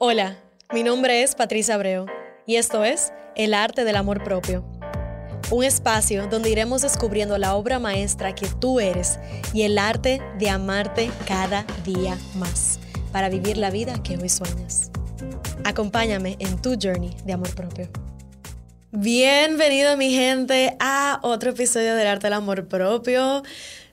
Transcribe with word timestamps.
Hola, 0.00 0.38
mi 0.72 0.84
nombre 0.84 1.24
es 1.24 1.34
Patricia 1.34 1.74
Abreu 1.74 2.06
y 2.46 2.54
esto 2.54 2.84
es 2.84 3.12
El 3.34 3.52
Arte 3.52 3.82
del 3.82 3.96
Amor 3.96 4.22
Propio. 4.22 4.64
Un 5.50 5.64
espacio 5.64 6.28
donde 6.28 6.50
iremos 6.50 6.82
descubriendo 6.82 7.36
la 7.36 7.56
obra 7.56 7.80
maestra 7.80 8.32
que 8.32 8.46
tú 8.46 8.78
eres 8.78 9.18
y 9.52 9.62
el 9.62 9.76
arte 9.76 10.22
de 10.38 10.50
amarte 10.50 11.10
cada 11.26 11.66
día 11.84 12.16
más 12.36 12.78
para 13.10 13.28
vivir 13.28 13.56
la 13.56 13.70
vida 13.70 14.00
que 14.00 14.16
hoy 14.16 14.28
sueñas. 14.28 14.92
Acompáñame 15.64 16.36
en 16.38 16.62
tu 16.62 16.76
journey 16.80 17.16
de 17.24 17.32
amor 17.32 17.52
propio. 17.56 17.88
Bienvenido 18.92 19.96
mi 19.96 20.14
gente 20.14 20.76
a 20.78 21.18
otro 21.24 21.50
episodio 21.50 21.96
del 21.96 22.06
Arte 22.06 22.28
del 22.28 22.34
Amor 22.34 22.68
Propio. 22.68 23.42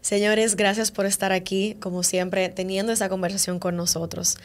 Señores, 0.02 0.56
gracias 0.56 0.92
por 0.92 1.08
estar 1.08 1.32
aquí, 1.32 1.78
como 1.82 2.04
siempre, 2.04 2.48
teniendo 2.50 2.92
esta 2.92 3.10
conversación 3.10 3.58
con 3.58 3.76
nosotros. 3.76 4.38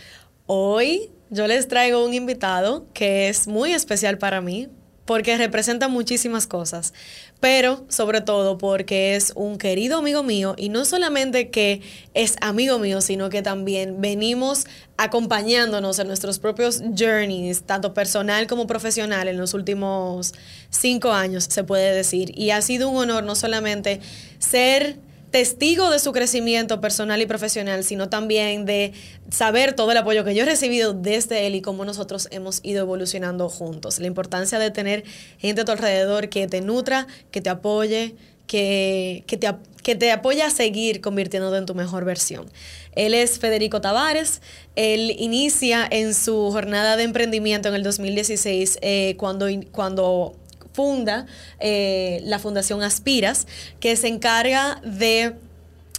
Hoy 0.46 1.12
yo 1.30 1.46
les 1.46 1.68
traigo 1.68 2.04
un 2.04 2.12
invitado 2.12 2.86
que 2.92 3.28
es 3.28 3.46
muy 3.46 3.72
especial 3.72 4.18
para 4.18 4.40
mí 4.40 4.68
porque 5.04 5.36
representa 5.36 5.88
muchísimas 5.88 6.46
cosas, 6.46 6.94
pero 7.40 7.84
sobre 7.88 8.20
todo 8.20 8.58
porque 8.58 9.16
es 9.16 9.32
un 9.34 9.58
querido 9.58 9.98
amigo 9.98 10.22
mío 10.22 10.54
y 10.56 10.68
no 10.68 10.84
solamente 10.84 11.50
que 11.50 11.80
es 12.14 12.36
amigo 12.40 12.78
mío, 12.78 13.00
sino 13.00 13.28
que 13.28 13.42
también 13.42 14.00
venimos 14.00 14.66
acompañándonos 14.98 15.98
en 15.98 16.06
nuestros 16.06 16.38
propios 16.38 16.80
journeys, 16.96 17.62
tanto 17.64 17.92
personal 17.92 18.46
como 18.46 18.68
profesional, 18.68 19.26
en 19.26 19.36
los 19.36 19.52
últimos 19.52 20.32
cinco 20.68 21.10
años, 21.10 21.44
se 21.50 21.64
puede 21.64 21.92
decir. 21.92 22.30
Y 22.38 22.50
ha 22.50 22.62
sido 22.62 22.88
un 22.88 22.98
honor 22.98 23.24
no 23.24 23.34
solamente 23.34 24.00
ser 24.38 24.98
testigo 25.30 25.90
de 25.90 25.98
su 25.98 26.12
crecimiento 26.12 26.80
personal 26.80 27.22
y 27.22 27.26
profesional, 27.26 27.84
sino 27.84 28.08
también 28.08 28.64
de 28.64 28.92
saber 29.30 29.74
todo 29.74 29.92
el 29.92 29.96
apoyo 29.96 30.24
que 30.24 30.34
yo 30.34 30.42
he 30.42 30.46
recibido 30.46 30.92
desde 30.92 31.46
él 31.46 31.54
y 31.54 31.60
cómo 31.60 31.84
nosotros 31.84 32.28
hemos 32.30 32.60
ido 32.62 32.80
evolucionando 32.80 33.48
juntos. 33.48 33.98
La 33.98 34.06
importancia 34.06 34.58
de 34.58 34.70
tener 34.70 35.04
gente 35.38 35.62
a 35.62 35.64
tu 35.64 35.72
alrededor 35.72 36.28
que 36.28 36.46
te 36.48 36.60
nutra, 36.60 37.06
que 37.30 37.40
te 37.40 37.50
apoye, 37.50 38.14
que, 38.46 39.22
que, 39.28 39.36
te, 39.36 39.48
que 39.84 39.94
te 39.94 40.10
apoya 40.10 40.48
a 40.48 40.50
seguir 40.50 41.00
convirtiéndote 41.00 41.58
en 41.58 41.66
tu 41.66 41.76
mejor 41.76 42.04
versión. 42.04 42.50
Él 42.96 43.14
es 43.14 43.38
Federico 43.38 43.80
Tavares. 43.80 44.42
Él 44.74 45.14
inicia 45.18 45.86
en 45.88 46.14
su 46.14 46.50
jornada 46.50 46.96
de 46.96 47.04
emprendimiento 47.04 47.68
en 47.68 47.76
el 47.76 47.84
2016 47.84 48.80
eh, 48.82 49.14
cuando, 49.16 49.46
cuando 49.70 50.34
funda 50.72 51.26
eh, 51.58 52.20
la 52.24 52.38
Fundación 52.38 52.82
Aspiras, 52.82 53.46
que 53.80 53.96
se 53.96 54.08
encarga 54.08 54.80
de 54.84 55.34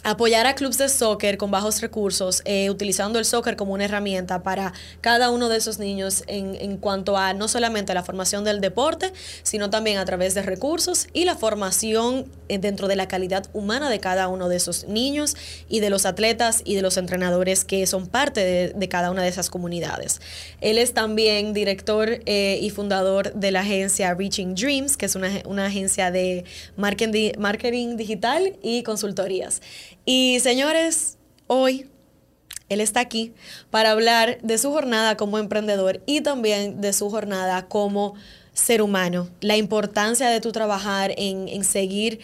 apoyar 0.02 0.46
a 0.46 0.54
clubes 0.54 0.78
de 0.78 0.88
soccer 0.88 1.38
con 1.38 1.50
bajos 1.50 1.80
recursos, 1.80 2.42
eh, 2.44 2.70
utilizando 2.70 3.18
el 3.18 3.24
soccer 3.24 3.56
como 3.56 3.72
una 3.72 3.84
herramienta 3.84 4.42
para 4.42 4.72
cada 5.00 5.30
uno 5.30 5.48
de 5.48 5.58
esos 5.58 5.78
niños 5.78 6.24
en, 6.26 6.76
cuanto 6.78 7.16
a 7.16 7.34
no 7.34 7.48
solamente 7.48 7.94
la 7.94 8.02
formación 8.02 8.44
del 8.44 8.60
deporte, 8.60 9.12
sino 9.42 9.70
también 9.70 9.98
a 9.98 10.04
través 10.04 10.34
de 10.34 10.42
recursos 10.42 11.06
y 11.12 11.24
la 11.24 11.36
formación 11.36 12.26
eh, 12.48 12.58
dentro 12.58 12.88
de 12.88 12.96
la 12.96 13.06
calidad 13.06 13.46
humana 13.52 13.90
de 13.90 14.00
cada 14.00 14.28
uno 14.28 14.48
de 14.48 14.56
esos 14.56 14.88
niños 14.88 15.36
y 15.68 15.80
de 15.80 15.90
los 15.90 16.06
atletas 16.06 16.62
y 16.64 16.74
de 16.74 16.82
los 16.82 16.96
entrenadores 16.96 17.64
que 17.64 17.86
son 17.86 18.06
parte 18.06 18.72
de, 18.74 18.88
cada 18.88 19.10
una 19.10 19.22
de 19.22 19.28
esas 19.28 19.48
comunidades. 19.48 20.20
Él 20.60 20.76
es 20.76 20.92
también 20.92 21.54
director 21.54 22.20
eh, 22.26 22.58
y 22.60 22.70
fundador 22.70 23.32
de 23.32 23.52
la 23.52 23.60
agencia 23.60 24.12
Reaching 24.12 24.54
Dreams, 24.54 24.96
que 24.96 25.06
es 25.06 25.14
una, 25.14 25.64
agencia 25.64 26.10
de 26.10 26.44
marketing 26.76 27.96
digital 27.96 28.56
y 28.62 28.82
consultorías. 28.82 29.62
Y 30.04 30.40
señores, 30.40 31.18
hoy 31.46 31.88
él 32.68 32.80
está 32.80 33.00
aquí 33.00 33.32
para 33.70 33.90
hablar 33.90 34.38
de 34.42 34.58
su 34.58 34.70
jornada 34.70 35.16
como 35.16 35.38
emprendedor 35.38 36.02
y 36.06 36.22
también 36.22 36.80
de 36.80 36.92
su 36.92 37.10
jornada 37.10 37.68
como 37.68 38.14
ser 38.52 38.82
humano. 38.82 39.28
La 39.40 39.56
importancia 39.56 40.28
de 40.28 40.40
tu 40.40 40.52
trabajar 40.52 41.12
en, 41.16 41.48
en 41.48 41.64
seguir 41.64 42.20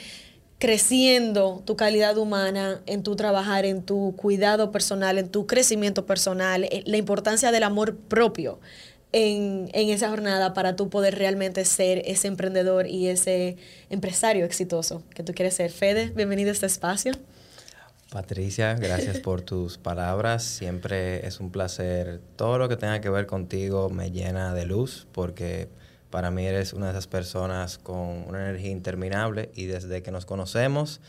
creciendo 0.58 1.62
tu 1.64 1.76
calidad 1.76 2.18
humana, 2.18 2.82
en 2.86 3.02
tu 3.02 3.14
trabajar, 3.14 3.64
en 3.64 3.82
tu 3.82 4.14
cuidado 4.16 4.72
personal, 4.72 5.18
en 5.18 5.28
tu 5.28 5.46
crecimiento 5.46 6.04
personal, 6.04 6.64
eh, 6.64 6.82
la 6.84 6.96
importancia 6.96 7.52
del 7.52 7.62
amor 7.62 7.96
propio. 7.96 8.58
En, 9.10 9.70
en, 9.72 9.88
esa 9.88 10.10
jornada 10.10 10.52
para 10.52 10.76
tú 10.76 10.90
poder 10.90 11.16
realmente 11.16 11.64
ser 11.64 12.02
ese 12.04 12.28
emprendedor 12.28 12.86
y 12.86 13.08
ese 13.08 13.56
empresario 13.88 14.44
exitoso 14.44 15.02
que 15.14 15.22
tú 15.22 15.32
quieres 15.32 15.54
ser. 15.54 15.70
Fede, 15.70 16.12
bienvenido 16.14 16.50
a 16.50 16.52
este 16.52 16.66
espacio. 16.66 17.12
Patricia, 18.10 18.74
gracias 18.74 19.20
por 19.20 19.42
tus 19.42 19.76
palabras. 19.76 20.42
Siempre 20.42 21.26
es 21.26 21.40
un 21.40 21.50
placer. 21.50 22.22
Todo 22.36 22.56
lo 22.56 22.66
que 22.66 22.78
tenga 22.78 23.02
que 23.02 23.10
ver 23.10 23.26
contigo 23.26 23.90
me 23.90 24.10
llena 24.10 24.54
de 24.54 24.64
luz 24.64 25.06
porque 25.12 25.68
para 26.08 26.30
mí 26.30 26.46
eres 26.46 26.72
una 26.72 26.86
de 26.86 26.92
esas 26.92 27.06
personas 27.06 27.76
con 27.76 28.26
una 28.26 28.48
energía 28.48 28.70
interminable 28.70 29.50
y 29.54 29.66
desde 29.66 30.02
que 30.02 30.10
nos 30.10 30.24
conocemos 30.24 31.02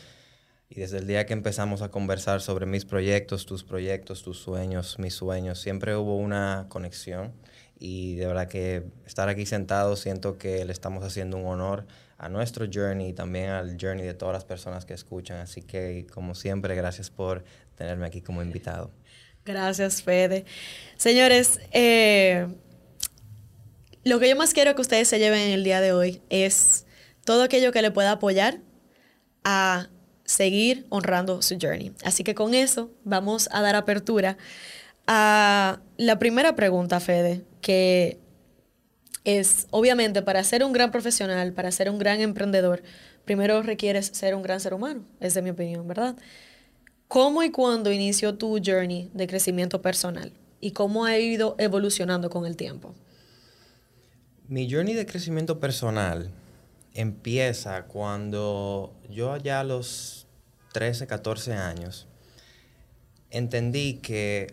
y 0.68 0.80
desde 0.80 0.98
el 0.98 1.06
día 1.06 1.24
que 1.24 1.32
empezamos 1.32 1.80
a 1.80 1.90
conversar 1.90 2.42
sobre 2.42 2.66
mis 2.66 2.84
proyectos, 2.84 3.46
tus 3.46 3.64
proyectos, 3.64 4.22
tus 4.22 4.38
sueños, 4.38 4.98
mis 4.98 5.14
sueños, 5.14 5.58
siempre 5.58 5.96
hubo 5.96 6.18
una 6.18 6.66
conexión 6.68 7.32
y 7.78 8.16
de 8.16 8.26
verdad 8.26 8.46
que 8.46 8.84
estar 9.06 9.30
aquí 9.30 9.46
sentado 9.46 9.96
siento 9.96 10.36
que 10.36 10.66
le 10.66 10.72
estamos 10.72 11.02
haciendo 11.02 11.38
un 11.38 11.46
honor 11.46 11.86
a 12.20 12.28
nuestro 12.28 12.66
journey 12.70 13.08
y 13.08 13.12
también 13.14 13.48
al 13.48 13.78
journey 13.80 14.04
de 14.04 14.12
todas 14.12 14.34
las 14.34 14.44
personas 14.44 14.84
que 14.84 14.92
escuchan. 14.92 15.38
Así 15.38 15.62
que, 15.62 16.06
como 16.12 16.34
siempre, 16.34 16.74
gracias 16.74 17.08
por 17.08 17.42
tenerme 17.76 18.06
aquí 18.06 18.20
como 18.20 18.42
invitado. 18.42 18.90
Gracias, 19.46 20.02
Fede. 20.02 20.44
Señores, 20.98 21.60
eh, 21.72 22.46
lo 24.04 24.20
que 24.20 24.28
yo 24.28 24.36
más 24.36 24.52
quiero 24.52 24.74
que 24.74 24.82
ustedes 24.82 25.08
se 25.08 25.18
lleven 25.18 25.40
en 25.40 25.52
el 25.52 25.64
día 25.64 25.80
de 25.80 25.94
hoy 25.94 26.20
es 26.28 26.84
todo 27.24 27.42
aquello 27.42 27.72
que 27.72 27.80
le 27.80 27.90
pueda 27.90 28.12
apoyar 28.12 28.58
a 29.42 29.88
seguir 30.26 30.86
honrando 30.90 31.40
su 31.40 31.56
journey. 31.58 31.94
Así 32.04 32.22
que 32.22 32.34
con 32.34 32.52
eso 32.52 32.90
vamos 33.02 33.48
a 33.50 33.62
dar 33.62 33.76
apertura 33.76 34.36
a 35.06 35.80
la 35.96 36.18
primera 36.18 36.54
pregunta, 36.54 37.00
Fede, 37.00 37.46
que 37.62 38.18
es, 39.24 39.66
obviamente, 39.70 40.22
para 40.22 40.42
ser 40.44 40.64
un 40.64 40.72
gran 40.72 40.90
profesional, 40.90 41.52
para 41.52 41.70
ser 41.70 41.90
un 41.90 41.98
gran 41.98 42.20
emprendedor, 42.20 42.82
primero 43.24 43.62
requieres 43.62 44.06
ser 44.06 44.34
un 44.34 44.42
gran 44.42 44.60
ser 44.60 44.74
humano, 44.74 45.04
es 45.20 45.34
de 45.34 45.42
mi 45.42 45.50
opinión, 45.50 45.86
¿verdad? 45.86 46.16
¿Cómo 47.08 47.42
y 47.42 47.50
cuándo 47.50 47.92
inició 47.92 48.36
tu 48.36 48.60
journey 48.64 49.10
de 49.12 49.26
crecimiento 49.26 49.82
personal? 49.82 50.32
¿Y 50.60 50.72
cómo 50.72 51.04
ha 51.04 51.18
ido 51.18 51.56
evolucionando 51.58 52.30
con 52.30 52.46
el 52.46 52.56
tiempo? 52.56 52.94
Mi 54.46 54.70
journey 54.70 54.94
de 54.94 55.06
crecimiento 55.06 55.58
personal 55.60 56.30
empieza 56.94 57.84
cuando 57.84 58.94
yo 59.08 59.36
ya 59.36 59.60
a 59.60 59.64
los 59.64 60.26
13, 60.72 61.06
14 61.06 61.54
años 61.54 62.06
entendí 63.30 63.94
que 63.94 64.52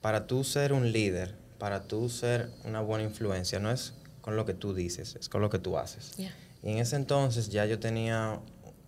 para 0.00 0.26
tú 0.26 0.44
ser 0.44 0.72
un 0.72 0.92
líder, 0.92 1.36
para 1.62 1.84
tú 1.84 2.08
ser 2.08 2.50
una 2.64 2.80
buena 2.80 3.04
influencia, 3.04 3.60
no 3.60 3.70
es 3.70 3.94
con 4.20 4.34
lo 4.34 4.44
que 4.44 4.52
tú 4.52 4.74
dices, 4.74 5.14
es 5.14 5.28
con 5.28 5.42
lo 5.42 5.48
que 5.48 5.60
tú 5.60 5.78
haces. 5.78 6.10
Yeah. 6.16 6.34
Y 6.60 6.72
en 6.72 6.78
ese 6.78 6.96
entonces 6.96 7.50
ya 7.50 7.66
yo 7.66 7.78
tenía, 7.78 8.40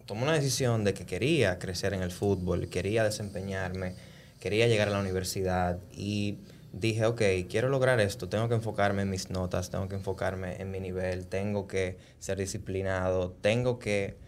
tomé 0.07 0.25
una 0.25 0.33
decisión 0.33 0.83
de 0.83 0.93
que 0.93 1.07
quería 1.07 1.61
crecer 1.61 1.95
en 1.95 2.03
el 2.03 2.11
fútbol, 2.11 2.69
quería 2.69 3.05
desempeñarme, 3.05 3.95
quería 4.41 4.67
llegar 4.67 4.89
a 4.89 4.91
la 4.91 4.99
universidad 4.99 5.79
y 5.93 6.39
dije, 6.73 7.07
ok, 7.07 7.23
quiero 7.49 7.69
lograr 7.69 8.01
esto, 8.01 8.29
tengo 8.29 8.49
que 8.49 8.57
enfocarme 8.57 9.03
en 9.03 9.11
mis 9.11 9.31
notas, 9.31 9.71
tengo 9.71 9.87
que 9.87 9.95
enfocarme 9.95 10.61
en 10.61 10.73
mi 10.73 10.81
nivel, 10.81 11.27
tengo 11.27 11.69
que 11.69 11.97
ser 12.19 12.39
disciplinado, 12.39 13.37
tengo 13.41 13.79
que, 13.79 14.19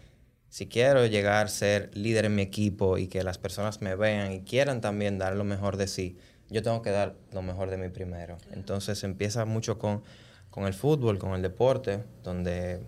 si 0.47 0.67
quiero 0.67 1.05
llegar 1.05 1.47
a 1.47 1.49
ser 1.49 1.91
líder 1.97 2.23
en 2.23 2.35
mi 2.35 2.43
equipo 2.43 2.97
y 2.97 3.07
que 3.07 3.25
las 3.25 3.39
personas 3.39 3.81
me 3.81 3.97
vean 3.97 4.31
y 4.31 4.39
quieran 4.43 4.79
también 4.79 5.17
dar 5.17 5.35
lo 5.35 5.43
mejor 5.43 5.75
de 5.75 5.89
sí, 5.89 6.17
yo 6.49 6.63
tengo 6.63 6.81
que 6.81 6.91
dar 6.91 7.15
lo 7.31 7.41
mejor 7.41 7.69
de 7.69 7.77
mí 7.77 7.89
primero. 7.89 8.37
Entonces 8.51 9.03
empieza 9.03 9.45
mucho 9.45 9.77
con, 9.77 10.03
con 10.49 10.65
el 10.65 10.73
fútbol, 10.73 11.19
con 11.19 11.33
el 11.33 11.41
deporte, 11.41 12.03
donde 12.23 12.81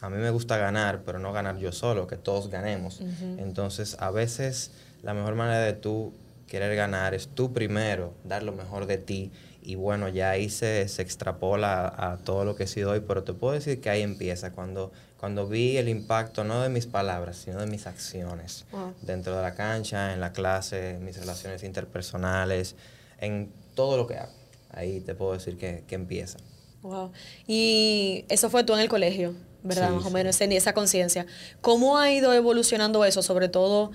a 0.00 0.10
mí 0.10 0.16
me 0.18 0.30
gusta 0.30 0.56
ganar, 0.58 1.02
pero 1.04 1.18
no 1.18 1.32
ganar 1.32 1.56
yo 1.58 1.72
solo, 1.72 2.06
que 2.06 2.16
todos 2.16 2.50
ganemos. 2.50 3.00
Uh 3.00 3.04
-huh. 3.04 3.38
Entonces 3.42 3.96
a 4.00 4.10
veces 4.10 4.72
la 5.02 5.14
mejor 5.14 5.34
manera 5.34 5.60
de 5.60 5.72
tú 5.72 6.14
querer 6.46 6.76
ganar 6.76 7.14
es 7.14 7.28
tú 7.28 7.52
primero, 7.52 8.14
dar 8.24 8.42
lo 8.42 8.52
mejor 8.52 8.86
de 8.86 8.98
ti. 8.98 9.32
Y 9.62 9.76
bueno, 9.76 10.08
ya 10.08 10.30
ahí 10.30 10.50
se, 10.50 10.86
se 10.88 11.00
extrapola 11.00 11.88
a, 11.88 12.12
a, 12.12 12.16
todo 12.18 12.44
lo 12.44 12.54
que 12.54 12.64
he 12.64 12.66
sido 12.66 12.90
hoy, 12.90 13.00
pero 13.00 13.24
te 13.24 13.32
puedo 13.32 13.54
decir 13.54 13.80
que 13.80 13.88
ahí 13.88 14.02
empieza, 14.02 14.52
cuando, 14.52 14.92
cuando 15.24 15.48
vi 15.48 15.78
el 15.78 15.88
impacto 15.88 16.44
no 16.44 16.60
de 16.60 16.68
mis 16.68 16.84
palabras, 16.84 17.38
sino 17.38 17.58
de 17.58 17.66
mis 17.66 17.86
acciones, 17.86 18.66
wow. 18.72 18.92
dentro 19.00 19.34
de 19.34 19.40
la 19.40 19.54
cancha, 19.54 20.12
en 20.12 20.20
la 20.20 20.34
clase, 20.34 20.90
en 20.90 21.04
mis 21.06 21.16
relaciones 21.16 21.62
interpersonales, 21.62 22.76
en 23.18 23.50
todo 23.74 23.96
lo 23.96 24.06
que 24.06 24.18
hago. 24.18 24.34
Ahí 24.70 25.00
te 25.00 25.14
puedo 25.14 25.32
decir 25.32 25.56
que, 25.56 25.82
que 25.88 25.94
empieza. 25.94 26.36
Wow. 26.82 27.10
Y 27.46 28.26
eso 28.28 28.50
fue 28.50 28.64
tú 28.64 28.74
en 28.74 28.80
el 28.80 28.90
colegio, 28.90 29.34
¿verdad? 29.62 29.88
Sí, 29.88 29.94
Más 29.94 30.04
o 30.04 30.08
sí. 30.08 30.12
menos, 30.12 30.38
en 30.42 30.52
esa 30.52 30.74
conciencia. 30.74 31.24
¿Cómo 31.62 31.96
ha 31.96 32.12
ido 32.12 32.34
evolucionando 32.34 33.02
eso, 33.06 33.22
sobre 33.22 33.48
todo 33.48 33.92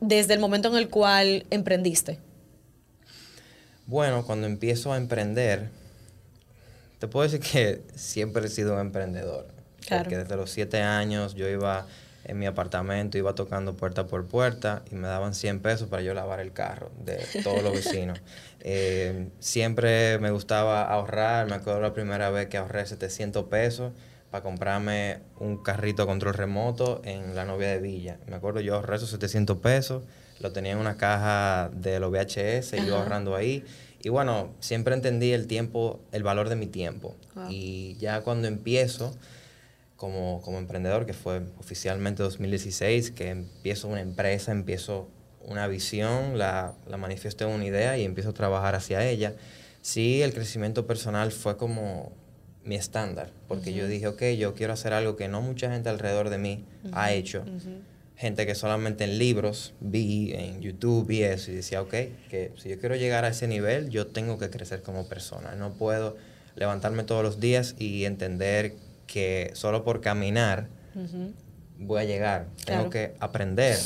desde 0.00 0.32
el 0.32 0.40
momento 0.40 0.70
en 0.70 0.76
el 0.76 0.88
cual 0.88 1.44
emprendiste? 1.50 2.18
Bueno, 3.84 4.24
cuando 4.24 4.46
empiezo 4.46 4.90
a 4.90 4.96
emprender, 4.96 5.68
te 6.98 7.08
puedo 7.08 7.28
decir 7.28 7.40
que 7.40 7.82
siempre 7.94 8.46
he 8.46 8.48
sido 8.48 8.72
un 8.72 8.80
emprendedor. 8.80 9.60
Claro. 9.86 10.04
Porque 10.04 10.18
desde 10.18 10.36
los 10.36 10.50
siete 10.50 10.80
años 10.82 11.34
yo 11.34 11.48
iba 11.48 11.86
en 12.24 12.38
mi 12.38 12.46
apartamento, 12.46 13.18
iba 13.18 13.34
tocando 13.34 13.74
puerta 13.74 14.06
por 14.06 14.26
puerta 14.26 14.82
y 14.90 14.94
me 14.94 15.08
daban 15.08 15.34
100 15.34 15.60
pesos 15.60 15.88
para 15.88 16.02
yo 16.02 16.14
lavar 16.14 16.40
el 16.40 16.52
carro 16.52 16.90
de 17.04 17.18
todos 17.42 17.62
los 17.62 17.72
vecinos. 17.72 18.20
Eh, 18.64 19.26
siempre 19.40 20.20
me 20.20 20.30
gustaba 20.30 20.84
ahorrar, 20.84 21.48
me 21.48 21.56
acuerdo 21.56 21.80
la 21.80 21.92
primera 21.92 22.30
vez 22.30 22.46
que 22.46 22.58
ahorré 22.58 22.86
700 22.86 23.46
pesos 23.46 23.92
para 24.30 24.44
comprarme 24.44 25.18
un 25.40 25.60
carrito 25.64 26.04
a 26.04 26.06
control 26.06 26.34
remoto 26.34 27.02
en 27.04 27.34
la 27.34 27.44
novia 27.44 27.70
de 27.70 27.80
Villa. 27.80 28.18
Me 28.28 28.36
acuerdo 28.36 28.60
yo 28.60 28.76
ahorré 28.76 28.94
esos 28.94 29.10
700 29.10 29.58
pesos, 29.58 30.04
lo 30.38 30.52
tenía 30.52 30.70
en 30.70 30.78
una 30.78 30.96
caja 30.96 31.70
de 31.74 31.98
los 31.98 32.12
VHS, 32.12 32.74
iba 32.74 32.98
ahorrando 32.98 33.34
ahí. 33.34 33.64
Y 34.00 34.10
bueno, 34.10 34.54
siempre 34.60 34.94
entendí 34.94 35.32
el 35.32 35.48
tiempo, 35.48 35.98
el 36.12 36.22
valor 36.22 36.48
de 36.48 36.54
mi 36.54 36.68
tiempo. 36.68 37.16
Wow. 37.34 37.46
Y 37.50 37.96
ya 37.98 38.20
cuando 38.20 38.46
empiezo 38.46 39.12
como, 40.02 40.42
como 40.42 40.58
emprendedor, 40.58 41.06
que 41.06 41.12
fue 41.12 41.42
oficialmente 41.60 42.24
2016, 42.24 43.12
que 43.12 43.28
empiezo 43.28 43.86
una 43.86 44.00
empresa, 44.00 44.50
empiezo 44.50 45.08
una 45.46 45.68
visión, 45.68 46.38
la, 46.38 46.74
la 46.88 46.96
manifiesto 46.96 47.46
en 47.46 47.54
una 47.54 47.64
idea 47.64 47.96
y 47.96 48.04
empiezo 48.04 48.30
a 48.30 48.32
trabajar 48.32 48.74
hacia 48.74 49.08
ella. 49.08 49.36
Sí, 49.80 50.20
el 50.20 50.34
crecimiento 50.34 50.88
personal 50.88 51.30
fue 51.30 51.56
como 51.56 52.10
mi 52.64 52.74
estándar, 52.74 53.30
porque 53.46 53.74
yo 53.74 53.86
dije, 53.86 54.08
ok, 54.08 54.22
yo 54.36 54.56
quiero 54.56 54.72
hacer 54.72 54.92
algo 54.92 55.14
que 55.14 55.28
no 55.28 55.40
mucha 55.40 55.70
gente 55.70 55.88
alrededor 55.88 56.30
de 56.30 56.38
mí 56.38 56.64
ha 56.90 57.12
hecho. 57.12 57.44
Gente 58.16 58.44
que 58.44 58.56
solamente 58.56 59.04
en 59.04 59.18
libros 59.18 59.72
vi, 59.78 60.32
en 60.32 60.62
YouTube 60.62 61.06
vi 61.06 61.22
eso 61.22 61.52
y 61.52 61.54
decía, 61.54 61.80
ok, 61.80 61.94
que 62.28 62.50
si 62.56 62.70
yo 62.70 62.80
quiero 62.80 62.96
llegar 62.96 63.24
a 63.24 63.28
ese 63.28 63.46
nivel, 63.46 63.88
yo 63.88 64.08
tengo 64.08 64.36
que 64.36 64.50
crecer 64.50 64.82
como 64.82 65.06
persona. 65.06 65.54
No 65.54 65.74
puedo 65.74 66.16
levantarme 66.56 67.04
todos 67.04 67.22
los 67.22 67.38
días 67.38 67.76
y 67.78 68.04
entender 68.04 68.74
que 69.06 69.50
solo 69.54 69.84
por 69.84 70.00
caminar 70.00 70.68
voy 71.78 72.00
a 72.00 72.04
llegar. 72.04 72.48
Claro. 72.64 72.80
Tengo 72.80 72.90
que 72.90 73.14
aprender 73.20 73.78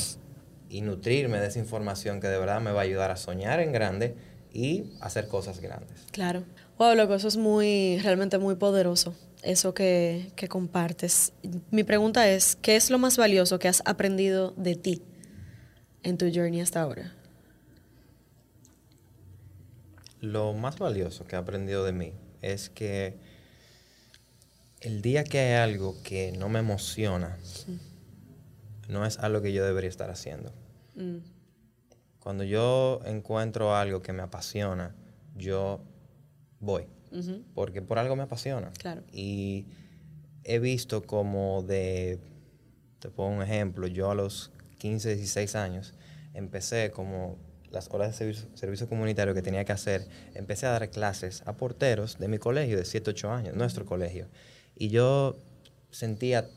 y 0.69 0.81
nutrirme 0.81 1.39
de 1.39 1.47
esa 1.47 1.59
información 1.59 2.19
que 2.19 2.27
de 2.27 2.37
verdad 2.37 2.61
me 2.61 2.71
va 2.71 2.81
a 2.81 2.83
ayudar 2.83 3.11
a 3.11 3.17
soñar 3.17 3.59
en 3.59 3.71
grande 3.71 4.15
y 4.53 4.85
hacer 5.01 5.27
cosas 5.27 5.59
grandes. 5.59 6.05
Claro. 6.11 6.43
Wow, 6.77 6.95
loco, 6.95 7.15
eso 7.15 7.27
es 7.27 7.37
muy, 7.37 7.99
realmente 8.03 8.37
muy 8.37 8.55
poderoso, 8.55 9.15
eso 9.41 9.73
que, 9.73 10.31
que 10.35 10.47
compartes. 10.47 11.33
Mi 11.71 11.83
pregunta 11.83 12.29
es, 12.29 12.55
¿qué 12.55 12.75
es 12.75 12.89
lo 12.89 12.99
más 12.99 13.17
valioso 13.17 13.59
que 13.59 13.67
has 13.67 13.81
aprendido 13.85 14.53
de 14.57 14.75
ti 14.75 15.01
en 16.03 16.17
tu 16.17 16.31
journey 16.33 16.61
hasta 16.61 16.81
ahora? 16.81 17.13
Lo 20.21 20.53
más 20.53 20.77
valioso 20.79 21.25
que 21.25 21.35
he 21.35 21.39
aprendido 21.39 21.83
de 21.83 21.91
mí 21.91 22.13
es 22.41 22.69
que 22.69 23.17
el 24.81 25.01
día 25.01 25.23
que 25.23 25.39
hay 25.39 25.53
algo 25.53 25.95
que 26.03 26.31
no 26.33 26.49
me 26.49 26.59
emociona, 26.59 27.37
no 28.87 29.05
es 29.05 29.17
algo 29.19 29.41
que 29.41 29.51
yo 29.53 29.65
debería 29.65 29.89
estar 29.89 30.09
haciendo. 30.09 30.51
Mm, 30.95 31.17
Cuando 32.19 32.43
yo 32.43 32.99
encuentro 33.05 33.75
algo 33.75 34.01
que 34.01 34.13
me 34.13 34.21
apasiona, 34.21 34.95
yo 35.35 35.81
voy. 36.59 36.85
Porque 37.55 37.81
por 37.81 37.99
algo 37.99 38.15
me 38.15 38.23
apasiona. 38.23 38.71
Claro. 38.77 39.01
Y 39.11 39.65
he 40.43 40.59
visto 40.59 41.03
como 41.03 41.63
de, 41.63 42.19
te 42.99 43.09
pongo 43.09 43.35
un 43.37 43.41
ejemplo, 43.41 43.87
yo 43.87 44.11
a 44.11 44.15
los 44.15 44.51
15, 44.77 45.15
16 45.15 45.55
años 45.55 45.93
empecé 46.33 46.91
como 46.91 47.37
las 47.71 47.89
horas 47.91 48.09
de 48.09 48.13
servicio, 48.13 48.47
servicio 48.55 48.87
comunitario 48.87 49.33
que 49.33 49.41
tenía 49.41 49.65
que 49.65 49.71
hacer, 49.71 50.07
empecé 50.35 50.65
a 50.67 50.71
dar 50.71 50.89
clases 50.89 51.43
a 51.45 51.53
porteros 51.57 52.17
de 52.19 52.27
mi 52.27 52.37
colegio 52.37 52.77
de 52.77 52.85
7, 52.85 53.09
8 53.11 53.31
años, 53.31 53.55
nuestro 53.55 53.85
colegio. 53.85 54.27
Y 54.77 54.89
yo 54.89 55.35
sentía 55.89 56.47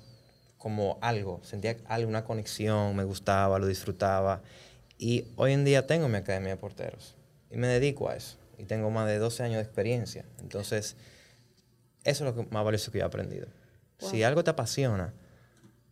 como 0.58 0.98
algo, 1.00 1.40
sentía 1.42 1.76
algo, 1.86 2.08
una 2.08 2.24
conexión, 2.24 2.94
me 2.94 3.04
gustaba, 3.04 3.58
lo 3.58 3.66
disfrutaba. 3.66 4.42
Y 4.98 5.24
hoy 5.36 5.52
en 5.52 5.64
día 5.64 5.86
tengo 5.86 6.08
mi 6.08 6.18
academia 6.18 6.50
de 6.50 6.56
porteros 6.56 7.16
y 7.50 7.56
me 7.56 7.66
dedico 7.66 8.10
a 8.10 8.16
eso. 8.16 8.36
Y 8.58 8.64
tengo 8.64 8.90
más 8.90 9.06
de 9.06 9.18
12 9.18 9.42
años 9.42 9.56
de 9.56 9.62
experiencia. 9.62 10.26
Entonces, 10.40 10.96
eso 12.04 12.26
es 12.26 12.34
lo 12.34 12.34
que 12.34 12.50
más 12.50 12.62
valioso 12.62 12.92
que 12.92 12.98
yo 12.98 13.04
he 13.04 13.06
aprendido. 13.06 13.46
Si 13.98 14.22
algo 14.22 14.44
te 14.44 14.50
apasiona 14.50 15.14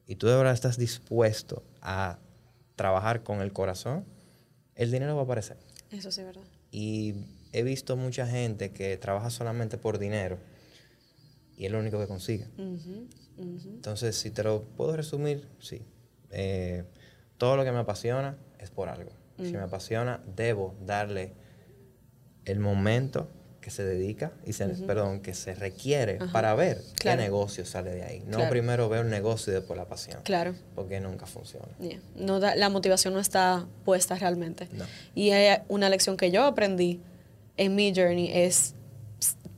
y 0.06 0.16
tú 0.16 0.26
de 0.26 0.36
verdad 0.36 0.52
estás 0.52 0.76
dispuesto 0.78 1.62
a 1.81 2.19
trabajar 2.76 3.22
con 3.22 3.40
el 3.40 3.52
corazón, 3.52 4.04
el 4.74 4.90
dinero 4.90 5.14
va 5.14 5.22
a 5.22 5.24
aparecer. 5.24 5.56
Eso 5.90 6.10
sí 6.10 6.22
verdad. 6.22 6.42
Y 6.70 7.14
he 7.52 7.62
visto 7.62 7.96
mucha 7.96 8.26
gente 8.26 8.70
que 8.70 8.96
trabaja 8.98 9.31
solamente 9.31 9.78
por 9.78 9.98
dinero 9.98 10.38
y 11.58 11.66
es 11.66 11.72
lo 11.72 11.78
único 11.81 11.99
que 11.99 12.06
consigue. 12.06 12.46
Entonces, 13.38 14.16
si 14.16 14.31
te 14.31 14.43
lo 14.43 14.62
puedo 14.62 14.96
resumir, 14.96 15.46
sí. 15.60 15.82
Eh, 16.31 16.84
todo 17.37 17.56
lo 17.56 17.64
que 17.64 17.72
me 17.72 17.78
apasiona 17.78 18.37
es 18.58 18.70
por 18.70 18.88
algo. 18.88 19.10
Si 19.38 19.52
me 19.52 19.60
apasiona, 19.60 20.20
debo 20.34 20.75
darle 20.84 21.32
el 22.44 22.58
momento 22.58 23.28
que 23.60 23.70
se 23.70 23.84
dedica, 23.84 24.32
y 24.46 24.52
se, 24.55 24.66
perdón, 24.69 25.20
que 25.20 25.34
se 25.34 25.55
requiere 25.55 26.19
para 26.32 26.55
ver 26.55 26.78
Claro. 26.94 27.19
qué 27.19 27.25
negocio 27.25 27.64
sale 27.66 27.90
de 27.90 28.02
ahí. 28.02 28.20
No 28.26 28.37
Claro. 28.38 28.50
primero 28.50 28.88
veo 28.88 29.02
el 29.02 29.10
negocio 29.10 29.52
y 29.52 29.56
después 29.56 29.76
la 29.76 29.87
pasión. 29.87 30.22
Claro. 30.25 30.55
Porque 30.75 30.99
nunca 31.00 31.26
funciona. 31.26 31.69
Yeah. 31.78 32.00
No 32.16 32.40
da- 32.40 32.56
la 32.56 32.69
motivación 32.70 33.12
no 33.14 33.20
está 33.20 33.66
puesta 33.84 34.14
realmente. 34.16 34.69
No. 34.72 34.84
Y 35.14 35.31
hay 35.31 35.58
una 35.69 35.88
lección 35.90 36.16
que 36.16 36.31
yo 36.31 36.44
aprendí 36.44 37.00
en 37.58 37.75
mi 37.75 37.93
journey 37.94 38.31
es, 38.32 38.75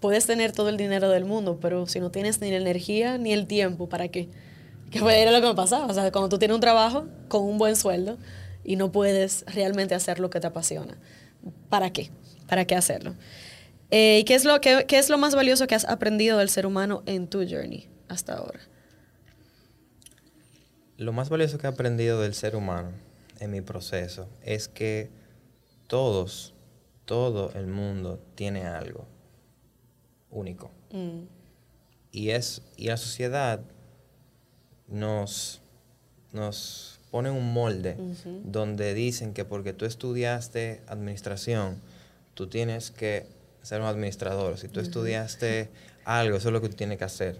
puedes 0.00 0.26
tener 0.26 0.52
todo 0.52 0.70
el 0.70 0.76
dinero 0.76 1.10
del 1.10 1.24
mundo, 1.24 1.58
pero 1.60 1.86
si 1.86 2.00
no 2.00 2.10
tienes 2.10 2.40
ni 2.40 2.50
la 2.50 2.56
energía 2.56 3.18
ni 3.18 3.32
el 3.32 3.46
tiempo, 3.46 3.88
¿para 3.88 4.08
qué? 4.08 4.28
Que 4.90 4.98
fue 4.98 5.20
era 5.20 5.30
lo 5.30 5.40
que 5.40 5.46
me 5.46 5.54
pasaba. 5.54 5.86
O 5.86 5.94
sea, 5.94 6.10
cuando 6.10 6.28
tú 6.28 6.38
tienes 6.38 6.54
un 6.54 6.60
trabajo 6.60 7.06
con 7.28 7.42
un 7.42 7.58
buen 7.58 7.76
sueldo 7.76 8.18
y 8.64 8.76
no 8.76 8.90
puedes 8.90 9.44
realmente 9.46 9.94
hacer 9.94 10.18
lo 10.18 10.30
que 10.30 10.40
te 10.40 10.46
apasiona, 10.46 10.98
¿para 11.68 11.92
qué? 11.92 12.10
¿Para 12.48 12.64
qué 12.64 12.74
hacerlo? 12.74 13.14
Eh, 13.90 14.20
¿y 14.20 14.24
qué 14.24 14.34
es, 14.34 14.44
lo, 14.44 14.60
qué, 14.60 14.86
qué 14.88 14.98
es 14.98 15.10
lo 15.10 15.18
más 15.18 15.34
valioso 15.34 15.66
que 15.66 15.74
has 15.74 15.84
aprendido 15.84 16.38
del 16.38 16.48
ser 16.48 16.66
humano 16.66 17.02
en 17.06 17.28
tu 17.28 17.46
journey 17.46 17.88
hasta 18.08 18.34
ahora? 18.34 18.60
Lo 20.96 21.12
más 21.12 21.28
valioso 21.28 21.58
que 21.58 21.66
he 21.66 21.70
aprendido 21.70 22.20
del 22.20 22.34
ser 22.34 22.56
humano 22.56 22.90
en 23.38 23.50
mi 23.50 23.60
proceso 23.60 24.28
es 24.42 24.68
que 24.68 25.10
todos, 25.86 26.54
todo 27.04 27.52
el 27.54 27.66
mundo 27.66 28.20
tiene 28.34 28.66
algo 28.66 29.06
único. 30.30 30.70
Mm, 30.92 31.22
Y, 32.12 32.30
es, 32.30 32.62
y 32.76 32.88
la 32.88 32.96
sociedad 32.96 33.60
nos, 34.88 35.60
nos 36.32 37.00
pone 37.10 37.30
un 37.30 37.52
molde 37.52 37.96
donde 38.44 38.94
dicen 38.94 39.32
que 39.32 39.44
porque 39.44 39.72
tú 39.72 39.84
estudiaste 39.84 40.82
administración, 40.86 41.80
tú 42.34 42.48
tienes 42.48 42.90
que 42.90 43.26
ser 43.62 43.80
un 43.80 43.86
administrador. 43.86 44.58
Si 44.58 44.68
tú 44.68 44.80
estudiaste 44.80 45.68
algo, 46.04 46.36
eso 46.38 46.48
es 46.48 46.52
lo 46.52 46.60
que 46.60 46.68
tú 46.68 46.76
tienes 46.76 46.98
que 46.98 47.04
hacer. 47.04 47.38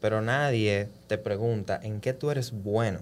Pero 0.00 0.20
nadie 0.20 0.88
te 1.06 1.18
pregunta 1.18 1.78
en 1.82 2.00
qué 2.00 2.12
tú 2.12 2.30
eres 2.30 2.50
bueno, 2.52 3.00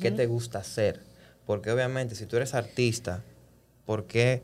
qué 0.00 0.10
te 0.10 0.26
gusta 0.26 0.58
hacer. 0.60 1.00
Porque 1.46 1.70
obviamente 1.70 2.14
si 2.14 2.26
tú 2.26 2.36
eres 2.36 2.54
artista, 2.54 3.22
¿por 3.86 4.06
qué 4.06 4.42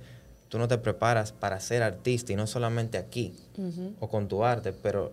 tú 0.54 0.58
no 0.60 0.68
te 0.68 0.78
preparas 0.78 1.32
para 1.32 1.58
ser 1.58 1.82
artista 1.82 2.32
y 2.32 2.36
no 2.36 2.46
solamente 2.46 2.96
aquí 2.96 3.34
o 3.98 4.08
con 4.08 4.28
tu 4.28 4.44
arte? 4.44 4.72
Pero 4.72 5.10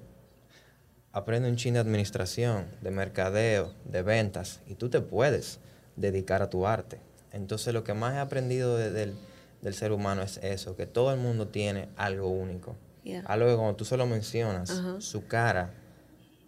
aprende 1.13 1.49
un 1.49 1.55
chin 1.55 1.73
de 1.73 1.79
administración, 1.79 2.67
de 2.81 2.91
mercadeo, 2.91 3.73
de 3.85 4.03
ventas 4.03 4.59
y 4.67 4.75
tú 4.75 4.89
te 4.89 5.01
puedes 5.01 5.57
dedicar 5.95 6.43
a 6.43 6.51
tu 6.51 6.67
arte. 6.67 6.99
Entonces 7.31 7.73
lo 7.73 7.83
que 7.83 7.95
más 7.95 8.13
he 8.13 8.19
aprendido 8.19 8.77
de- 8.77 8.91
del, 8.91 9.15
del 9.63 9.73
ser 9.73 9.93
humano 9.93 10.21
es 10.21 10.37
eso, 10.43 10.75
que 10.75 10.85
todo 10.85 11.11
el 11.11 11.19
mundo 11.19 11.47
tiene 11.47 11.89
algo 11.97 12.29
único. 12.29 12.75
Yeah. 13.03 13.23
Algo 13.25 13.47
que 13.47 13.55
cuando 13.55 13.75
tú 13.75 13.83
se 13.83 13.97
lo 13.97 14.05
mencionas, 14.05 14.79
su 14.99 15.25
cara, 15.25 15.73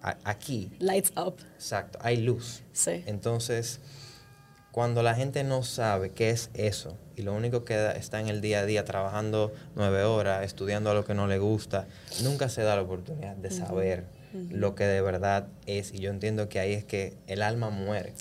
a- 0.04 0.18
aquí, 0.24 0.72
Lights 0.78 1.14
up. 1.18 1.38
exacto, 1.56 1.98
hay 2.04 2.18
luz. 2.18 2.62
Sí. 2.74 3.04
Entonces, 3.08 3.80
cuando 4.74 5.01
la 5.03 5.15
gente 5.15 5.46
no 5.46 5.63
sabe 5.63 6.10
qué 6.10 6.32
es 6.32 6.50
eso 6.53 6.98
y 7.15 7.22
lo 7.22 7.34
único 7.34 7.63
que 7.63 7.75
da- 7.77 7.92
está 7.94 8.20
en 8.20 8.27
el 8.27 8.42
día 8.42 8.60
a 8.60 8.65
día 8.65 8.84
trabajando 8.84 9.53
nueve 9.75 10.03
horas, 10.03 10.44
estudiando 10.44 10.89
a 10.89 10.94
lo 10.94 11.06
que 11.06 11.13
no 11.13 11.27
le 11.27 11.38
gusta, 11.39 11.88
nunca 12.24 12.50
se 12.50 12.63
da 12.63 12.75
la 12.75 12.82
oportunidad 12.82 13.36
de 13.38 13.50
saber 13.51 14.03
lo 14.50 14.74
que 14.75 14.84
de 14.86 15.00
verdad 15.01 15.48
es. 15.68 15.94
Y 15.94 16.00
yo 16.00 16.10
entiendo 16.10 16.50
que 16.50 16.60
ahí 16.60 16.74
es 16.74 16.84
que 16.84 17.13
el 17.27 17.42
alma 17.44 17.70
muere. 17.70 18.13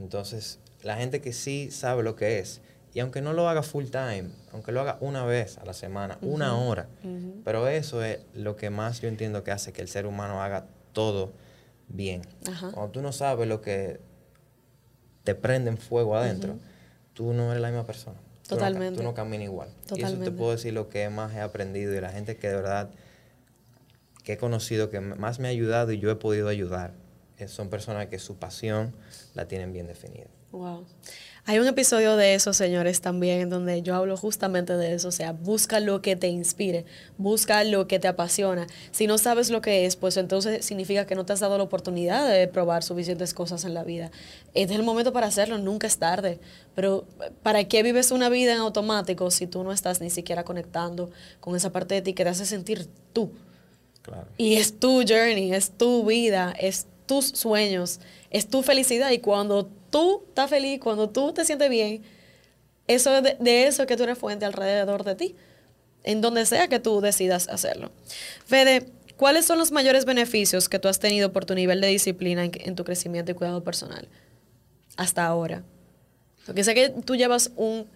Entonces, 0.00 0.58
la 0.82 0.96
gente 0.96 1.20
que 1.20 1.32
sí 1.34 1.70
sabe 1.70 2.02
lo 2.02 2.16
que 2.16 2.38
es, 2.38 2.62
y 2.94 3.00
aunque 3.00 3.20
no 3.20 3.32
lo 3.34 3.48
haga 3.48 3.62
full 3.62 3.84
time, 3.86 4.30
aunque 4.52 4.72
lo 4.72 4.80
haga 4.80 4.96
una 5.00 5.24
vez 5.26 5.58
a 5.58 5.64
la 5.66 5.74
semana, 5.74 6.16
una 6.22 6.56
hora, 6.56 6.88
pero 7.44 7.68
eso 7.68 8.02
es 8.02 8.20
lo 8.32 8.56
que 8.56 8.70
más 8.70 9.00
yo 9.02 9.08
entiendo 9.08 9.44
que 9.44 9.50
hace 9.50 9.72
que 9.74 9.82
el 9.82 9.88
ser 9.88 10.06
humano 10.06 10.42
haga 10.42 10.66
todo 10.94 11.32
bien. 11.88 12.22
Cuando 12.72 12.90
tú 12.90 13.02
no 13.02 13.12
sabes 13.12 13.46
lo 13.46 13.60
que 13.60 14.00
te 15.24 15.34
prende 15.34 15.70
en 15.70 15.78
fuego 15.78 16.16
adentro, 16.16 16.58
tú 17.14 17.32
no 17.32 17.50
eres 17.50 17.60
la 17.62 17.68
misma 17.68 17.84
persona. 17.86 18.16
tú 18.46 18.54
no 18.54 18.60
Totalmente. 18.60 18.98
Tú 18.98 19.02
no, 19.02 19.14
caminas 19.14 19.44
igual. 19.46 19.68
Y 19.68 19.88
Totalmente. 19.88 20.14
eso 20.24 20.24
te 20.24 20.30
puedo 20.36 20.50
decir 20.52 20.72
lo 20.74 20.88
que 20.88 21.08
más 21.08 21.34
he 21.34 21.40
aprendido 21.40 21.94
y 21.94 22.00
la 22.00 22.10
gente 22.10 22.36
que 22.36 22.48
de 22.48 22.54
verdad 22.56 22.90
que 24.22 24.34
he 24.34 24.36
conocido 24.38 24.90
que 24.90 25.00
más 25.00 25.38
me 25.38 25.48
ha 25.48 25.50
ayudado 25.50 25.92
y 25.92 25.98
yo 25.98 26.10
he 26.10 26.16
podido 26.16 26.48
ayudar. 26.48 26.92
eh, 27.38 27.48
Son 27.48 27.68
personas 27.68 28.06
que 28.06 28.18
su 28.18 28.36
pasión 28.36 28.94
la 29.34 29.46
tienen 29.48 29.72
bien 29.72 29.86
definida. 29.86 30.26
Wow. 30.52 30.84
Hay 31.46 31.58
un 31.58 31.66
episodio 31.66 32.16
de 32.16 32.34
eso, 32.34 32.54
señores, 32.54 33.02
también, 33.02 33.42
en 33.42 33.50
donde 33.50 33.82
yo 33.82 33.94
hablo 33.94 34.16
justamente 34.16 34.78
de 34.78 34.94
eso. 34.94 35.08
O 35.08 35.12
sea, 35.12 35.32
busca 35.32 35.78
lo 35.78 36.00
que 36.00 36.16
te 36.16 36.28
inspire, 36.28 36.86
busca 37.18 37.62
lo 37.64 37.86
que 37.86 37.98
te 37.98 38.08
apasiona. 38.08 38.66
Si 38.92 39.06
no 39.06 39.18
sabes 39.18 39.50
lo 39.50 39.60
que 39.60 39.84
es, 39.84 39.96
pues 39.96 40.16
entonces 40.16 40.64
significa 40.64 41.06
que 41.06 41.14
no 41.14 41.26
te 41.26 41.34
has 41.34 41.40
dado 41.40 41.58
la 41.58 41.64
oportunidad 41.64 42.26
de 42.26 42.48
probar 42.48 42.82
suficientes 42.82 43.34
cosas 43.34 43.66
en 43.66 43.74
la 43.74 43.84
vida. 43.84 44.10
Este 44.54 44.72
es 44.72 44.80
el 44.80 44.86
momento 44.86 45.12
para 45.12 45.26
hacerlo, 45.26 45.58
nunca 45.58 45.86
es 45.86 45.98
tarde. 45.98 46.38
Pero 46.74 47.04
¿para 47.42 47.64
qué 47.64 47.82
vives 47.82 48.10
una 48.10 48.30
vida 48.30 48.54
en 48.54 48.60
automático 48.60 49.30
si 49.30 49.46
tú 49.46 49.64
no 49.64 49.72
estás 49.72 50.00
ni 50.00 50.08
siquiera 50.08 50.44
conectando 50.44 51.10
con 51.40 51.54
esa 51.56 51.70
parte 51.70 51.94
de 51.94 52.00
ti 52.00 52.14
que 52.14 52.24
te 52.24 52.30
hace 52.30 52.46
sentir 52.46 52.88
tú? 53.12 53.30
Claro. 54.00 54.28
Y 54.38 54.54
es 54.54 54.80
tu 54.80 55.02
journey, 55.06 55.52
es 55.52 55.72
tu 55.72 56.06
vida, 56.06 56.54
es 56.58 56.86
tus 57.06 57.26
sueños, 57.26 58.00
es 58.30 58.48
tu 58.48 58.62
felicidad. 58.62 59.10
Y 59.10 59.18
cuando 59.18 59.66
tú 59.90 60.24
estás 60.28 60.50
feliz, 60.50 60.80
cuando 60.80 61.10
tú 61.10 61.32
te 61.32 61.44
sientes 61.44 61.70
bien, 61.70 62.02
eso 62.86 63.16
es 63.16 63.38
de, 63.38 63.66
eso 63.66 63.86
que 63.86 63.96
tú 63.96 64.02
eres 64.02 64.18
fuente 64.18 64.44
alrededor 64.44 65.04
de 65.04 65.14
ti, 65.14 65.36
en 66.02 66.20
donde 66.20 66.46
sea 66.46 66.68
que 66.68 66.80
tú 66.80 67.00
decidas 67.00 67.48
hacerlo. 67.48 67.90
Fede, 68.46 68.86
¿cuáles 69.16 69.46
son 69.46 69.58
los 69.58 69.72
mayores 69.72 70.04
beneficios 70.04 70.68
que 70.68 70.78
tú 70.78 70.88
has 70.88 70.98
tenido 70.98 71.32
por 71.32 71.44
tu 71.44 71.54
nivel 71.54 71.80
de 71.80 71.88
disciplina 71.88 72.44
en, 72.44 72.52
en 72.54 72.74
tu 72.74 72.84
crecimiento 72.84 73.32
y 73.32 73.34
cuidado 73.34 73.64
personal 73.64 74.08
hasta 74.96 75.26
ahora? 75.26 75.64
Porque 76.46 76.62
sé 76.62 76.74
que 76.74 76.90
tú 76.90 77.16
llevas 77.16 77.52
un 77.56 77.86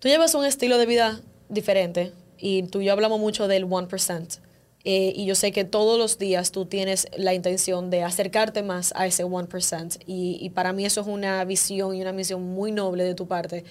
Tú 0.00 0.08
llevas 0.08 0.34
un 0.34 0.46
estilo 0.46 0.78
de 0.78 0.86
vida 0.86 1.20
diferente 1.50 2.12
y 2.38 2.62
tú 2.62 2.80
y 2.80 2.86
yo 2.86 2.92
hablamos 2.92 3.20
mucho 3.20 3.48
del 3.48 3.66
1%. 3.66 4.38
Eh, 4.84 5.12
y 5.14 5.26
yo 5.26 5.34
sé 5.34 5.52
que 5.52 5.64
todos 5.64 5.98
los 5.98 6.18
días 6.18 6.52
tú 6.52 6.64
tienes 6.64 7.08
la 7.16 7.34
intención 7.34 7.90
de 7.90 8.02
acercarte 8.02 8.62
más 8.62 8.92
a 8.96 9.06
ese 9.06 9.24
1%. 9.24 9.98
Y, 10.06 10.50
para 10.50 10.72
mí 10.72 10.86
eso 10.86 11.02
es 11.02 11.06
una 11.06 11.44
visión 11.44 11.94
y 11.94 12.00
una 12.00 12.12
misión 12.12 12.42
muy 12.42 12.72
noble 12.72 13.04
de 13.04 13.14
tu 13.14 13.26
parte 13.28 13.64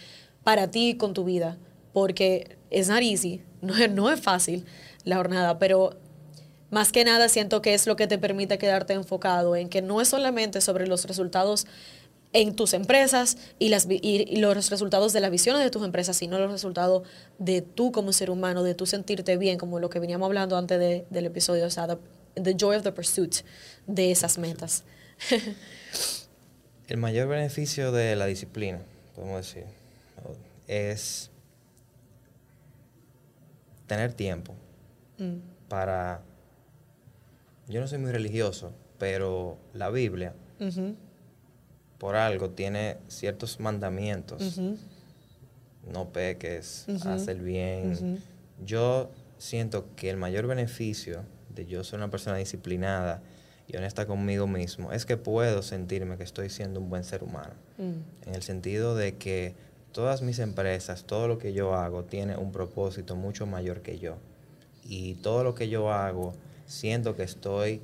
para 0.43 0.69
ti 0.69 0.89
y 0.89 0.97
con 0.97 1.13
tu 1.13 1.23
vida. 1.23 1.57
Porque 1.93 2.57
es 2.69 2.89
not 2.89 3.01
easy, 3.01 3.41
no 3.61 3.75
es, 3.75 3.91
no 3.91 4.11
es 4.11 4.19
fácil 4.19 4.65
la 5.03 5.17
jornada, 5.17 5.57
pero 5.57 5.97
más 6.69 6.91
que 6.91 7.03
nada 7.03 7.29
siento 7.29 7.63
que 7.63 7.73
es 7.73 7.87
lo 7.87 7.95
que 7.95 8.05
te 8.05 8.19
permite 8.19 8.59
quedarte 8.59 8.93
enfocado 8.93 9.55
en 9.55 9.69
que 9.69 9.81
no 9.81 10.01
es 10.01 10.09
solamente 10.09 10.61
sobre 10.61 10.85
los 10.85 11.05
resultados 11.05 11.65
en 12.31 12.55
tus 12.55 12.73
empresas 12.73 13.37
y, 13.57 13.69
las, 13.69 13.87
y, 13.89 14.35
los 14.39 14.69
resultados 14.69 15.13
de 15.13 15.19
las 15.19 15.31
visiones 15.31 15.63
de 15.63 15.69
tus 15.71 15.83
empresas, 15.83 16.15
sino 16.17 16.37
los 16.37 16.51
resultados 16.51 17.07
de 17.39 17.61
tú 17.63 17.91
como 17.91 18.13
ser 18.13 18.29
humano, 18.29 18.61
de 18.63 18.75
tú 18.75 18.85
sentirte 18.85 19.37
bien, 19.37 19.57
como 19.57 19.79
lo 19.79 19.89
que 19.89 19.99
veníamos 19.99 20.27
hablando 20.27 20.57
antes 20.57 20.77
de- 20.79 21.05
del 21.09 21.25
episodio, 21.25 21.65
o 21.65 21.69
sea, 21.71 21.87
the, 21.87 21.97
the 22.41 22.55
joy 22.55 22.75
of 22.75 22.83
the 22.83 22.91
pursuit 22.91 23.37
de 23.87 24.11
esas 24.11 24.37
metas. 24.37 24.83
El 26.87 26.97
mayor 26.97 27.27
beneficio 27.27 27.91
de 27.91 28.15
la 28.15 28.25
disciplina, 28.27 28.79
podemos 29.15 29.37
decir, 29.45 29.65
es 30.67 31.29
tener 33.87 34.13
tiempo 34.13 34.53
Mm, 35.17 35.39
para... 35.67 36.21
Yo 37.67 37.81
no 37.81 37.87
soy 37.87 37.97
muy 37.97 38.11
religioso, 38.11 38.71
pero 38.97 39.57
la 39.73 39.89
Biblia, 39.89 40.33
por 41.99 42.15
algo, 42.15 42.49
tiene 42.49 42.97
ciertos 43.07 43.59
mandamientos. 43.59 44.59
No 45.91 46.09
peques, 46.09 46.85
Ujú. 46.87 47.07
haz 47.09 47.27
el 47.27 47.41
bien. 47.41 48.21
Yo 48.65 49.11
siento 49.37 49.85
que 49.95 50.09
el 50.09 50.17
mayor 50.17 50.47
beneficio 50.47 51.23
de 51.53 51.65
yo 51.65 51.83
ser 51.83 51.99
una 51.99 52.09
persona 52.09 52.37
disciplinada 52.37 53.21
y 53.67 53.77
honesta 53.77 54.05
conmigo 54.07 54.47
mismo 54.47 54.91
es 54.91 55.05
que 55.05 55.17
puedo 55.17 55.61
sentirme 55.61 56.17
que 56.17 56.23
estoy 56.23 56.49
siendo 56.49 56.79
un 56.79 56.89
buen 56.89 57.03
ser 57.03 57.23
humano. 57.23 57.53
Mm, 57.77 58.27
En 58.29 58.35
el 58.35 58.41
sentido 58.43 58.95
de 58.95 59.15
que 59.17 59.55
todas 59.91 60.21
mis 60.21 60.39
empresas, 60.39 61.03
todo 61.05 61.27
lo 61.27 61.37
que 61.37 61.53
yo 61.53 61.73
hago 61.75 62.03
tiene 62.03 62.37
un 62.37 62.51
propósito 62.51 63.15
mucho 63.15 63.45
mayor 63.45 63.81
que 63.81 63.99
yo. 63.99 64.17
Y 64.83 65.15
todo 65.15 65.43
lo 65.43 65.53
que 65.55 65.69
yo 65.69 65.91
hago, 65.91 66.33
siento 66.65 67.15
que 67.15 67.23
estoy 67.23 67.81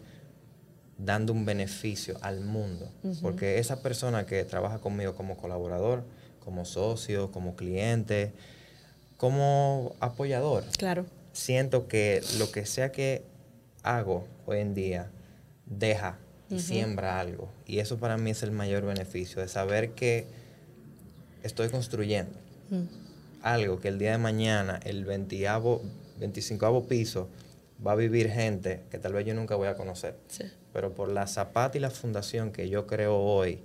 dando 0.97 1.33
un 1.33 1.45
beneficio 1.45 2.17
al 2.21 2.41
mundo. 2.41 2.89
Porque 3.21 3.59
esa 3.59 3.81
persona 3.81 4.25
que 4.25 4.43
trabaja 4.45 4.79
conmigo 4.79 5.15
como 5.15 5.37
colaborador, 5.37 6.03
como 6.43 6.65
socio, 6.65 7.31
como 7.31 7.55
cliente, 7.55 8.31
como 9.17 9.95
apoyador, 9.99 10.63
Claro. 10.77 11.05
siento 11.33 11.87
que 11.87 12.21
lo 12.37 12.51
que 12.51 12.65
sea 12.65 12.91
que 12.91 13.23
hago 13.83 14.27
hoy 14.45 14.59
en 14.59 14.73
día 14.73 15.09
deja 15.65 16.17
y 16.49 16.59
siembra 16.59 17.19
algo. 17.19 17.49
Y 17.65 17.79
eso 17.79 17.97
para 17.97 18.17
mí 18.17 18.31
es 18.31 18.43
el 18.43 18.51
mayor 18.51 18.85
beneficio, 18.85 19.41
de 19.41 19.47
saber 19.47 19.91
que 19.91 20.27
estoy 21.43 21.69
construyendo 21.69 22.37
algo 23.41 23.79
que 23.79 23.89
el 23.89 23.99
día 23.99 24.11
de 24.11 24.17
mañana, 24.17 24.79
el 24.83 25.05
20 25.05 25.47
25 26.19 26.83
piso, 26.87 27.27
va 27.85 27.93
a 27.93 27.95
vivir 27.95 28.29
gente 28.29 28.83
que 28.89 28.99
tal 28.99 29.13
vez 29.13 29.25
yo 29.25 29.33
nunca 29.33 29.55
voy 29.55 29.67
a 29.67 29.75
conocer. 29.75 30.17
sí. 30.27 30.43
Pero 30.73 30.93
por 30.93 31.09
la 31.09 31.25
zapata 31.25 31.77
y 31.77 31.81
la 31.81 31.89
fundación 31.89 32.51
que 32.51 32.67
yo 32.67 32.85
creo 32.85 33.17
hoy, 33.17 33.61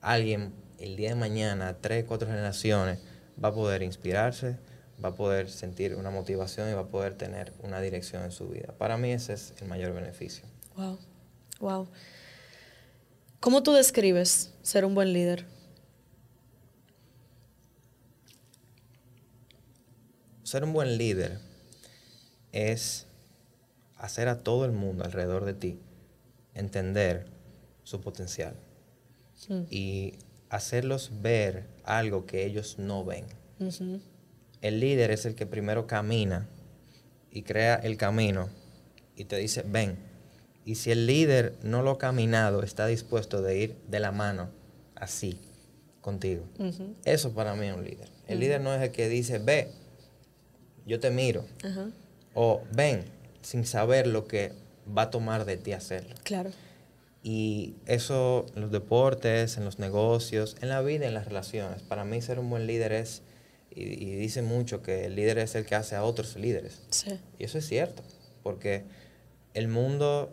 alguien 0.00 0.52
el 0.78 0.94
día 0.94 1.08
de 1.08 1.14
mañana, 1.16 1.76
tres, 1.80 2.04
cuatro 2.04 2.28
generaciones, 2.28 3.00
va 3.42 3.48
a 3.48 3.52
poder 3.52 3.82
inspirarse, 3.82 4.56
va 5.04 5.08
a 5.08 5.14
poder 5.14 5.50
sentir 5.50 5.94
una 5.96 6.10
motivación 6.10 6.70
y 6.70 6.74
va 6.74 6.82
a 6.82 6.86
poder 6.86 7.14
tener 7.14 7.52
una 7.62 7.80
dirección 7.80 8.22
en 8.22 8.30
su 8.30 8.48
vida. 8.48 8.72
Para 8.78 8.96
mí 8.96 9.10
ese 9.10 9.32
es 9.32 9.54
el 9.60 9.66
mayor 9.66 9.92
beneficio. 9.94 10.44
Wow. 10.76 10.98
Wow. 11.60 11.88
¿Cómo 13.40 13.62
tú 13.62 13.72
describes 13.72 14.52
ser 14.62 14.84
un 14.84 14.94
buen 14.94 15.12
líder? 15.12 15.44
Ser 20.42 20.64
un 20.64 20.72
buen 20.72 20.98
líder 20.98 21.40
es 22.52 23.03
hacer 24.04 24.28
a 24.28 24.42
todo 24.42 24.66
el 24.66 24.72
mundo 24.72 25.04
alrededor 25.04 25.44
de 25.46 25.54
ti 25.54 25.78
entender 26.52 27.26
su 27.84 28.00
potencial 28.00 28.54
y 29.70 30.14
hacerlos 30.50 31.10
ver 31.22 31.66
algo 31.84 32.26
que 32.26 32.44
ellos 32.44 32.78
no 32.78 33.04
ven. 33.04 33.24
El 34.60 34.80
líder 34.80 35.10
es 35.10 35.24
el 35.26 35.34
que 35.34 35.46
primero 35.46 35.86
camina 35.86 36.46
y 37.30 37.42
crea 37.42 37.76
el 37.76 37.96
camino 37.96 38.48
y 39.16 39.24
te 39.24 39.36
dice, 39.36 39.64
ven. 39.66 39.96
Y 40.66 40.76
si 40.76 40.90
el 40.90 41.06
líder 41.06 41.54
no 41.62 41.82
lo 41.82 41.92
ha 41.92 41.98
caminado, 41.98 42.62
está 42.62 42.86
dispuesto 42.86 43.42
de 43.42 43.58
ir 43.58 43.76
de 43.88 44.00
la 44.00 44.12
mano, 44.12 44.50
así, 44.94 45.40
contigo. 46.00 46.44
Eso 47.04 47.32
para 47.32 47.54
mí 47.54 47.66
es 47.66 47.74
un 47.74 47.84
líder. 47.84 48.08
El 48.28 48.40
líder 48.40 48.60
no 48.60 48.72
es 48.74 48.82
el 48.82 48.90
que 48.90 49.08
dice, 49.08 49.38
ve, 49.38 49.70
yo 50.86 51.00
te 51.00 51.10
miro. 51.10 51.44
O 52.34 52.62
ven, 52.72 53.13
sin 53.44 53.66
saber 53.66 54.06
lo 54.06 54.26
que 54.26 54.52
va 54.96 55.02
a 55.02 55.10
tomar 55.10 55.44
de 55.44 55.56
ti 55.56 55.72
hacerlo. 55.72 56.14
Claro. 56.24 56.50
Y 57.22 57.74
eso 57.86 58.46
en 58.54 58.62
los 58.62 58.70
deportes, 58.70 59.56
en 59.56 59.64
los 59.64 59.78
negocios, 59.78 60.56
en 60.60 60.68
la 60.68 60.82
vida, 60.82 61.06
en 61.06 61.14
las 61.14 61.26
relaciones. 61.26 61.82
Para 61.82 62.04
mí 62.04 62.20
ser 62.20 62.38
un 62.38 62.50
buen 62.50 62.66
líder 62.66 62.92
es, 62.92 63.22
y, 63.70 63.82
y 63.82 64.16
dice 64.16 64.42
mucho 64.42 64.82
que 64.82 65.06
el 65.06 65.14
líder 65.14 65.38
es 65.38 65.54
el 65.54 65.64
que 65.64 65.74
hace 65.74 65.94
a 65.94 66.04
otros 66.04 66.36
líderes. 66.36 66.82
Sí. 66.90 67.18
Y 67.38 67.44
eso 67.44 67.58
es 67.58 67.66
cierto, 67.66 68.02
porque 68.42 68.84
el 69.54 69.68
mundo, 69.68 70.32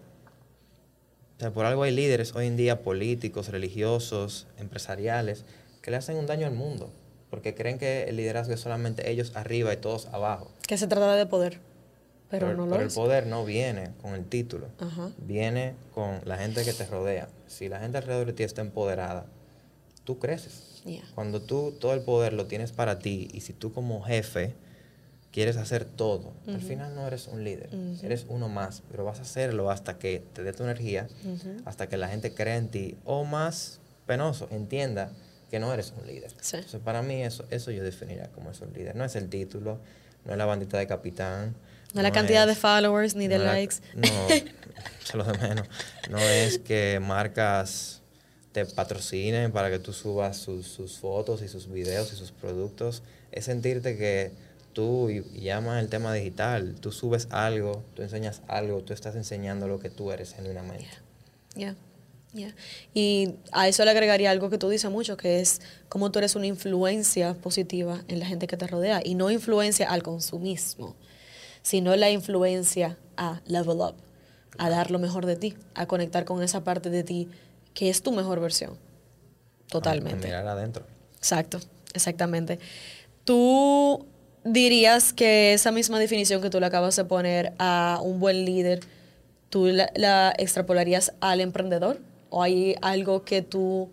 o 1.37 1.39
sea, 1.39 1.51
por 1.51 1.65
algo 1.65 1.83
hay 1.83 1.91
líderes 1.91 2.35
hoy 2.35 2.47
en 2.47 2.57
día 2.57 2.81
políticos, 2.81 3.49
religiosos, 3.49 4.47
empresariales, 4.57 5.45
que 5.81 5.91
le 5.91 5.97
hacen 5.97 6.17
un 6.17 6.27
daño 6.27 6.47
al 6.47 6.53
mundo, 6.53 6.91
porque 7.29 7.55
creen 7.55 7.77
que 7.77 8.03
el 8.03 8.17
liderazgo 8.17 8.53
es 8.53 8.59
solamente 8.59 9.09
ellos 9.09 9.31
arriba 9.35 9.73
y 9.73 9.77
todos 9.77 10.07
abajo. 10.07 10.51
Que 10.67 10.77
se 10.77 10.87
trata 10.87 11.15
de 11.15 11.25
poder, 11.25 11.59
pero, 12.31 12.49
el- 12.51 12.57
no 12.57 12.65
lo 12.65 12.71
pero 12.71 12.85
es. 12.87 12.93
el 12.93 13.01
poder 13.01 13.27
no 13.27 13.45
viene 13.45 13.91
con 14.01 14.13
el 14.15 14.25
título, 14.25 14.67
Ajá. 14.79 15.11
viene 15.19 15.75
con 15.93 16.19
la 16.25 16.37
gente 16.37 16.63
que 16.63 16.73
te 16.73 16.85
rodea. 16.87 17.27
Si 17.47 17.69
la 17.69 17.79
gente 17.79 17.97
alrededor 17.97 18.27
de 18.27 18.33
ti 18.33 18.43
está 18.43 18.61
empoderada, 18.61 19.25
tú 20.05 20.17
creces. 20.17 20.81
Yeah. 20.85 21.03
Cuando 21.13 21.41
tú 21.41 21.73
todo 21.79 21.93
el 21.93 22.01
poder 22.01 22.33
lo 22.33 22.47
tienes 22.47 22.71
para 22.71 22.97
ti 22.99 23.27
y 23.33 23.41
si 23.41 23.53
tú 23.53 23.71
como 23.71 24.01
jefe 24.01 24.55
quieres 25.31 25.55
hacer 25.57 25.85
todo, 25.85 26.33
al 26.47 26.59
final 26.61 26.95
no 26.95 27.05
eres 27.07 27.27
un 27.27 27.43
líder, 27.43 27.69
eres 28.03 28.25
uno 28.27 28.49
más, 28.49 28.81
pero 28.89 29.05
vas 29.05 29.19
a 29.19 29.21
hacerlo 29.21 29.69
hasta 29.69 29.97
que 29.99 30.23
te 30.33 30.43
dé 30.43 30.51
tu 30.53 30.63
energía, 30.63 31.07
hasta 31.65 31.87
que 31.87 31.97
la 31.97 32.07
gente 32.09 32.33
crea 32.33 32.57
en 32.57 32.67
ti 32.69 32.97
o 33.05 33.23
más 33.23 33.79
penoso, 34.07 34.47
entienda 34.51 35.11
que 35.49 35.59
no 35.59 35.71
eres 35.73 35.93
un 35.97 36.05
líder. 36.07 36.31
Sí. 36.41 36.55
Entonces, 36.57 36.81
para 36.81 37.01
mí 37.01 37.21
eso, 37.23 37.45
eso 37.49 37.71
yo 37.71 37.83
definiría 37.83 38.27
como 38.31 38.51
es 38.51 38.59
un 38.61 38.73
líder. 38.73 38.95
No 38.95 39.05
es 39.05 39.15
el 39.15 39.29
título, 39.29 39.79
no 40.25 40.31
es 40.33 40.37
la 40.37 40.45
bandita 40.45 40.77
de 40.77 40.87
capitán. 40.87 41.55
No 41.93 42.01
la 42.01 42.11
cantidad 42.11 42.45
de 42.47 42.53
es- 42.53 42.59
followers 42.59 43.15
ni 43.15 43.27
de 43.27 43.37
no 43.37 43.45
la- 43.45 43.53
likes. 43.53 43.75
No, 43.95 44.07
es 44.29 45.13
lo 45.13 45.23
de 45.23 45.37
menos. 45.37 45.67
No 46.09 46.17
es 46.19 46.59
que 46.59 46.99
marcas 47.01 48.01
te 48.51 48.65
patrocinen 48.65 49.51
para 49.51 49.69
que 49.69 49.79
tú 49.79 49.93
subas 49.93 50.37
sus, 50.37 50.67
sus 50.67 50.97
fotos 50.97 51.41
y 51.41 51.47
sus 51.47 51.69
videos 51.71 52.11
y 52.11 52.15
sus 52.15 52.31
productos. 52.31 53.01
Es 53.31 53.45
sentirte 53.45 53.97
que 53.97 54.31
tú, 54.73 55.09
y, 55.09 55.25
y 55.33 55.41
llama 55.41 55.79
el 55.79 55.87
tema 55.89 56.13
digital, 56.13 56.75
tú 56.79 56.91
subes 56.91 57.27
algo, 57.31 57.83
tú 57.95 58.01
enseñas 58.01 58.41
algo, 58.47 58.81
tú 58.81 58.93
estás 58.93 59.15
enseñando 59.15 59.67
lo 59.67 59.79
que 59.79 59.89
tú 59.89 60.11
eres 60.11 60.33
genuinamente. 60.33 60.87
Ya, 61.55 61.75
ya. 62.33 62.53
Y 62.93 63.35
a 63.53 63.67
eso 63.69 63.85
le 63.85 63.91
agregaría 63.91 64.31
algo 64.31 64.49
que 64.49 64.57
tú 64.57 64.67
dices 64.69 64.91
mucho, 64.91 65.15
que 65.15 65.39
es 65.39 65.61
cómo 65.87 66.11
tú 66.11 66.19
eres 66.19 66.35
una 66.35 66.47
influencia 66.47 67.33
positiva 67.35 68.03
en 68.09 68.19
la 68.19 68.25
gente 68.25 68.47
que 68.47 68.57
te 68.57 68.67
rodea. 68.67 69.01
Y 69.03 69.15
no 69.15 69.31
influencia 69.31 69.89
al 69.89 70.03
consumismo, 70.03 70.95
sino 71.61 71.95
la 71.95 72.09
influencia 72.09 72.97
a 73.17 73.41
level 73.45 73.77
up, 73.77 73.95
a 74.57 74.69
dar 74.69 74.91
lo 74.91 74.99
mejor 74.99 75.25
de 75.25 75.35
ti, 75.35 75.55
a 75.75 75.85
conectar 75.85 76.25
con 76.25 76.41
esa 76.43 76.63
parte 76.63 76.89
de 76.89 77.03
ti 77.03 77.29
que 77.73 77.89
es 77.89 78.01
tu 78.01 78.11
mejor 78.11 78.39
versión. 78.39 78.71
A 78.71 79.67
Totalmente. 79.71 80.27
mirar 80.27 80.47
adentro. 80.47 80.85
Exacto, 81.17 81.59
exactamente. 81.93 82.59
Tú 83.23 84.05
dirías 84.43 85.13
que 85.13 85.53
esa 85.53 85.71
misma 85.71 85.99
definición 85.99 86.41
que 86.41 86.49
tú 86.49 86.59
le 86.59 86.65
acabas 86.65 86.95
de 86.95 87.05
poner 87.05 87.53
a 87.59 87.99
un 88.01 88.19
buen 88.19 88.43
líder, 88.43 88.81
¿tú 89.49 89.67
la, 89.67 89.91
la 89.95 90.33
extrapolarías 90.37 91.13
al 91.21 91.39
emprendedor? 91.39 91.99
¿O 92.29 92.41
hay 92.41 92.75
algo 92.81 93.23
que 93.23 93.41
tú 93.41 93.89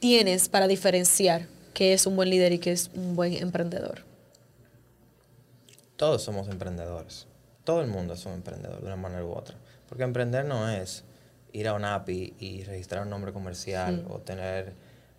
tienes 0.00 0.48
para 0.48 0.66
diferenciar 0.66 1.46
qué 1.72 1.92
es 1.92 2.06
un 2.06 2.16
buen 2.16 2.28
líder 2.28 2.52
y 2.52 2.58
qué 2.58 2.72
es 2.72 2.90
un 2.94 3.16
buen 3.16 3.32
emprendedor? 3.34 4.02
Todos 5.96 6.22
somos 6.22 6.48
emprendedores. 6.48 7.26
Todo 7.64 7.80
el 7.80 7.88
mundo 7.88 8.14
es 8.14 8.26
un 8.26 8.32
emprendedor 8.32 8.80
de 8.80 8.86
una 8.86 8.96
manera 8.96 9.24
u 9.24 9.32
otra. 9.32 9.56
Porque 9.88 10.04
emprender 10.04 10.44
no 10.44 10.68
es 10.68 11.04
ir 11.52 11.68
a 11.68 11.74
un 11.74 11.84
API 11.84 12.34
y 12.38 12.64
registrar 12.64 13.02
un 13.02 13.10
nombre 13.10 13.32
comercial 13.32 14.04
o 14.10 14.18
tener 14.18 14.74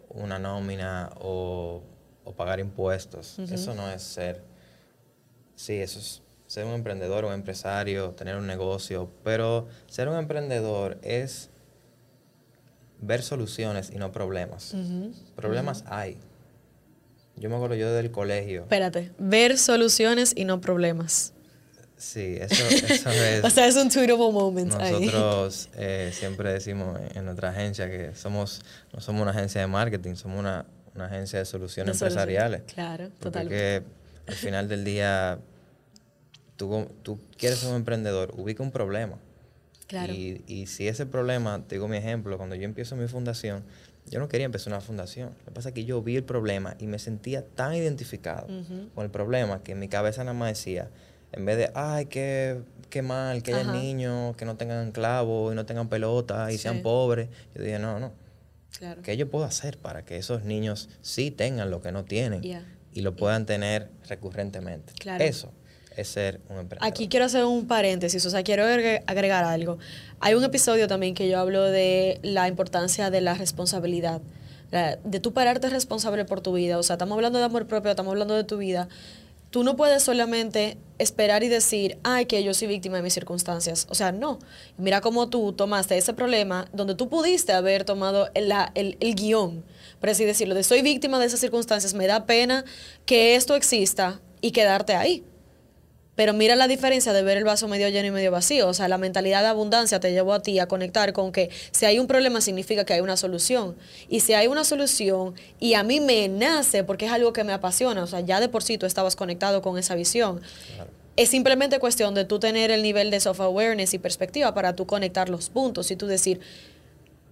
una 0.09 0.37
nómina 0.37 1.11
o, 1.19 1.81
o 2.23 2.33
pagar 2.33 2.59
impuestos. 2.59 3.39
Eso 3.39 3.73
no 3.73 3.89
es 3.89 4.01
ser. 4.03 4.43
Sí, 5.55 5.75
eso 5.79 5.99
es 5.99 6.21
ser 6.47 6.65
un 6.65 6.73
emprendedor, 6.73 7.25
un 7.25 7.33
empresario, 7.33 8.11
tener 8.11 8.35
un 8.35 8.45
negocio. 8.45 9.09
Pero 9.23 9.67
ser 9.87 10.09
un 10.09 10.17
emprendedor 10.17 10.99
es 11.01 11.49
ver 12.99 13.21
soluciones 13.21 13.91
y 13.91 13.97
no 13.97 14.11
problemas. 14.11 14.75
Problemas 15.35 15.83
hay. 15.87 16.19
Yo 17.37 17.49
me 17.49 17.55
acuerdo 17.55 17.75
yo 17.75 17.91
del 17.93 18.11
colegio. 18.11 18.61
Espérate, 18.63 19.11
ver 19.19 19.57
soluciones 19.57 20.33
y 20.35 20.45
no 20.45 20.61
problemas. 20.61 21.33
Sí, 21.97 22.37
eso, 22.39 22.63
eso 22.67 23.09
es. 23.11 23.43
O 23.43 23.49
sea, 23.49 23.67
es 23.67 23.75
un 23.75 23.89
tweetable 23.89 24.31
moment 24.31 24.73
ahí. 24.75 25.05
Nosotros 25.05 25.69
eh, 25.75 26.11
siempre 26.13 26.51
decimos 26.51 26.99
en 27.13 27.25
nuestra 27.25 27.49
agencia 27.49 27.89
que 27.89 28.13
somos 28.15 28.61
no 28.93 28.99
somos 29.01 29.21
una 29.21 29.31
agencia 29.31 29.61
de 29.61 29.67
marketing, 29.67 30.15
somos 30.15 30.39
una, 30.39 30.65
una 30.93 31.05
agencia 31.05 31.39
de 31.39 31.45
soluciones 31.45 31.93
De 31.93 31.99
soluciones. 31.99 32.23
empresariales. 32.23 32.73
Claro, 32.73 33.05
Porque 33.19 33.23
totalmente. 33.23 33.75
es 33.77 33.81
que 33.81 34.31
al 34.31 34.35
final 34.35 34.67
del 34.67 34.83
día, 34.83 35.39
tú, 36.55 36.87
tú 37.03 37.19
quieres 37.37 37.59
ser 37.59 37.69
un 37.69 37.75
emprendedor, 37.77 38.33
ubica 38.37 38.63
un 38.63 38.71
problema. 38.71 39.17
Claro. 39.87 40.13
Y, 40.13 40.43
y 40.47 40.67
si 40.67 40.87
ese 40.87 41.05
problema, 41.05 41.63
te 41.67 41.75
digo 41.75 41.87
mi 41.87 41.97
ejemplo, 41.97 42.37
cuando 42.37 42.55
yo 42.55 42.63
empiezo 42.63 42.95
mi 42.95 43.07
fundación, 43.07 43.63
yo 44.07 44.19
no 44.19 44.27
quería 44.27 44.45
empezar 44.45 44.71
una 44.73 44.81
fundación. 44.81 45.29
Lo 45.39 45.45
que 45.45 45.51
pasa 45.51 45.69
es 45.69 45.75
que 45.75 45.85
yo 45.85 46.01
vi 46.01 46.15
el 46.17 46.23
problema 46.23 46.75
y 46.79 46.87
me 46.87 46.99
sentía 46.99 47.45
tan 47.45 47.73
identificado 47.73 48.47
con 48.93 49.03
el 49.05 49.11
problema 49.11 49.63
que 49.63 49.71
en 49.73 49.79
mi 49.79 49.87
cabeza 49.87 50.23
nada 50.23 50.37
más 50.37 50.49
decía, 50.49 50.89
en 51.31 51.45
vez 51.45 51.57
de, 51.57 51.71
ay, 51.73 52.05
qué, 52.05 52.61
qué 52.89 53.01
mal, 53.01 53.41
que 53.43 53.53
haya 53.53 53.71
niños 53.71 54.35
que 54.37 54.45
no 54.45 54.55
tengan 54.57 54.91
clavos 54.91 55.51
y 55.51 55.55
no 55.55 55.65
tengan 55.65 55.89
pelota 55.89 56.49
y 56.51 56.53
Sí. 56.53 56.59
sean 56.63 56.81
pobres, 56.81 57.29
yo 57.55 57.63
dije, 57.63 57.79
no, 57.79 57.99
no. 57.99 58.13
Claro. 58.77 59.01
¿Qué 59.01 59.15
yo 59.17 59.29
puedo 59.29 59.45
hacer 59.45 59.77
para 59.77 60.03
que 60.05 60.17
esos 60.17 60.43
niños 60.43 60.89
sí 61.01 61.31
tengan 61.31 61.71
lo 61.71 61.81
que 61.81 61.91
no 61.91 62.03
tienen 62.05 62.41
y 62.93 63.01
lo 63.01 63.15
puedan 63.15 63.45
tener 63.45 63.89
recurrentemente? 64.07 64.93
Claro. 64.99 65.23
Eso 65.23 65.51
es 65.95 66.07
ser 66.07 66.39
un 66.49 66.57
emprendedor. 66.57 66.87
Aquí 66.87 67.07
quiero 67.07 67.25
hacer 67.25 67.43
un 67.45 67.67
paréntesis, 67.67 68.25
o 68.25 68.29
sea, 68.29 68.43
quiero 68.43 68.63
agre- 68.63 69.03
agregar 69.07 69.43
algo. 69.43 69.77
Hay 70.19 70.33
un 70.33 70.43
episodio 70.43 70.87
también 70.87 71.13
que 71.13 71.27
yo 71.29 71.39
hablo 71.39 71.63
de 71.63 72.19
la 72.23 72.47
importancia 72.47 73.09
de 73.09 73.21
la 73.21 73.33
responsabilidad, 73.35 74.21
de 75.03 75.19
tú 75.21 75.31
pararte 75.33 75.69
responsable 75.69 76.25
por 76.25 76.41
tu 76.41 76.53
vida. 76.53 76.77
O 76.77 76.83
sea, 76.83 76.95
estamos 76.95 77.15
hablando 77.15 77.39
de 77.39 77.45
amor 77.45 77.65
propio, 77.67 77.91
estamos 77.91 78.11
hablando 78.11 78.33
de 78.35 78.43
tu 78.43 78.57
vida. 78.57 78.87
Tú 79.51 79.63
no 79.63 79.77
puedes 79.77 80.03
solamente 80.03 80.75
esperar 80.97 81.43
y 81.43 81.47
decir, 81.47 81.97
ay, 82.03 82.25
que 82.25 82.43
yo 82.43 82.53
soy 82.53 82.67
víctima 82.67 82.97
de 82.97 83.03
mis 83.03 83.13
circunstancias. 83.13 83.87
O 83.89 83.95
sea, 83.95 84.11
no. 84.11 84.39
Mira 84.77 84.99
cómo 84.99 85.29
tú 85.29 85.53
tomaste 85.53 85.97
ese 85.97 86.13
problema 86.13 86.67
donde 86.73 86.93
tú 86.95 87.07
pudiste 87.07 87.53
haber 87.53 87.85
tomado 87.85 88.29
el, 88.33 88.51
el- 88.73 88.97
el 88.99 89.15
guion, 89.15 89.63
por 90.01 90.09
así 90.09 90.25
decirlo, 90.25 90.55
de 90.55 90.63
soy 90.63 90.81
víctima 90.81 91.19
de 91.19 91.27
esas 91.27 91.39
circunstancias, 91.39 91.93
me 91.93 92.05
da 92.05 92.25
pena 92.25 92.65
que 93.05 93.35
esto 93.35 93.55
exista 93.55 94.19
y 94.41 94.51
quedarte 94.51 94.93
ahí. 94.95 95.23
Pero 96.15 96.33
mira 96.33 96.55
la 96.55 96.67
diferencia 96.69 97.11
de 97.11 97.23
ver 97.23 97.37
el 97.37 97.43
vaso 97.43 97.67
medio 97.67 97.89
lleno 97.89 98.07
y 98.07 98.11
medio 98.11 98.31
vacío. 98.31 98.69
O 98.69 98.73
sea, 98.73 98.87
la 98.87 98.97
mentalidad 98.97 99.41
de 99.41 99.47
abundancia 99.47 99.99
te 99.99 100.11
llevó 100.13 100.33
a 100.33 100.41
ti 100.41 100.59
a 100.59 100.67
conectar 100.67 101.11
con 101.11 101.31
que 101.33 101.49
si 101.71 101.85
hay 101.85 101.99
un 101.99 102.07
problema 102.07 102.39
significa 102.39 102.85
que 102.85 102.93
hay 102.93 103.01
una 103.01 103.17
solución. 103.17 103.75
Y 104.07 104.21
si 104.21 104.33
hay 104.33 104.47
una 104.47 104.63
solución 104.63 105.35
y 105.59 105.73
a 105.73 105.83
mí 105.83 105.99
me 105.99 106.29
nace 106.29 106.83
porque 106.85 107.05
es 107.05 107.11
algo 107.11 107.33
que 107.33 107.43
me 107.43 107.51
apasiona, 107.51 108.01
o 108.03 108.07
sea, 108.07 108.21
ya 108.21 108.39
de 108.39 108.47
por 108.47 108.63
sí 108.63 108.77
tú 108.77 108.85
estabas 108.85 109.15
conectado 109.17 109.61
con 109.61 109.77
esa 109.77 109.95
visión. 109.95 110.39
Es 111.17 111.29
simplemente 111.29 111.79
cuestión 111.79 112.13
de 112.15 112.23
tú 112.25 112.39
tener 112.39 112.71
el 112.71 112.81
nivel 112.81 113.11
de 113.11 113.19
self-awareness 113.19 113.93
y 113.93 113.99
perspectiva 113.99 114.53
para 114.53 114.73
tú 114.75 114.85
conectar 114.85 115.29
los 115.29 115.49
puntos 115.49 115.91
y 115.91 115.95
tú 115.95 116.07
decir, 116.07 116.39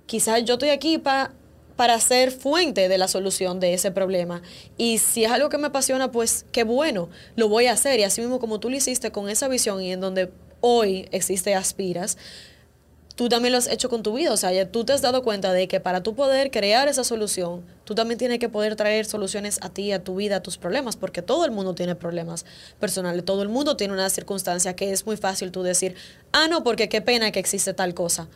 quizás 0.05 0.43
yo 0.45 0.53
estoy 0.55 0.69
aquí 0.69 0.97
pa- 0.97 1.31
para 1.75 1.99
ser 1.99 2.31
fuente 2.31 2.87
de 2.87 2.97
la 2.97 3.07
solución 3.07 3.59
de 3.59 3.73
ese 3.73 3.91
problema. 3.91 4.41
Y 4.77 4.99
si 4.99 5.23
es 5.23 5.31
algo 5.31 5.49
que 5.49 5.57
me 5.57 5.67
apasiona, 5.67 6.11
pues 6.11 6.45
qué 6.51 6.63
bueno, 6.63 7.09
lo 7.35 7.49
voy 7.49 7.67
a 7.67 7.73
hacer. 7.73 7.99
Y 7.99 8.03
así 8.03 8.21
mismo 8.21 8.39
como 8.39 8.59
tú 8.59 8.69
lo 8.69 8.75
hiciste 8.75 9.11
con 9.11 9.29
esa 9.29 9.47
visión 9.47 9.81
y 9.81 9.91
en 9.91 10.01
donde 10.01 10.31
hoy 10.61 11.07
existe 11.11 11.55
Aspiras, 11.55 12.17
tú 13.15 13.29
también 13.29 13.51
lo 13.51 13.57
has 13.57 13.67
hecho 13.67 13.89
con 13.89 14.03
tu 14.03 14.13
vida. 14.13 14.31
O 14.31 14.37
sea, 14.37 14.71
tú 14.71 14.85
te 14.85 14.93
has 14.93 15.01
dado 15.01 15.23
cuenta 15.23 15.51
de 15.53 15.67
que 15.67 15.79
para 15.79 16.03
tú 16.03 16.15
poder 16.15 16.51
crear 16.51 16.87
esa 16.87 17.03
solución, 17.03 17.63
tú 17.85 17.95
también 17.95 18.17
tienes 18.17 18.39
que 18.39 18.49
poder 18.49 18.75
traer 18.75 19.05
soluciones 19.05 19.59
a 19.61 19.69
ti, 19.69 19.91
a 19.91 20.03
tu 20.03 20.15
vida, 20.15 20.37
a 20.37 20.43
tus 20.43 20.57
problemas, 20.57 20.95
porque 20.95 21.21
todo 21.21 21.45
el 21.45 21.51
mundo 21.51 21.75
tiene 21.75 21.95
problemas 21.95 22.45
personales, 22.79 23.25
todo 23.25 23.41
el 23.41 23.49
mundo 23.49 23.77
tiene 23.77 23.93
una 23.93 24.09
circunstancia 24.09 24.75
que 24.75 24.91
es 24.91 25.05
muy 25.05 25.17
fácil 25.17 25.51
tú 25.51 25.63
decir, 25.63 25.95
ah, 26.31 26.47
no, 26.47 26.63
porque 26.63 26.89
qué 26.89 27.01
pena 27.01 27.31
que 27.31 27.39
existe 27.39 27.73
tal 27.73 27.93
cosa. 27.93 28.27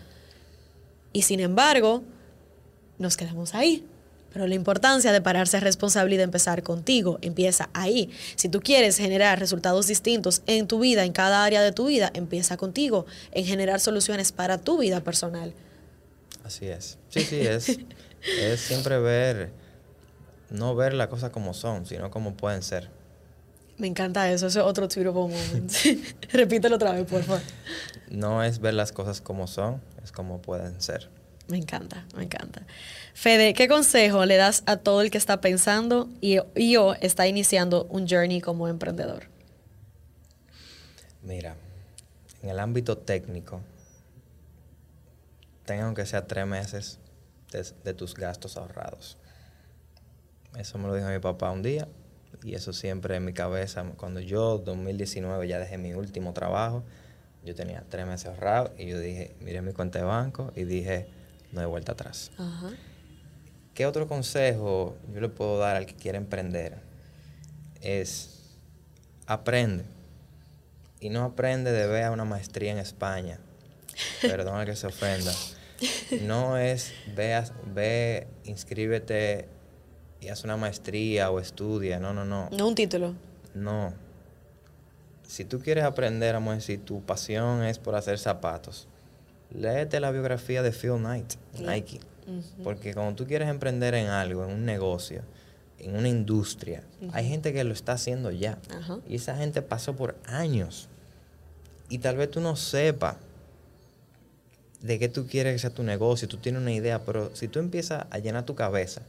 Y 1.13 1.23
sin 1.23 1.39
embargo, 1.39 2.03
nos 2.99 3.17
quedamos 3.17 3.53
ahí. 3.55 3.85
Pero 4.33 4.45
la 4.45 4.55
importancia 4.55 5.11
de 5.11 5.21
pararse 5.21 5.59
responsable 5.59 6.15
y 6.15 6.17
de 6.17 6.23
empezar 6.23 6.61
contigo 6.61 7.17
empieza 7.21 7.69
ahí. 7.73 8.11
Si 8.35 8.49
tú 8.49 8.59
quieres 8.61 8.97
generar 8.97 9.39
resultados 9.39 9.87
distintos 9.87 10.41
en 10.45 10.67
tu 10.67 10.79
vida, 10.79 11.05
en 11.05 11.13
cada 11.13 11.43
área 11.43 11.61
de 11.61 11.71
tu 11.71 11.87
vida, 11.87 12.11
empieza 12.13 12.57
contigo, 12.57 13.05
en 13.31 13.45
generar 13.45 13.79
soluciones 13.79 14.31
para 14.31 14.57
tu 14.57 14.77
vida 14.77 15.01
personal. 15.01 15.53
Así 16.43 16.67
es. 16.67 16.97
Sí, 17.09 17.21
sí, 17.21 17.39
es, 17.39 17.79
es 18.39 18.59
siempre 18.59 18.99
ver, 18.99 19.51
no 20.49 20.75
ver 20.75 20.93
las 20.93 21.07
cosas 21.07 21.31
como 21.31 21.53
son, 21.53 21.85
sino 21.85 22.11
como 22.11 22.35
pueden 22.35 22.61
ser. 22.61 22.89
Me 23.77 23.87
encanta 23.87 24.31
eso, 24.31 24.47
ese 24.47 24.59
es 24.59 24.65
otro 24.65 24.87
tweetable 24.87 25.13
moment. 25.13 25.71
Repítelo 26.31 26.75
otra 26.75 26.93
vez, 26.93 27.05
por 27.05 27.23
favor. 27.23 27.41
No 28.09 28.43
es 28.43 28.59
ver 28.59 28.73
las 28.73 28.91
cosas 28.91 29.21
como 29.21 29.47
son, 29.47 29.81
es 30.03 30.11
como 30.11 30.41
pueden 30.41 30.81
ser. 30.81 31.09
Me 31.47 31.57
encanta, 31.57 32.05
me 32.15 32.23
encanta. 32.23 32.65
Fede, 33.13 33.53
¿qué 33.53 33.67
consejo 33.67 34.25
le 34.25 34.35
das 34.35 34.63
a 34.65 34.77
todo 34.77 35.01
el 35.01 35.11
que 35.11 35.17
está 35.17 35.39
pensando 35.39 36.09
y, 36.19 36.39
y 36.55 36.75
o 36.75 36.93
está 36.95 37.25
iniciando 37.27 37.85
un 37.85 38.07
journey 38.07 38.41
como 38.41 38.67
emprendedor? 38.67 39.27
Mira, 41.23 41.55
en 42.41 42.49
el 42.49 42.59
ámbito 42.59 42.97
técnico, 42.97 43.61
tengan 45.65 45.87
aunque 45.87 46.05
sea 46.05 46.27
tres 46.27 46.45
meses 46.45 46.99
de, 47.51 47.65
de 47.83 47.93
tus 47.93 48.13
gastos 48.13 48.57
ahorrados. 48.57 49.17
Eso 50.57 50.77
me 50.77 50.87
lo 50.87 50.95
dijo 50.95 51.07
mi 51.07 51.19
papá 51.19 51.51
un 51.51 51.63
día 51.63 51.87
y 52.43 52.55
eso 52.55 52.73
siempre 52.73 53.15
en 53.15 53.25
mi 53.25 53.33
cabeza. 53.33 53.85
Cuando 53.97 54.19
yo, 54.19 54.57
2019, 54.57 55.47
ya 55.47 55.59
dejé 55.59 55.77
mi 55.77 55.93
último 55.93 56.33
trabajo, 56.33 56.83
yo 57.43 57.55
tenía 57.55 57.83
tres 57.89 58.05
meses 58.05 58.27
ahorrados 58.27 58.71
y 58.77 58.87
yo 58.87 58.99
dije, 58.99 59.35
miré 59.39 59.61
mi 59.61 59.73
cuenta 59.73 59.99
de 59.99 60.05
banco 60.05 60.51
y 60.55 60.63
dije, 60.65 61.07
no 61.51 61.61
hay 61.61 61.67
vuelta 61.67 61.93
atrás. 61.93 62.31
Ajá. 62.37 62.71
¿Qué 63.73 63.85
otro 63.85 64.07
consejo 64.07 64.97
yo 65.13 65.21
le 65.21 65.29
puedo 65.29 65.59
dar 65.59 65.75
al 65.75 65.85
que 65.85 65.95
quiere 65.95 66.17
emprender? 66.17 66.81
Es 67.81 68.57
aprende. 69.27 69.85
Y 70.99 71.09
no 71.09 71.23
aprende 71.23 71.71
de 71.71 71.85
ver 71.85 72.05
a 72.05 72.11
una 72.11 72.25
maestría 72.25 72.71
en 72.71 72.79
España. 72.79 73.39
Perdón 74.21 74.55
al 74.55 74.65
que 74.65 74.75
se 74.75 74.87
ofenda. 74.87 75.31
No 76.21 76.57
es 76.57 76.91
ve, 77.15 77.39
ve, 77.71 78.27
inscríbete 78.45 79.47
y 80.21 80.29
haz 80.29 80.43
una 80.43 80.57
maestría 80.57 81.29
o 81.29 81.39
estudia. 81.39 81.99
No, 81.99 82.13
no, 82.13 82.25
no. 82.25 82.49
No 82.51 82.67
un 82.67 82.75
título. 82.75 83.13
No. 83.53 83.93
Si 85.27 85.45
tú 85.45 85.59
quieres 85.59 85.83
aprender, 85.83 86.33
vamos 86.33 86.53
a 86.53 86.55
decir, 86.55 86.83
tu 86.83 87.03
pasión 87.03 87.63
es 87.63 87.77
por 87.77 87.95
hacer 87.95 88.17
zapatos. 88.17 88.87
Léete 89.51 89.99
la 89.99 90.11
biografía 90.11 90.61
de 90.61 90.71
Phil 90.71 90.97
Knight, 90.97 91.33
Nike. 91.59 91.99
Porque 92.63 92.93
cuando 92.93 93.15
tú 93.15 93.25
quieres 93.25 93.47
emprender 93.47 93.93
en 93.93 94.07
algo, 94.07 94.43
en 94.43 94.51
un 94.51 94.65
negocio, 94.65 95.21
en 95.79 95.95
una 95.95 96.09
industria, 96.09 96.83
hay 97.13 97.27
gente 97.27 97.53
que 97.53 97.63
lo 97.63 97.73
está 97.73 97.93
haciendo 97.93 98.31
ya. 98.31 98.57
Y 99.07 99.15
esa 99.15 99.37
gente 99.37 99.61
pasó 99.61 99.95
por 99.95 100.15
años. 100.25 100.89
Y 101.89 101.99
tal 101.99 102.17
vez 102.17 102.29
tú 102.29 102.41
no 102.41 102.55
sepas 102.55 103.15
de 104.81 104.99
qué 104.99 105.09
tú 105.09 105.25
quieres 105.25 105.53
que 105.53 105.59
sea 105.59 105.69
tu 105.69 105.83
negocio, 105.83 106.27
tú 106.27 106.37
tienes 106.37 106.61
una 106.61 106.73
idea, 106.73 107.03
pero 107.03 107.31
si 107.33 107.47
tú 107.47 107.59
empiezas 107.59 108.05
a 108.09 108.19
llenar 108.19 108.45
tu 108.45 108.55
cabeza 108.55 109.01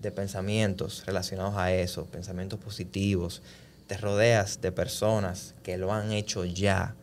de 0.00 0.10
pensamientos 0.10 1.04
relacionados 1.06 1.56
a 1.56 1.72
eso, 1.72 2.06
pensamientos 2.06 2.58
positivos, 2.58 3.42
te 3.86 3.96
rodeas 3.98 4.60
de 4.60 4.72
personas 4.72 5.54
que 5.62 5.76
lo 5.76 5.92
han 5.92 6.12
hecho 6.12 6.44
ya, 6.44 6.94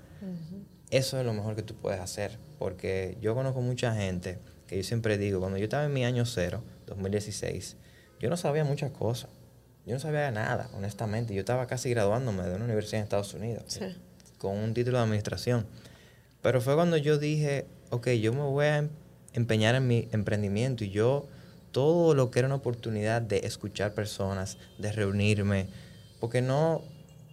eso 0.90 1.20
es 1.20 1.26
lo 1.26 1.34
mejor 1.34 1.56
que 1.56 1.64
tú 1.64 1.76
puedes 1.76 2.00
hacer. 2.00 2.38
Porque 2.60 3.18
yo 3.22 3.36
conozco 3.36 3.62
mucha 3.62 3.94
gente 3.96 4.40
que 4.68 4.78
yo 4.78 4.84
siempre 4.84 5.18
digo, 5.18 5.40
cuando 5.40 5.58
yo 5.58 5.66
estaba 5.66 5.86
en 5.86 5.94
mi 5.94 6.06
año 6.06 6.26
cero, 6.26 6.64
2016, 6.88 7.78
yo 8.20 8.30
no 8.30 8.38
sabía 8.38 8.64
muchas 8.64 8.92
cosas. 8.92 9.30
Yo 9.86 9.94
no 9.94 10.00
sabía 10.00 10.30
nada, 10.32 10.70
honestamente. 10.74 11.34
Yo 11.34 11.40
estaba 11.40 11.66
casi 11.68 11.90
graduándome 11.90 12.44
de 12.44 12.56
una 12.56 12.66
universidad 12.66 13.00
en 13.00 13.04
Estados 13.04 13.34
Unidos, 13.34 13.80
con 14.38 14.58
un 14.58 14.74
título 14.74 14.98
de 14.98 15.04
administración. 15.04 15.66
Pero 16.42 16.62
fue 16.62 16.76
cuando 16.76 16.98
yo 16.98 17.18
dije, 17.18 17.68
ok, 17.90 18.10
yo 18.10 18.34
me 18.34 18.42
voy 18.42 18.66
a 18.66 18.78
em-, 18.80 18.90
empeñar 19.34 19.76
en 19.76 19.88
mi 19.88 20.10
emprendimiento 20.12 20.84
y 20.84 20.90
yo 20.90 21.28
todo 21.72 22.16
lo 22.16 22.32
que 22.32 22.40
era 22.40 22.48
una 22.48 22.56
oportunidad 22.56 23.22
de 23.22 23.40
escuchar 23.40 23.94
personas, 23.94 24.58
de 24.78 24.92
reunirme, 24.92 25.68
porque 26.20 26.42
no, 26.42 26.82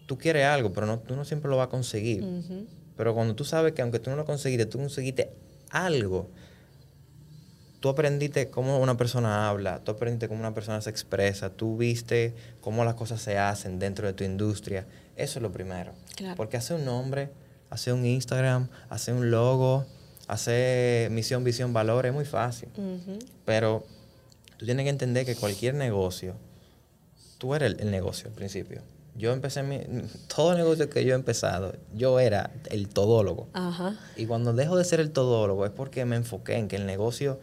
tú 0.06 0.18
quieres 0.18 0.44
algo, 0.44 0.72
pero 0.72 0.86
no, 0.86 0.98
tú 0.98 1.16
no 1.16 1.24
siempre 1.24 1.50
lo 1.50 1.56
vas 1.56 1.68
a 1.68 1.70
conseguir. 1.70 2.24
Pero 2.96 3.14
cuando 3.14 3.34
tú 3.34 3.44
sabes 3.44 3.72
que 3.72 3.82
aunque 3.82 3.98
tú 3.98 4.10
no 4.10 4.16
lo 4.16 4.24
conseguiste, 4.24 4.66
tú 4.66 4.78
conseguiste 4.78 5.30
algo, 5.70 6.28
tú 7.80 7.88
aprendiste 7.88 8.50
cómo 8.50 8.78
una 8.78 8.96
persona 8.96 9.48
habla, 9.48 9.80
tú 9.80 9.92
aprendiste 9.92 10.28
cómo 10.28 10.40
una 10.40 10.54
persona 10.54 10.80
se 10.80 10.90
expresa, 10.90 11.50
tú 11.50 11.76
viste 11.76 12.34
cómo 12.60 12.84
las 12.84 12.94
cosas 12.94 13.20
se 13.20 13.36
hacen 13.38 13.78
dentro 13.78 14.06
de 14.06 14.12
tu 14.12 14.24
industria. 14.24 14.86
Eso 15.16 15.38
es 15.38 15.42
lo 15.42 15.52
primero. 15.52 15.92
Porque 16.36 16.56
hacer 16.56 16.76
un 16.76 16.84
nombre, 16.84 17.30
hacer 17.70 17.92
un 17.92 18.06
Instagram, 18.06 18.68
hacer 18.88 19.14
un 19.14 19.30
logo, 19.30 19.84
hacer 20.28 21.10
misión, 21.10 21.44
visión, 21.44 21.72
valor 21.72 22.06
es 22.06 22.12
muy 22.12 22.24
fácil. 22.24 22.68
Pero 23.44 23.84
tú 24.56 24.64
tienes 24.64 24.84
que 24.84 24.90
entender 24.90 25.26
que 25.26 25.34
cualquier 25.34 25.74
negocio, 25.74 26.36
tú 27.38 27.54
eres 27.54 27.76
el 27.80 27.90
negocio 27.90 28.28
al 28.28 28.34
principio 28.34 28.82
yo 29.16 29.32
empecé 29.32 29.62
mi, 29.62 29.80
todo 30.34 30.52
el 30.52 30.58
negocio 30.58 30.90
que 30.90 31.04
yo 31.04 31.12
he 31.12 31.14
empezado, 31.14 31.74
yo 31.94 32.18
era 32.18 32.50
el 32.70 32.88
todólogo. 32.88 33.48
Y 34.16 34.26
cuando 34.26 34.52
dejo 34.52 34.76
de 34.76 34.84
ser 34.84 35.00
el 35.00 35.10
todólogo 35.10 35.64
es 35.64 35.70
porque 35.70 36.04
me 36.04 36.16
enfoqué 36.16 36.56
en 36.56 36.68
que 36.68 36.76
el 36.76 36.86
negocio 36.86 37.38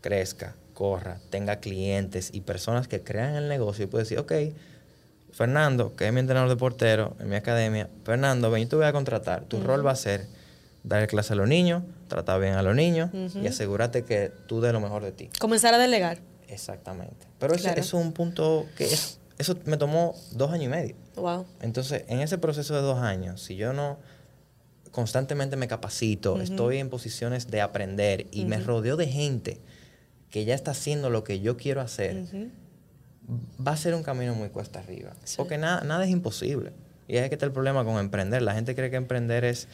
crezca, 0.00 0.54
corra, 0.74 1.18
tenga 1.30 1.56
clientes 1.56 2.30
y 2.32 2.42
personas 2.42 2.88
que 2.88 3.02
crean 3.02 3.34
el 3.34 3.48
negocio 3.48 3.84
y 3.84 3.86
puedo 3.88 4.02
decir, 4.02 4.18
ok, 4.18 4.32
Fernando, 5.32 5.96
que 5.96 6.06
es 6.06 6.12
mi 6.12 6.20
entrenador 6.20 6.50
de 6.50 6.56
portero 6.56 7.16
en 7.18 7.28
mi 7.28 7.36
academia, 7.36 7.88
Fernando, 8.04 8.50
ven, 8.50 8.64
yo 8.64 8.68
te 8.68 8.76
voy 8.76 8.84
a 8.84 8.92
contratar. 8.92 9.44
Tu 9.44 9.60
rol 9.60 9.84
va 9.84 9.92
a 9.92 9.96
ser 9.96 10.26
dar 10.84 11.06
clase 11.06 11.32
a 11.32 11.36
los 11.36 11.48
niños, 11.48 11.82
tratar 12.08 12.40
bien 12.40 12.54
a 12.54 12.62
los 12.62 12.74
niños 12.74 13.10
y 13.34 13.46
asegúrate 13.46 14.04
que 14.04 14.30
tú 14.46 14.60
des 14.60 14.72
lo 14.72 14.80
mejor 14.80 15.02
de 15.02 15.12
ti. 15.12 15.30
Comenzar 15.38 15.74
a 15.74 15.78
delegar. 15.78 16.18
Exactamente. 16.48 17.26
Pero 17.38 17.54
ese, 17.54 17.78
es 17.78 17.94
un 17.94 18.12
punto 18.12 18.66
que 18.76 18.84
es 18.84 19.18
eso 19.38 19.56
me 19.64 19.76
tomó 19.76 20.14
dos 20.32 20.50
años 20.50 20.66
y 20.66 20.68
medio. 20.68 20.96
Wow. 21.16 21.46
Entonces, 21.60 22.04
en 22.08 22.20
ese 22.20 22.38
proceso 22.38 22.74
de 22.74 22.82
dos 22.82 22.98
años, 22.98 23.42
si 23.42 23.56
yo 23.56 23.72
no 23.72 23.98
constantemente 24.90 25.56
me 25.56 25.68
capacito, 25.68 26.40
estoy 26.40 26.78
en 26.78 26.90
posiciones 26.90 27.50
de 27.50 27.60
aprender 27.62 28.26
y 28.30 28.44
me 28.44 28.58
rodeo 28.58 28.96
de 28.96 29.06
gente 29.06 29.60
que 30.30 30.44
ya 30.44 30.54
está 30.54 30.70
haciendo 30.72 31.10
lo 31.10 31.24
que 31.24 31.40
yo 31.40 31.56
quiero 31.56 31.80
hacer, 31.80 32.24
va 33.66 33.72
a 33.72 33.76
ser 33.76 33.94
un 33.94 34.02
camino 34.02 34.34
muy 34.34 34.50
cuesta 34.50 34.80
arriba. 34.80 35.12
Porque 35.36 35.58
nada, 35.58 35.82
nada 35.82 36.04
es 36.04 36.10
imposible. 36.10 36.72
Y 37.08 37.16
es 37.16 37.28
que 37.28 37.34
está 37.34 37.46
el 37.46 37.52
problema 37.52 37.84
con 37.84 37.98
emprender. 37.98 38.42
La 38.42 38.54
gente 38.54 38.74
cree 38.74 38.90
que 38.90 38.96
emprender 38.96 39.44
es, 39.44 39.68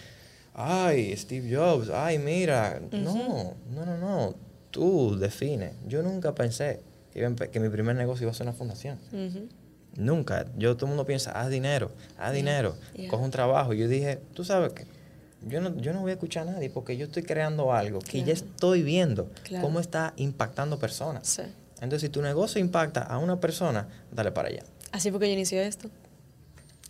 ay, 0.55 1.17
Steve 1.17 1.55
Jobs, 1.55 1.91
ay, 1.91 2.19
mira. 2.19 2.81
No, 2.91 3.55
no, 3.71 3.87
no, 3.87 3.99
no. 3.99 4.35
Tú 4.71 5.17
define. 5.19 5.73
Yo 5.87 6.03
nunca 6.03 6.35
pensé 6.35 6.81
que, 7.51 7.61
mi 7.61 7.69
primer 7.69 7.97
negocio 7.97 8.25
iba 8.25 8.31
a 8.31 8.35
ser 8.35 8.47
una 8.47 8.57
fundación. 8.57 8.99
Nunca. 9.97 10.47
Yo, 10.57 10.77
todo 10.77 10.87
el 10.87 10.91
mundo 10.91 11.07
piensa, 11.07 11.33
haz 11.33 11.51
dinero, 11.51 11.91
haz 12.19 12.33
dinero, 12.33 12.77
coge 13.11 13.25
un 13.25 13.31
trabajo. 13.31 13.75
Y 13.75 13.79
yo 13.79 13.89
dije, 13.89 14.21
tú 14.35 14.45
sabes 14.45 14.73
que 14.73 14.87
yo 15.47 15.61
no, 15.61 15.77
yo 15.77 15.93
no 15.93 16.01
voy 16.01 16.11
a 16.11 16.15
escuchar 16.15 16.49
a 16.49 16.53
nadie 16.53 16.69
porque 16.71 16.97
yo 16.97 17.07
estoy 17.07 17.23
creando 17.23 17.73
algo 17.73 18.01
que 18.01 18.23
ya 18.25 18.33
estoy 18.33 18.83
viendo 18.83 19.31
cómo 19.61 19.81
está 19.81 20.13
impactando 20.17 20.79
personas. 20.79 21.41
Entonces, 21.81 22.03
si 22.03 22.09
tu 22.09 22.23
negocio 22.23 22.61
impacta 22.61 23.03
a 23.03 23.19
una 23.19 23.39
persona, 23.39 23.89
dale 24.11 24.33
para 24.33 24.49
allá. 24.49 24.65
Así 24.91 25.11
fue 25.11 25.21
que 25.21 25.27
yo 25.27 25.33
inicié 25.33 25.67
esto. 25.67 25.89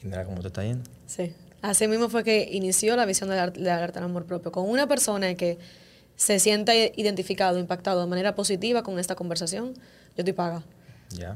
Y 0.03 0.07
mira 0.07 0.25
cómo 0.25 0.41
te 0.41 0.47
está 0.47 0.63
yendo. 0.63 0.89
Sí. 1.07 1.35
Así 1.61 1.89
mismo 1.89 2.09
fue 2.09 2.25
que 2.25 2.49
inició 2.53 2.97
la 2.97 3.05
visión 3.05 3.29
del 3.29 3.39
arte, 3.39 3.61
del 3.61 3.69
arte 3.69 3.99
amor 3.99 4.25
propio, 4.25 4.53
con 4.53 4.69
una 4.69 4.87
persona 4.87 5.35
que 5.35 5.59
se 6.17 6.39
sienta 6.39 6.75
identificado, 6.75 7.59
impactado 7.59 8.01
de 8.01 8.07
manera 8.07 8.35
positiva 8.35 8.83
con 8.83 8.99
esta 8.99 9.15
conversación, 9.15 9.75
yo 10.19 10.23
estoy 10.23 10.33
paga. 10.33 10.63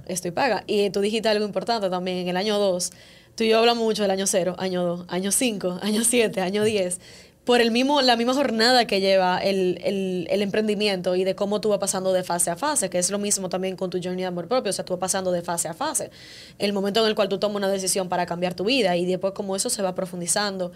Estoy 0.06 0.32
paga. 0.32 0.64
Y 0.66 0.90
tú 0.90 1.00
dijiste 1.00 1.28
algo 1.28 1.44
importante 1.44 1.88
también, 1.88 2.18
en 2.18 2.28
el 2.28 2.36
año 2.36 2.58
2, 2.58 2.90
tú 3.36 3.44
y 3.44 3.48
yo 3.48 3.60
hablamos 3.60 3.84
mucho 3.84 4.02
del 4.02 4.10
año 4.10 4.26
0, 4.26 4.56
año 4.58 4.82
2, 4.82 5.06
año 5.08 5.30
5, 5.30 5.78
año 5.82 6.02
7, 6.02 6.40
año 6.40 6.64
10, 6.64 7.00
por 7.44 7.60
el 7.60 7.70
mismo, 7.70 8.02
la 8.02 8.16
misma 8.16 8.34
jornada 8.34 8.86
que 8.86 9.00
lleva 9.00 9.38
el, 9.38 9.78
el, 9.84 10.26
el, 10.30 10.42
emprendimiento 10.42 11.14
y 11.14 11.22
de 11.22 11.36
cómo 11.36 11.60
tú 11.60 11.68
vas 11.68 11.78
pasando 11.78 12.12
de 12.12 12.24
fase 12.24 12.50
a 12.50 12.56
fase, 12.56 12.90
que 12.90 12.98
es 12.98 13.10
lo 13.10 13.20
mismo 13.20 13.48
también 13.48 13.76
con 13.76 13.88
tu 13.88 14.00
journey 14.02 14.22
de 14.22 14.26
amor 14.26 14.48
propio, 14.48 14.70
o 14.70 14.72
sea, 14.72 14.84
tú 14.84 14.94
vas 14.94 15.00
pasando 15.00 15.30
de 15.30 15.42
fase 15.42 15.68
a 15.68 15.74
fase. 15.74 16.10
El 16.58 16.72
momento 16.72 17.00
en 17.00 17.06
el 17.06 17.14
cual 17.14 17.28
tú 17.28 17.38
tomas 17.38 17.56
una 17.58 17.68
decisión 17.68 18.08
para 18.08 18.26
cambiar 18.26 18.54
tu 18.54 18.64
vida 18.64 18.96
y 18.96 19.06
después 19.06 19.32
como 19.32 19.54
eso 19.54 19.70
se 19.70 19.80
va 19.82 19.94
profundizando 19.94 20.72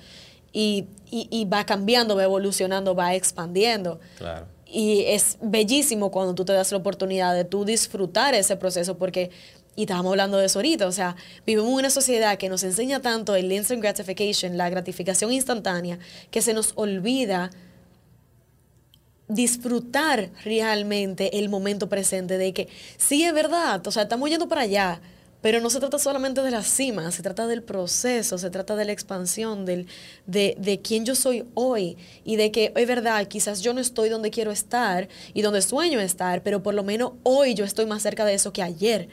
y, 0.53 0.87
y, 1.11 1.27
y 1.31 1.45
va 1.45 1.67
cambiando, 1.67 2.15
va 2.15 2.23
evolucionando, 2.23 2.95
va 2.95 3.17
expandiendo. 3.17 3.99
Claro. 4.19 4.47
Y 4.67 5.05
es 5.07 5.39
bellísimo 5.41 6.11
cuando 6.11 6.35
tú 6.35 6.45
te 6.45 6.53
das 6.53 6.73
la 6.73 6.79
oportunidad 6.79 7.35
de 7.35 7.45
tú 7.45 7.65
disfrutar 7.65 8.35
ese 8.35 8.57
proceso 8.57 8.99
porque, 8.99 9.31
y 9.77 9.83
estábamos 9.83 10.11
hablando 10.11 10.39
de 10.39 10.47
eso 10.47 10.59
ahorita, 10.59 10.87
o 10.87 10.93
sea, 10.93 11.17
vivimos 11.47 11.71
en 11.71 11.77
una 11.77 11.91
sociedad 11.91 12.37
que 12.37 12.49
nos 12.49 12.65
enseña 12.65 13.01
tanto 13.01 13.37
el 13.37 13.51
instant 13.53 13.81
gratification, 13.81 14.57
la 14.57 14.69
gratificación 14.69 15.33
instantánea, 15.33 15.99
que 16.31 16.43
se 16.43 16.53
nos 16.53 16.73
olvida 16.75 17.51
disfrutar 19.29 20.31
realmente 20.45 21.39
el 21.39 21.49
momento 21.49 21.89
presente 21.89 22.39
de 22.39 22.53
que 22.53 22.69
sí 22.97 23.25
es 23.25 23.33
verdad, 23.33 23.87
o 23.87 23.91
sea, 23.91 24.05
estamos 24.05 24.31
yendo 24.31 24.49
para 24.49 24.63
allá, 24.63 25.01
pero 25.41 25.61
no 25.61 25.71
se 25.71 25.81
trata 25.81 25.99
solamente 25.99 26.43
de 26.43 26.51
la 26.51 26.63
cima, 26.63 27.11
se 27.13 27.23
trata 27.23 27.47
del 27.47 27.63
proceso, 27.63 28.39
se 28.39 28.51
trata 28.51 28.77
de 28.77 28.85
la 28.85 28.93
expansión, 28.93 29.65
del, 29.65 29.87
de, 30.27 30.57
de 30.59 30.81
quién 30.81 31.05
yo 31.05 31.15
soy 31.15 31.45
hoy 31.55 31.97
y 32.25 32.37
de 32.37 32.51
que 32.51 32.73
es 32.75 32.89
verdad, 32.89 33.27
quizás 33.29 33.61
yo 33.61 33.73
no 33.73 33.81
estoy 33.81 34.09
donde 34.09 34.31
quiero 34.31 34.51
estar 34.51 35.09
y 35.35 35.43
donde 35.43 35.63
sueño 35.63 36.01
estar, 36.01 36.43
pero 36.43 36.63
por 36.63 36.75
lo 36.75 36.83
menos 36.83 37.13
hoy 37.23 37.55
yo 37.55 37.65
estoy 37.65 37.87
más 37.87 38.03
cerca 38.03 38.25
de 38.25 38.35
eso 38.35 38.53
que 38.53 38.63
ayer. 38.63 39.09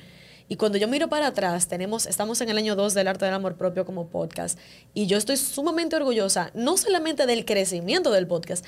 Y 0.49 0.57
cuando 0.57 0.77
yo 0.77 0.87
miro 0.87 1.07
para 1.07 1.27
atrás, 1.27 1.67
tenemos, 1.67 2.05
estamos 2.05 2.41
en 2.41 2.49
el 2.49 2.57
año 2.57 2.75
2 2.75 2.93
del 2.93 3.07
arte 3.07 3.25
del 3.25 3.33
amor 3.33 3.55
propio 3.55 3.85
como 3.85 4.07
podcast. 4.09 4.59
Y 4.93 5.07
yo 5.07 5.17
estoy 5.17 5.37
sumamente 5.37 5.95
orgullosa, 5.95 6.51
no 6.53 6.77
solamente 6.77 7.25
del 7.25 7.45
crecimiento 7.45 8.11
del 8.11 8.27
podcast, 8.27 8.65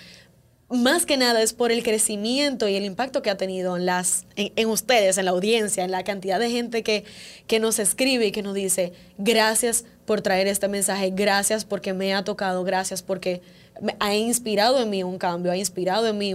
más 0.69 1.05
que 1.05 1.17
nada 1.17 1.41
es 1.41 1.53
por 1.53 1.71
el 1.71 1.83
crecimiento 1.83 2.67
y 2.67 2.75
el 2.75 2.85
impacto 2.85 3.21
que 3.21 3.29
ha 3.29 3.37
tenido 3.37 3.77
en, 3.77 3.85
las, 3.85 4.25
en, 4.35 4.67
ustedes, 4.67 5.17
en 5.17 5.25
la 5.25 5.31
audiencia, 5.31 5.83
en 5.83 5.91
la 5.91 6.03
cantidad 6.03 6.39
de 6.39 6.49
gente 6.49 6.81
que, 6.81 7.03
que 7.45 7.59
nos 7.59 7.77
escribe 7.77 8.27
y 8.27 8.31
que 8.31 8.41
nos 8.41 8.55
dice, 8.55 8.93
gracias 9.17 9.85
por 10.05 10.21
traer 10.21 10.47
este 10.47 10.67
mensaje, 10.67 11.11
gracias 11.11 11.65
porque 11.65 11.93
me 11.93 12.13
ha 12.15 12.23
tocado, 12.23 12.63
gracias 12.63 13.03
porque 13.03 13.41
me 13.79 13.95
ha 13.99 14.15
inspirado 14.15 14.81
en 14.81 14.89
mí 14.89 15.03
un 15.03 15.19
cambio, 15.19 15.51
ha 15.51 15.57
inspirado 15.57 16.07
en 16.07 16.17
mí 16.17 16.33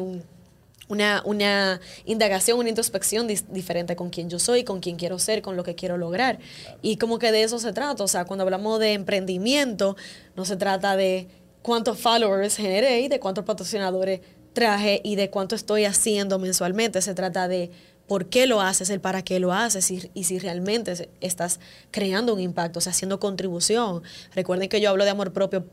una, 0.88 1.22
una, 1.24 1.80
indagación, 2.04 2.58
una 2.58 2.68
introspección 2.68 3.26
diferente 3.26 3.96
con 3.96 4.10
quién 4.10 4.28
yo 4.28 4.38
soy, 4.38 4.64
con 4.64 4.80
quién 4.80 4.96
quiero 4.96 5.18
ser, 5.18 5.42
con 5.42 5.56
lo 5.56 5.64
que 5.64 5.74
quiero 5.74 5.96
lograr. 5.96 6.38
Y 6.82 6.96
como 6.96 7.18
que 7.18 7.30
de 7.32 7.44
eso 7.44 7.58
se 7.58 7.72
trata. 7.72 8.02
O 8.02 8.08
sea, 8.08 8.24
cuando 8.24 8.42
hablamos 8.42 8.80
de 8.80 8.92
emprendimiento, 8.92 9.96
no 10.36 10.44
se 10.44 10.56
trata 10.56 10.96
de 10.96 11.28
cuántos 11.62 11.98
followers 11.98 12.56
generé 12.56 13.00
y 13.00 13.08
de 13.08 13.20
cuántos 13.20 13.44
patrocinadores 13.44 14.20
traje 14.52 15.00
y 15.04 15.16
de 15.16 15.30
cuánto 15.30 15.54
estoy 15.54 15.84
haciendo 15.84 16.38
mensualmente. 16.38 17.02
Se 17.02 17.14
trata 17.14 17.48
de 17.48 17.70
por 18.06 18.26
qué 18.26 18.46
lo 18.46 18.60
haces, 18.60 18.90
el 18.90 19.00
para 19.00 19.22
qué 19.22 19.38
lo 19.38 19.52
haces 19.52 19.90
y, 19.90 20.24
si 20.24 20.38
realmente 20.40 21.08
estás 21.20 21.60
creando 21.92 22.34
un 22.34 22.40
impacto, 22.40 22.80
o 22.80 22.82
sea, 22.82 22.90
haciendo 22.90 23.20
contribución. 23.20 24.02
Recuerden 24.34 24.68
que 24.68 24.80
yo 24.80 24.90
hablo 24.90 25.04
de 25.04 25.10
amor 25.10 25.32
propio 25.32 25.64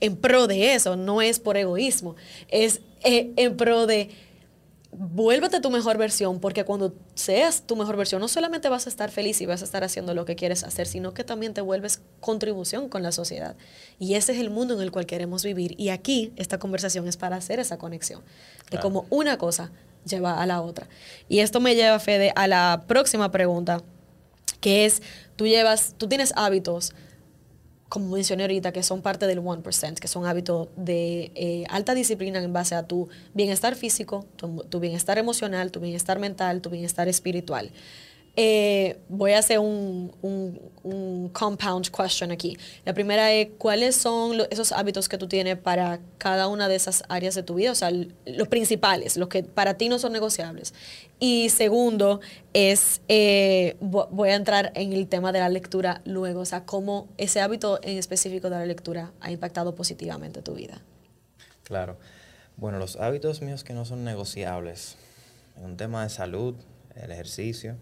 en 0.00 0.16
pro 0.16 0.46
de 0.46 0.74
eso, 0.74 0.96
no 0.96 1.22
es 1.22 1.38
por 1.38 1.56
egoísmo, 1.56 2.16
es 2.48 2.80
eh, 3.04 3.32
en 3.36 3.56
pro 3.56 3.86
de 3.86 4.10
vuélvete 4.98 5.60
tu 5.60 5.70
mejor 5.70 5.96
versión, 5.96 6.40
porque 6.40 6.64
cuando 6.64 6.92
seas 7.14 7.62
tu 7.62 7.76
mejor 7.76 7.96
versión, 7.96 8.20
no 8.20 8.26
solamente 8.26 8.68
vas 8.68 8.86
a 8.86 8.88
estar 8.88 9.10
feliz 9.10 9.40
y 9.40 9.46
vas 9.46 9.62
a 9.62 9.64
estar 9.64 9.84
haciendo 9.84 10.12
lo 10.12 10.24
que 10.24 10.34
quieres 10.34 10.64
hacer, 10.64 10.86
sino 10.86 11.14
que 11.14 11.22
también 11.22 11.54
te 11.54 11.60
vuelves 11.60 12.00
contribución 12.20 12.88
con 12.88 13.02
la 13.02 13.12
sociedad. 13.12 13.56
Y 13.98 14.14
ese 14.14 14.32
es 14.32 14.38
el 14.38 14.50
mundo 14.50 14.74
en 14.74 14.80
el 14.80 14.90
cual 14.90 15.06
queremos 15.06 15.44
vivir. 15.44 15.74
Y 15.78 15.90
aquí 15.90 16.32
esta 16.36 16.58
conversación 16.58 17.06
es 17.06 17.16
para 17.16 17.36
hacer 17.36 17.60
esa 17.60 17.78
conexión, 17.78 18.22
de 18.70 18.80
cómo 18.80 19.06
una 19.08 19.38
cosa 19.38 19.70
lleva 20.04 20.42
a 20.42 20.46
la 20.46 20.60
otra. 20.60 20.88
Y 21.28 21.40
esto 21.40 21.60
me 21.60 21.76
lleva, 21.76 21.98
Fede, 22.00 22.32
a 22.34 22.48
la 22.48 22.84
próxima 22.88 23.30
pregunta, 23.30 23.82
que 24.60 24.84
es, 24.84 25.00
tú 25.36 25.46
llevas, 25.46 25.94
tú 25.96 26.08
tienes 26.08 26.32
hábitos 26.34 26.92
como 27.88 28.14
mencioné 28.14 28.42
ahorita, 28.44 28.72
que 28.72 28.82
son 28.82 29.00
parte 29.00 29.26
del 29.26 29.40
1%, 29.40 29.98
que 29.98 30.08
son 30.08 30.26
hábitos 30.26 30.68
de 30.76 31.32
eh, 31.34 31.64
alta 31.70 31.94
disciplina 31.94 32.38
en 32.38 32.52
base 32.52 32.74
a 32.74 32.82
tu 32.82 33.08
bienestar 33.32 33.74
físico, 33.76 34.26
tu, 34.36 34.80
bienestar 34.80 35.16
emocional, 35.18 35.70
tu 35.70 35.80
bienestar 35.80 36.18
mental, 36.18 36.60
tu 36.60 36.70
bienestar 36.70 37.08
espiritual. 37.08 37.70
Eh, 38.40 39.00
voy 39.08 39.32
a 39.32 39.40
hacer 39.40 39.58
un, 39.58 40.12
un, 40.22 41.28
compound 41.30 41.90
question 41.90 42.30
aquí. 42.30 42.56
La 42.84 42.94
primera 42.94 43.32
es, 43.32 43.48
¿cuáles 43.58 43.96
son 43.96 44.40
esos 44.50 44.70
hábitos 44.70 45.08
que 45.08 45.18
tú 45.18 45.26
tienes 45.26 45.58
para 45.58 45.98
cada 46.18 46.46
una 46.46 46.68
de 46.68 46.76
esas 46.76 47.02
áreas 47.08 47.34
de 47.34 47.42
tu 47.42 47.54
vida? 47.54 47.72
O 47.72 47.74
sea, 47.74 47.90
los 47.90 48.46
principales, 48.46 49.16
los 49.16 49.28
que 49.28 49.42
para 49.42 49.74
ti 49.74 49.88
no 49.88 49.98
son 49.98 50.12
negociables. 50.12 50.72
Y 51.18 51.48
segundo 51.48 52.20
es, 52.52 53.00
eh, 53.08 53.76
voy 53.80 54.28
a 54.28 54.36
entrar 54.36 54.70
en 54.76 54.92
el 54.92 55.08
tema 55.08 55.32
de 55.32 55.40
la 55.40 55.48
lectura 55.48 56.00
luego, 56.04 56.42
o 56.42 56.46
sea, 56.46 56.64
cómo 56.64 57.08
ese 57.16 57.40
hábito 57.40 57.80
en 57.82 57.98
específico 57.98 58.50
de 58.50 58.56
la 58.56 58.66
lectura 58.66 59.10
ha 59.20 59.32
impactado 59.32 59.74
positivamente 59.74 60.42
tu 60.42 60.54
vida. 60.54 60.80
Claro. 61.64 61.98
Bueno, 62.56 62.78
los 62.78 62.94
hábitos 62.94 63.42
míos 63.42 63.64
que 63.64 63.72
no 63.72 63.84
son 63.84 64.04
negociables, 64.04 64.94
en 65.56 65.64
un 65.64 65.76
tema 65.76 66.04
de 66.04 66.10
salud, 66.10 66.54
el 66.94 67.10
ejercicio, 67.10 67.76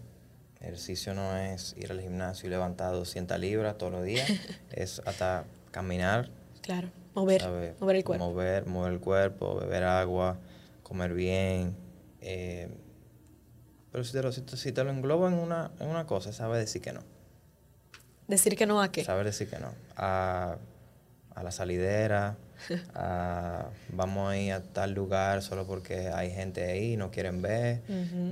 Ejercicio 0.61 1.13
no 1.13 1.37
es 1.37 1.75
ir 1.77 1.91
al 1.91 2.01
gimnasio 2.01 2.47
y 2.47 2.49
levantar 2.49 2.93
200 2.93 3.39
libras 3.39 3.77
todos 3.77 3.91
los 3.91 4.03
días, 4.03 4.29
es 4.71 5.01
hasta 5.05 5.45
caminar. 5.71 6.29
Claro, 6.61 6.89
mover, 7.13 7.43
mover 7.79 7.95
el 7.95 8.03
cuerpo. 8.03 8.25
Mover, 8.25 8.65
mover 8.65 8.93
el 8.93 8.99
cuerpo, 8.99 9.59
beber 9.59 9.83
agua, 9.83 10.37
comer 10.83 11.13
bien. 11.13 11.75
Eh, 12.21 12.69
pero 13.91 14.03
si 14.03 14.11
te, 14.13 14.21
lo, 14.21 14.31
si, 14.31 14.71
te, 14.71 14.83
lo 14.83 14.89
englobo 14.89 15.27
en 15.27 15.35
una, 15.35 15.71
en 15.79 15.87
una 15.87 16.05
cosa, 16.05 16.33
sabe 16.33 16.57
decir 16.57 16.81
que 16.81 16.93
no. 16.93 17.01
¿Decir 18.27 18.57
que 18.57 18.65
no 18.65 18.81
a 18.81 18.91
qué? 18.91 19.03
Saber 19.03 19.25
decir 19.25 19.49
que 19.49 19.59
no. 19.59 19.73
A, 19.95 20.57
a 21.33 21.43
la 21.43 21.51
salidera, 21.51 22.35
vamos 23.89 24.31
a 24.31 24.37
ir 24.37 24.53
a 24.53 24.61
tal 24.61 24.93
lugar 24.93 25.41
solo 25.41 25.65
porque 25.65 26.09
hay 26.09 26.31
gente 26.31 26.63
ahí, 26.63 26.97
no 26.97 27.11
quieren 27.11 27.41
ver, 27.41 27.81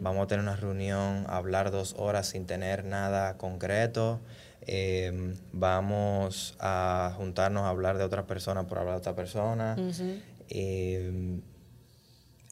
vamos 0.02 0.24
a 0.24 0.28
tener 0.28 0.44
una 0.44 0.56
reunión, 0.56 1.26
hablar 1.28 1.72
dos 1.72 1.96
horas 1.98 2.28
sin 2.28 2.46
tener 2.46 2.86
nada 2.86 3.38
concreto, 3.38 4.20
em, 4.62 5.36
vamos 5.54 6.56
a 6.60 7.14
juntarnos 7.18 7.64
a 7.64 7.70
hablar 7.70 7.98
de 7.98 8.04
otra 8.04 8.26
persona 8.26 8.68
por 8.68 8.80
hablar 8.80 8.96
de 8.96 9.00
otra 9.00 9.16
persona. 9.16 9.76
Em, 10.50 11.42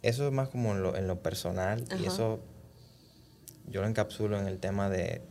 eso 0.02 0.28
es 0.28 0.34
más 0.34 0.50
como 0.50 0.74
en 0.74 1.08
lo, 1.08 1.22
personal 1.22 1.84
y 2.00 2.06
eso 2.06 2.40
yo 3.68 3.82
lo 3.82 3.88
encapsulo 3.88 4.38
en 4.40 4.48
el 4.48 4.60
tema 4.60 4.90
de 4.90 5.22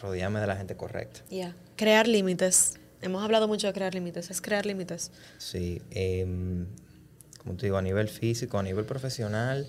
rodearme 0.00 0.40
de 0.40 0.46
la 0.46 0.56
gente 0.56 0.76
correcta. 0.76 1.20
Crear 1.76 2.06
límites. 2.06 2.79
Hemos 3.02 3.22
hablado 3.22 3.48
mucho 3.48 3.66
de 3.66 3.72
crear 3.72 3.94
límites, 3.94 4.30
es 4.30 4.40
crear 4.40 4.66
límites. 4.66 5.10
Sí, 5.38 5.80
em, 5.90 6.66
como 7.38 7.56
te 7.56 7.66
digo, 7.66 7.78
a 7.78 7.82
nivel 7.82 8.08
físico, 8.08 8.58
a 8.58 8.62
nivel 8.62 8.84
profesional, 8.84 9.66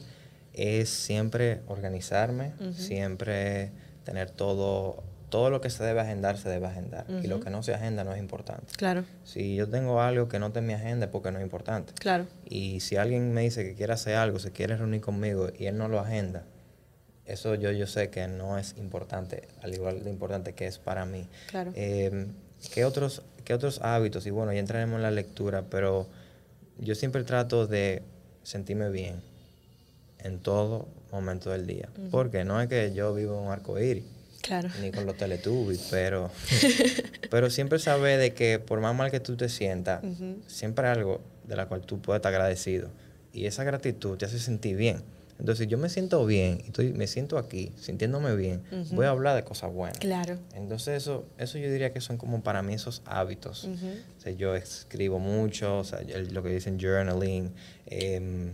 es 0.54 0.90
siempre 0.90 1.62
organizarme, 1.68 2.54
siempre 2.76 3.72
tener 4.04 4.32
todo, 4.32 5.04
todo 5.30 5.50
lo 5.50 5.62
que 5.62 5.70
se 5.70 5.84
debe 5.84 6.02
agendar, 6.02 6.38
se 6.38 6.50
debe 6.50 6.68
agendar. 6.68 7.06
Y 7.24 7.28
lo 7.28 7.40
que 7.40 7.50
no 7.50 7.64
se 7.64 7.74
agenda 7.74 8.04
no 8.04 8.14
es 8.14 8.20
importante. 8.20 8.74
Claro. 8.76 9.06
Si 9.24 9.56
yo 9.56 9.70
tengo 9.70 10.02
algo 10.02 10.28
que 10.28 10.40
no 10.40 10.48
está 10.48 10.60
en 10.60 10.68
mi 10.68 10.74
agenda 10.74 11.06
es 11.06 11.12
porque 11.12 11.32
no 11.32 11.40
es 11.40 11.44
importante. 11.44 11.94
Claro. 11.94 12.28
Y 12.46 12.82
si 12.82 12.98
alguien 12.98 13.34
me 13.34 13.42
dice 13.42 13.64
que 13.64 13.76
quiere 13.76 13.94
hacer 13.94 14.16
algo, 14.16 14.40
se 14.40 14.52
quiere 14.52 14.76
reunir 14.76 15.00
conmigo 15.00 15.50
y 15.58 15.68
él 15.68 15.78
no 15.78 15.88
lo 15.88 16.00
agenda, 16.00 16.44
eso 17.26 17.56
yo, 17.56 17.72
yo 17.72 17.88
sé 17.88 18.10
que 18.10 18.28
no 18.28 18.58
es 18.58 18.76
importante, 18.78 19.48
al 19.62 19.74
igual 19.74 20.04
de 20.04 20.10
importante 20.10 20.54
que 20.54 20.68
es 20.68 20.80
para 20.80 21.06
mí. 21.06 21.30
Claro. 21.50 21.72
Em, 21.76 22.34
¿Qué 22.74 22.86
otros, 22.86 23.22
qué 23.44 23.54
otros 23.54 23.80
hábitos? 23.82 24.26
Y 24.26 24.30
bueno, 24.30 24.54
ya 24.54 24.60
entraremos 24.60 24.98
en 24.98 25.04
la 25.04 25.12
lectura, 25.12 25.64
pero 25.70 26.08
yo 26.78 26.96
siempre 26.96 27.24
trato 27.24 27.68
de 27.68 28.04
sentirme 28.44 28.90
bien 28.90 29.22
en 30.20 30.40
todo 30.40 30.88
momento 31.12 31.50
del 31.50 31.68
día. 31.68 31.90
Porque 32.12 32.44
no 32.44 32.62
es 32.62 32.68
que 32.68 32.94
yo 32.94 33.14
vivo 33.14 33.38
en 33.38 33.46
un 33.48 33.52
arco 33.52 33.80
iris. 33.80 34.04
Claro. 34.42 34.70
Ni 34.82 34.92
con 34.92 35.06
los 35.06 35.18
teletubbies, 35.18 35.88
pero, 35.92 36.32
pero 37.30 37.50
siempre 37.50 37.78
saber 37.80 38.20
de 38.20 38.34
que 38.34 38.60
por 38.60 38.80
más 38.80 38.96
mal 38.96 39.12
que 39.12 39.20
tú 39.20 39.36
te 39.36 39.50
sientas, 39.50 40.02
siempre 40.48 40.88
hay 40.88 40.98
algo 40.98 41.22
de 41.48 41.56
la 41.56 41.68
cual 41.68 41.82
tú 41.82 42.02
puedes 42.02 42.20
estar 42.20 42.34
agradecido. 42.34 42.90
Y 43.34 43.46
esa 43.46 43.64
gratitud 43.64 44.18
te 44.18 44.26
hace 44.26 44.40
sentir 44.40 44.76
bien. 44.76 45.04
Entonces, 45.42 45.68
yo 45.68 45.80
me 45.80 45.90
siento 45.90 46.24
bien 46.28 46.62
estoy, 46.68 46.94
me 46.94 47.08
siento 47.08 47.40
aquí, 47.40 47.72
sintiéndome 47.76 48.36
bien, 48.36 48.62
voy 48.92 49.08
a 49.08 49.10
hablar 49.10 49.36
de 49.36 49.44
cosas 49.44 49.74
buenas. 49.74 49.98
Claro. 49.98 50.38
Entonces, 50.54 51.02
eso, 51.02 51.26
eso 51.40 51.58
yo 51.58 51.72
diría 51.72 51.92
que 51.92 52.00
son 52.00 52.18
como 52.18 52.44
para 52.44 52.62
mí 52.62 52.76
esos 52.76 53.02
hábitos. 53.06 53.66
o 53.66 54.22
sea, 54.22 54.32
yo 54.34 54.56
escribo 54.56 55.18
mucho, 55.18 55.80
o 55.80 55.84
sea, 55.84 56.00
lo 56.32 56.44
que 56.44 56.50
dicen 56.50 56.80
journaling, 56.80 57.52
eh, 57.88 58.54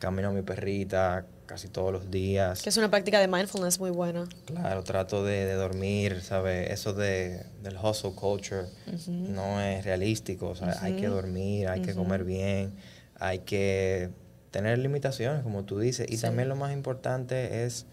camino 0.00 0.30
a 0.30 0.32
mi 0.32 0.42
perrita 0.42 1.24
casi 1.46 1.68
todos 1.68 1.92
los 1.92 2.10
días. 2.10 2.62
Que 2.62 2.70
es 2.70 2.76
una 2.76 2.90
práctica 2.90 3.20
de 3.20 3.28
mindfulness 3.28 3.78
muy 3.78 3.90
buena. 3.90 4.28
Claro, 4.44 4.82
trato 4.82 5.24
de, 5.24 5.52
dormir, 5.54 6.20
¿sabes? 6.20 6.68
Eso 6.68 6.94
de, 6.94 7.46
del 7.62 7.76
hustle 7.76 8.12
culture 8.12 8.66
no 9.08 9.60
es 9.60 9.84
realístico, 9.84 10.48
o 10.48 10.56
sea, 10.56 10.76
hay 10.80 10.96
que 10.96 11.06
dormir, 11.06 11.68
hay 11.68 11.80
que 11.80 11.94
comer 11.94 12.24
bien, 12.24 12.74
hay 13.20 13.38
que 13.40 14.10
tener 14.54 14.78
limitaciones, 14.78 15.42
como 15.42 15.64
tú 15.64 15.80
dices. 15.80 16.06
Y 16.08 16.16
también 16.16 16.48
lo 16.48 16.54
más 16.54 16.72
importante 16.72 17.64
es, 17.64 17.86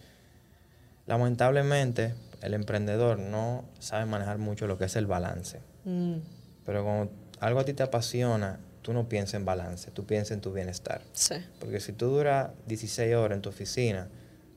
lamentablemente, 1.08 2.14
el 2.44 2.54
emprendedor 2.54 3.18
no 3.18 3.66
sabe 3.80 4.06
manejar 4.06 4.38
mucho 4.38 4.68
lo 4.68 4.78
que 4.78 4.86
es 4.86 4.96
el 4.96 5.08
balance. 5.08 5.60
Mm. 5.86 6.18
Pero 6.64 6.84
cuando 6.84 7.12
algo 7.40 7.62
a 7.62 7.66
ti 7.66 7.74
te 7.74 7.82
apasiona, 7.82 8.60
tú 8.84 8.94
no 8.94 9.10
piensas 9.10 9.34
en 9.34 9.46
balance, 9.46 9.90
tú 9.90 10.06
piensas 10.06 10.34
en 10.36 10.42
tu 10.42 10.54
bienestar. 10.54 11.02
Sí. 11.14 11.34
Porque 11.60 11.80
si 11.80 11.94
tú 11.94 12.10
duras 12.10 12.52
16 12.68 13.16
horas 13.16 13.38
en 13.38 13.42
tu 13.42 13.50
oficina, 13.50 14.08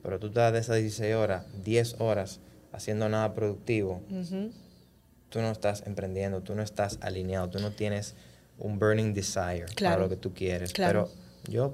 pero 0.03 0.19
tú 0.19 0.27
estás 0.27 0.53
de 0.53 0.59
esas 0.59 0.75
16 0.75 1.15
horas, 1.15 1.45
10 1.63 1.95
horas 2.01 2.39
haciendo 2.71 3.09
nada 3.09 3.33
productivo, 3.33 4.03
tú 5.29 5.41
no 5.41 5.49
estás 5.49 5.81
emprendiendo, 5.87 6.41
tú 6.41 6.53
no 6.53 6.61
estás 6.61 6.99
alineado, 7.01 7.49
tú 7.49 7.57
no 7.57 7.71
tienes 7.71 8.13
un 8.59 8.77
burning 8.77 9.15
desire 9.15 9.65
para 9.81 9.97
lo 9.97 10.07
que 10.07 10.17
tú 10.17 10.35
quieres. 10.35 10.71
Pero 10.71 11.09
yo 11.47 11.73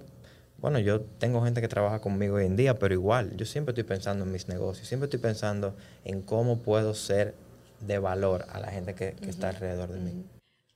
bueno, 0.62 0.80
yo 0.80 1.02
tengo 1.02 1.44
gente 1.44 1.60
que 1.60 1.68
trabaja 1.68 2.00
conmigo 2.00 2.36
hoy 2.36 2.46
en 2.46 2.56
día, 2.56 2.78
pero 2.78 2.94
igual, 2.94 3.36
yo 3.36 3.46
siempre 3.46 3.72
estoy 3.72 3.84
pensando 3.84 4.26
en 4.26 4.32
mis 4.32 4.48
negocios, 4.48 4.88
siempre 4.88 5.06
estoy 5.06 5.20
pensando 5.20 5.76
en 6.06 6.22
cómo 6.22 6.60
puedo 6.60 6.94
ser 6.94 7.34
de 7.80 7.98
valor 7.98 8.46
a 8.50 8.60
la 8.60 8.68
gente 8.68 8.94
que, 8.94 9.16
está 9.28 9.50
alrededor 9.50 9.92
de 9.92 10.00
mí. 10.00 10.24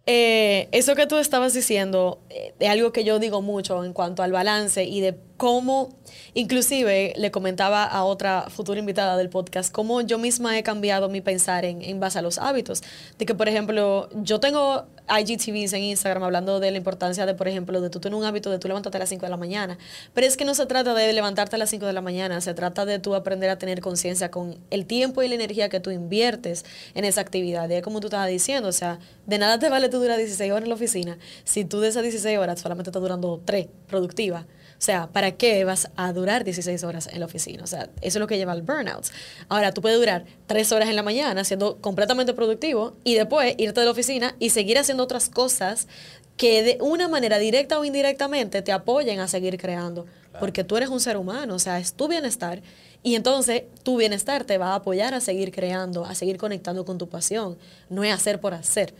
Eh, 0.08 0.68
eso 0.72 0.94
que 0.94 1.08
tú 1.08 1.18
estabas 1.18 1.54
diciendo 1.54 2.20
eh, 2.30 2.54
algo 2.68 2.91
que 2.91 3.04
yo 3.04 3.18
digo 3.18 3.41
mucho 3.41 3.84
en 3.84 3.91
cuanto 3.91 4.22
al 4.22 4.32
balance 4.32 4.84
y 4.84 5.02
de 5.02 5.18
cómo, 5.38 5.89
inclusive 6.34 7.13
le 7.18 7.32
comentaba 7.32 7.84
a 7.84 8.04
otra 8.04 8.46
futura 8.50 8.80
invitada 8.80 9.18
del 9.18 9.30
podcast, 9.30 9.74
cómo 9.74 10.02
yo 10.02 10.18
misma 10.18 10.58
he 10.58 10.63
cambiado 10.63 11.10
mi 11.10 11.22
pensar 11.22 11.65
en, 11.65 11.82
en 11.82 12.00
base 12.00 12.20
a 12.20 12.22
los 12.22 12.38
hábitos. 12.38 12.84
De 13.18 13.26
que, 13.26 13.34
por 13.34 13.50
ejemplo, 13.50 14.10
yo 14.13 14.39
tengo 14.39 14.86
IGTVs 15.08 15.74
en 15.74 15.84
Instagram 15.84 16.24
hablando 16.24 16.60
de 16.60 16.72
la 16.72 16.78
importancia 16.78 17.26
de, 17.26 17.36
por 17.36 17.48
ejemplo, 17.48 17.80
de 17.82 17.89
tú 17.89 18.00
tener 18.00 18.18
un 18.18 18.26
hábito 18.26 18.50
de 18.50 18.60
tú 18.60 18.68
levantarte 18.68 18.98
a 18.98 19.00
las 19.00 19.10
5 19.10 19.26
de 19.26 19.30
la 19.30 19.38
mañana. 19.38 19.78
Pero 20.13 20.26
es 20.28 20.38
que 20.38 20.46
no 20.46 20.56
se 20.56 20.65
trata 20.65 20.94
de 20.94 21.12
levantarte 21.13 21.56
a 21.56 21.60
las 21.60 21.70
5 21.70 21.86
de 21.86 21.94
la 21.94 22.02
mañana, 22.02 22.41
se 22.41 22.54
trata 22.54 22.86
de 22.86 23.00
tú 23.00 23.15
aprender 23.15 23.50
a 23.50 23.58
tener 23.58 23.82
conciencia 23.82 24.32
con 24.32 24.58
el 24.70 24.86
tiempo 24.86 25.22
y 25.22 25.28
la 25.28 25.36
energía 25.36 25.70
que 25.70 25.80
tú 25.80 25.91
inviertes 25.91 26.65
en 26.94 27.06
esa 27.06 27.22
actividad. 27.22 27.70
Y 27.70 27.76
es 27.76 27.84
como 27.84 28.00
tú 28.00 28.08
estabas 28.08 28.30
diciendo, 28.30 28.70
o 28.70 28.74
sea, 28.74 29.00
de 29.26 29.38
nada 29.38 29.60
te 29.60 29.70
vale 29.70 29.89
tú 29.96 30.02
durar 30.02 30.18
16 30.18 30.52
horas 30.52 30.64
en 30.64 30.70
la 30.70 30.76
oficina 30.76 31.18
si 31.44 31.66
tú 31.66 31.80
de 31.80 31.88
esas 31.88 32.04
16 32.04 32.38
horas 32.38 32.60
solamente 32.60 32.90
estás 32.90 33.02
durando 33.02 33.42
3 33.44 33.68
productivas. 33.88 34.46
O 34.78 34.82
sea, 34.86 35.08
¿para 35.08 35.32
qué 35.32 35.64
vas 35.64 35.90
a 35.96 36.12
durar 36.12 36.44
16 36.44 36.84
horas 36.84 37.08
en 37.08 37.22
la 37.22 37.28
oficina? 37.28 37.64
O 37.64 37.68
sea, 37.68 37.84
eso 37.84 37.90
es 38.02 38.16
lo 38.18 38.28
que 38.28 38.38
lleva 38.38 38.52
al 38.52 38.62
burnout. 38.62 39.06
Ahora, 39.48 39.72
tú 39.72 39.82
puedes 39.82 39.98
durar 39.98 40.26
3 40.48 40.72
horas 40.74 40.90
en 40.90 40.98
la 40.98 41.04
mañana 41.04 41.46
siendo 41.46 41.78
completamente 41.78 42.34
productivo 42.34 42.98
y 43.06 43.16
después 43.16 43.56
irte 43.58 43.80
de 43.80 43.86
la 43.86 43.92
oficina 43.94 44.36
y 44.38 44.50
seguir 44.50 44.78
haciendo 44.78 45.04
otras 45.04 45.30
cosas 45.30 45.88
que 46.36 46.62
de 46.62 46.78
una 46.82 47.08
manera 47.08 47.40
directa 47.40 47.80
o 47.80 47.86
indirectamente 47.86 48.62
te 48.62 48.74
apoyen 48.74 49.22
a 49.22 49.30
seguir 49.30 49.58
creando. 49.58 50.06
Porque 50.42 50.66
tú 50.66 50.76
eres 50.76 50.90
un 50.90 51.00
ser 51.00 51.16
humano, 51.16 51.56
o 51.56 51.60
sea, 51.60 51.80
es 51.80 51.94
tu 51.94 52.10
bienestar. 52.10 52.62
Y 53.02 53.16
entonces 53.16 53.64
tu 53.84 53.96
bienestar 53.96 54.44
te 54.44 54.58
va 54.58 54.74
a 54.74 54.76
apoyar 54.76 55.14
a 55.14 55.22
seguir 55.22 55.54
creando, 55.54 56.04
a 56.04 56.14
seguir 56.16 56.38
conectando 56.38 56.84
con 56.84 56.98
tu 56.98 57.08
pasión. 57.08 57.58
No 57.90 58.04
es 58.04 58.14
hacer 58.14 58.42
por 58.42 58.54
hacer, 58.54 58.94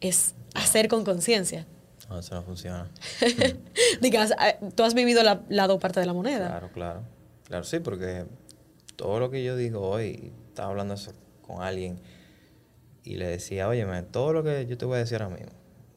es 0.00 0.34
hacer 0.54 0.88
con 0.88 1.04
conciencia. 1.04 1.66
No, 2.08 2.18
eso 2.18 2.34
no 2.34 2.42
funciona. 2.42 2.88
Digas, 4.00 4.32
eh, 4.42 4.56
tú 4.74 4.82
has 4.82 4.94
vivido 4.94 5.22
la, 5.22 5.42
la 5.48 5.66
dos 5.66 5.78
partes 5.80 6.02
de 6.02 6.06
la 6.06 6.12
moneda. 6.14 6.46
Claro, 6.48 6.70
claro. 6.72 7.02
Claro, 7.44 7.64
sí, 7.64 7.78
porque 7.80 8.24
todo 8.96 9.20
lo 9.20 9.30
que 9.30 9.42
yo 9.44 9.56
digo 9.56 9.80
hoy, 9.80 10.32
estaba 10.48 10.70
hablando 10.70 10.94
eso 10.94 11.12
con 11.42 11.62
alguien 11.62 11.98
y 13.04 13.16
le 13.16 13.26
decía, 13.26 13.68
oye, 13.68 13.86
todo 14.10 14.32
lo 14.32 14.42
que 14.42 14.66
yo 14.66 14.76
te 14.76 14.84
voy 14.84 14.96
a 14.96 14.98
decir 15.00 15.22
ahora 15.22 15.34
mismo, 15.36 15.52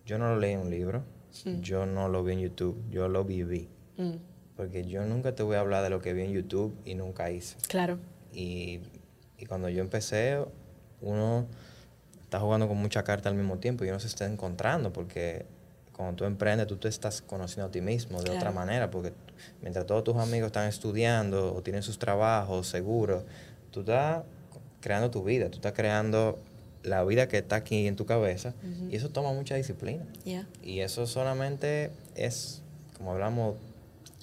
yo 0.05 0.17
no 0.17 0.29
lo 0.29 0.39
leí 0.39 0.53
en 0.53 0.59
un 0.61 0.69
libro, 0.69 1.03
Mm. 1.45 1.61
yo 1.61 1.85
no 1.85 2.09
lo 2.09 2.25
vi 2.25 2.33
en 2.33 2.39
YouTube, 2.41 2.77
yo 2.89 3.07
lo 3.07 3.23
viví. 3.23 3.69
Mm, 3.97 4.15
Porque 4.57 4.85
yo 4.85 5.05
nunca 5.05 5.33
te 5.33 5.43
voy 5.43 5.55
a 5.55 5.61
hablar 5.61 5.81
de 5.81 5.89
lo 5.89 6.01
que 6.01 6.11
vi 6.11 6.23
en 6.23 6.31
YouTube 6.33 6.75
y 6.83 6.93
nunca 6.95 7.31
hice. 7.31 7.55
claro. 7.69 7.99
Y, 8.33 8.81
y 9.37 9.45
cuando 9.45 9.69
yo 9.69 9.81
empecé, 9.81 10.43
uno 10.99 11.47
está 12.32 12.39
jugando 12.39 12.70
con 12.70 12.78
mucha 12.78 13.04
carta 13.04 13.28
al 13.28 13.36
mismo 13.36 13.58
tiempo 13.58 13.84
y 13.84 13.89
uno 13.89 14.00
se 14.00 14.08
está 14.08 14.26
encontrando 14.26 14.94
porque 14.94 15.46
cuando 15.91 16.15
tú 16.15 16.24
emprendes, 16.24 16.65
tú 16.65 16.78
te 16.78 16.88
estás 16.88 17.22
conociendo 17.22 17.67
a 17.67 17.72
ti 17.72 17.82
mismo 17.82 18.24
de 18.24 18.32
otra 18.32 18.52
manera 18.52 18.89
porque 18.89 19.12
mientras 19.62 19.86
todos 19.86 20.06
tus 20.06 20.15
amigos 20.15 20.48
están 20.48 20.70
estudiando 20.70 21.54
o 21.54 21.62
tienen 21.62 21.84
sus 21.84 22.00
trabajos 22.00 22.67
seguros, 22.67 23.24
tú 23.72 23.82
estás 23.82 24.24
creando 24.80 25.12
tu 25.12 25.26
vida, 25.26 25.50
tú 25.50 25.58
estás 25.58 25.74
creando 25.74 26.39
la 26.84 27.04
vida 27.04 27.28
que 27.28 27.39
está 27.39 27.58
aquí 27.58 27.86
en 27.86 27.98
tu 27.98 28.06
cabeza 28.06 28.54
y 28.89 28.96
eso 28.96 29.10
toma 29.10 29.34
mucha 29.34 29.56
disciplina. 29.56 30.06
Yeah. 30.24 30.48
Y 30.63 30.80
eso 30.80 31.08
solamente 31.08 31.91
es, 32.15 32.62
como 32.96 33.12
hablamos 33.12 33.58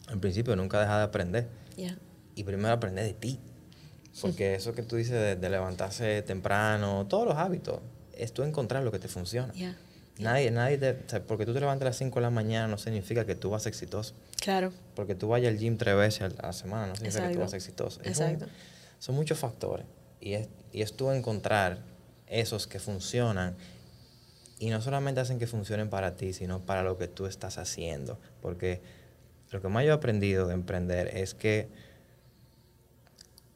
al 0.06 0.18
principio, 0.18 0.56
nunca 0.56 0.80
dejar 0.80 0.96
de 1.00 1.04
aprender 1.04 1.48
Yeah. 1.76 1.98
y 2.34 2.42
primero 2.44 2.72
aprender 2.72 3.04
de 3.04 3.12
ti. 3.12 3.38
Porque 4.22 4.54
eso 4.54 4.72
que 4.72 4.82
tú 4.82 4.96
dices 4.96 5.12
de, 5.12 5.36
de 5.36 5.50
levantarse 5.50 6.22
temprano, 6.22 7.06
todos 7.06 7.26
los 7.26 7.36
hábitos, 7.36 7.80
es 8.18 8.32
tú 8.32 8.42
encontrar 8.42 8.82
lo 8.82 8.90
que 8.92 8.98
te 8.98 9.08
funciona. 9.08 9.52
Yeah. 9.54 9.76
Nadie, 10.18 10.50
nadie 10.50 10.78
te- 10.78 10.90
o 10.90 11.08
sea, 11.08 11.22
porque 11.22 11.46
tú 11.46 11.54
te 11.54 11.60
levantas 11.60 11.82
a 11.86 11.90
las 11.90 11.96
5 11.98 12.16
de 12.16 12.22
la 12.22 12.30
mañana 12.30 12.66
no 12.66 12.76
significa 12.76 13.24
que 13.24 13.34
tú 13.36 13.50
vas 13.50 13.66
exitoso. 13.66 14.14
Claro. 14.40 14.72
Porque 14.96 15.14
tú 15.14 15.28
vayas 15.28 15.52
al 15.52 15.58
gym 15.58 15.76
tres 15.76 15.96
veces 15.96 16.22
a 16.38 16.46
la 16.46 16.52
semana 16.52 16.88
no 16.88 16.96
significa 16.96 17.28
que 17.28 17.34
tú 17.34 17.40
vas 17.40 17.52
exitoso. 17.54 18.00
Es 18.02 18.18
un- 18.18 18.24
Exacto. 18.26 18.46
son 18.98 19.14
muchos 19.14 19.38
factores. 19.38 19.86
Y 20.20 20.32
es, 20.34 20.48
y 20.72 20.82
es 20.82 20.92
tú 20.96 21.10
encontrar 21.12 21.78
esos 22.26 22.66
que 22.66 22.80
funcionan 22.80 23.54
y 24.58 24.70
no 24.70 24.82
solamente 24.82 25.20
hacen 25.20 25.38
que 25.38 25.46
funcionen 25.46 25.88
para 25.88 26.16
ti, 26.16 26.32
sino 26.32 26.58
para 26.60 26.82
lo 26.82 26.98
que 26.98 27.06
tú 27.06 27.26
estás 27.26 27.56
haciendo. 27.58 28.18
Porque 28.42 28.80
lo 29.52 29.62
que 29.62 29.68
más 29.68 29.84
yo 29.84 29.90
he 29.90 29.94
aprendido 29.94 30.48
de 30.48 30.54
emprender 30.54 31.16
es 31.16 31.34
que 31.34 31.68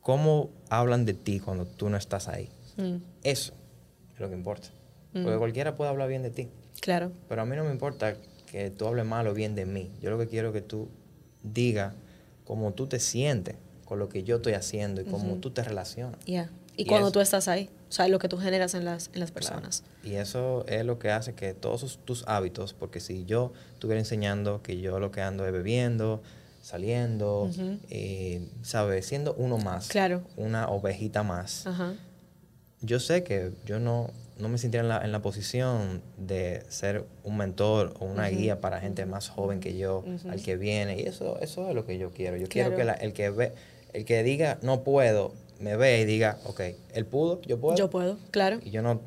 cómo 0.01 0.51
hablan 0.69 1.05
de 1.05 1.15
ti 1.15 1.41
cuando 1.41 1.67
tú 1.67 1.89
no 1.89 1.97
estás 1.97 2.29
ahí. 2.29 2.49
Mm, 2.77 2.97
Eso 3.23 3.53
es 3.53 3.59
lo 4.23 4.29
que 4.31 4.35
importa. 4.37 4.69
Porque 5.13 5.37
cualquiera 5.37 5.77
puede 5.77 5.91
hablar 5.91 6.09
bien 6.09 6.23
de 6.23 6.31
ti. 6.31 6.49
claro. 6.81 7.13
Pero 7.29 7.43
a 7.43 7.45
mí 7.45 7.55
no 7.55 7.65
me 7.65 7.71
importa 7.71 8.17
que 8.51 8.71
tú 8.71 8.87
hables 8.87 9.05
mal 9.05 9.27
o 9.27 9.35
bien 9.35 9.55
de 9.55 9.67
mí. 9.67 9.91
Yo 10.01 10.11
lo 10.11 10.19
que 10.19 10.27
quiero 10.29 10.49
es 10.49 10.55
que 10.55 10.63
tú 10.63 10.89
digas 11.43 11.93
cómo 12.45 12.73
tú 12.73 12.87
te 12.87 12.99
sientes 13.01 13.57
con 13.85 13.99
lo 13.99 14.09
que 14.09 14.23
yo 14.25 14.37
estoy 14.37 14.55
haciendo 14.55 15.01
y 15.03 15.05
cómo 15.05 15.37
tú 15.37 15.51
te 15.51 15.63
relacionas. 15.63 16.19
Yeah. 16.25 16.51
Y, 16.77 16.83
Y 16.83 16.87
cuando 16.87 17.13
tú 17.13 17.21
estás 17.21 17.47
ahí, 17.49 17.69
o 17.91 17.93
sea, 17.93 18.09
lo 18.09 18.19
que 18.19 18.29
tú 18.29 18.39
generas 18.39 18.73
en 18.75 18.87
las, 18.87 19.11
en 19.13 19.21
las 19.21 19.31
Claro. 19.33 19.57
personas. 19.61 19.85
Y 20.03 20.15
eso 20.15 20.65
es 20.67 20.85
lo 20.87 20.99
que 20.99 21.11
hace 21.11 21.35
que 21.35 21.53
todos 21.53 21.81
sus- 21.81 21.99
tus 21.99 22.25
hábitos, 22.27 22.73
porque 22.73 22.99
si 23.01 23.27
yo 23.27 23.53
estuviera 23.75 24.01
enseñando 24.01 24.63
que 24.63 24.81
yo 24.81 24.99
lo 24.99 25.11
que 25.11 25.21
ando 25.21 25.45
es 25.47 25.53
bebiendo, 25.53 26.23
saliendo, 26.63 27.51
eh, 27.91 28.49
¿sabes? 28.63 29.05
Siendo 29.07 29.35
uno 29.35 29.59
más, 29.59 29.89
Claro. 29.89 30.23
una 30.37 30.69
ovejita 30.71 31.23
más, 31.23 31.67
Ajá. 31.67 31.95
Yo 32.83 33.01
sé 33.01 33.23
que 33.25 33.53
yo 33.65 33.79
no, 33.79 34.11
no 34.39 34.49
me 34.49 34.59
sintiera 34.59 34.83
en 34.85 34.89
la, 34.89 35.05
en 35.05 35.13
la 35.13 35.23
posición 35.23 36.03
de 36.19 36.63
ser 36.69 37.05
un 37.25 37.37
mentor 37.37 37.95
o 38.01 38.05
una 38.05 38.29
guía 38.29 38.61
para 38.61 38.81
gente 38.81 39.07
más 39.07 39.29
joven 39.29 39.61
que 39.61 39.77
yo, 39.77 40.05
al 40.29 40.43
que 40.43 40.57
viene. 40.57 41.01
Y 41.01 41.03
eso, 41.07 41.39
eso 41.41 41.69
es 41.69 41.75
lo 41.75 41.87
que 41.87 41.99
yo 41.99 42.11
quiero. 42.11 42.37
Yo 42.37 42.49
quiero 42.49 42.75
que 42.77 42.85
la- 42.85 42.95
el 42.95 43.13
que 43.13 43.31
ve, 43.31 43.53
el 43.93 44.05
que 44.05 44.23
diga 44.23 44.59
no 44.63 44.83
puedo, 44.83 45.33
me 45.61 45.77
ve 45.77 46.01
y 46.01 46.05
diga, 46.05 46.39
ok, 46.45 46.61
él 46.95 47.07
pudo, 47.07 47.41
yo 47.43 47.59
puedo. 47.61 47.77
Yo 47.77 47.89
puedo, 47.91 48.19
claro. 48.31 48.59
Y 48.65 48.71
yo 48.71 48.83
no, 48.83 49.01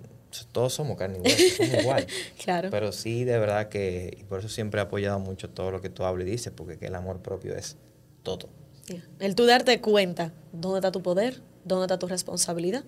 todos 0.53 0.73
somos 0.73 0.97
carne 0.97 1.19
hueso, 1.19 1.55
somos 1.57 1.73
igual. 1.83 2.07
Claro. 2.43 2.69
Pero 2.71 2.91
sí, 2.93 3.23
de 3.25 3.37
verdad 3.39 3.67
que, 3.69 4.15
y 4.19 4.23
por 4.23 4.39
eso 4.39 4.47
siempre 4.49 4.79
he 4.79 4.83
apoyado 4.83 5.19
mucho 5.19 5.49
todo 5.49 5.71
lo 5.71 5.81
que 5.81 5.89
tú 5.89 6.03
hablas 6.05 6.27
y 6.27 6.31
dices, 6.31 6.53
porque 6.55 6.77
que 6.77 6.87
el 6.87 6.95
amor 6.95 7.19
propio 7.19 7.55
es 7.55 7.75
todo. 8.23 8.47
Yeah. 8.87 9.03
El 9.19 9.35
tú 9.35 9.45
darte 9.45 9.81
cuenta 9.81 10.31
dónde 10.53 10.77
está 10.79 10.91
tu 10.91 11.01
poder, 11.01 11.41
dónde 11.65 11.85
está 11.85 11.97
tu 11.99 12.07
responsabilidad 12.07 12.83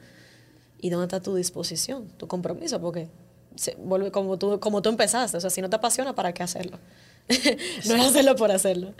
y 0.79 0.89
dónde 0.89 1.05
está 1.05 1.21
tu 1.21 1.35
disposición, 1.35 2.07
tu 2.17 2.27
compromiso, 2.27 2.79
porque 2.79 3.09
se 3.55 3.75
vuelve 3.75 4.11
como 4.11 4.37
tú, 4.37 4.59
como 4.59 4.81
tú 4.81 4.89
empezaste. 4.89 5.37
O 5.37 5.41
sea, 5.41 5.49
si 5.49 5.61
no 5.61 5.69
te 5.69 5.75
apasiona, 5.75 6.13
¿para 6.15 6.33
qué 6.33 6.43
hacerlo? 6.43 6.79
no 7.29 7.95
es 7.95 8.01
hacerlo 8.05 8.35
por 8.35 8.51
hacerlo. 8.51 8.93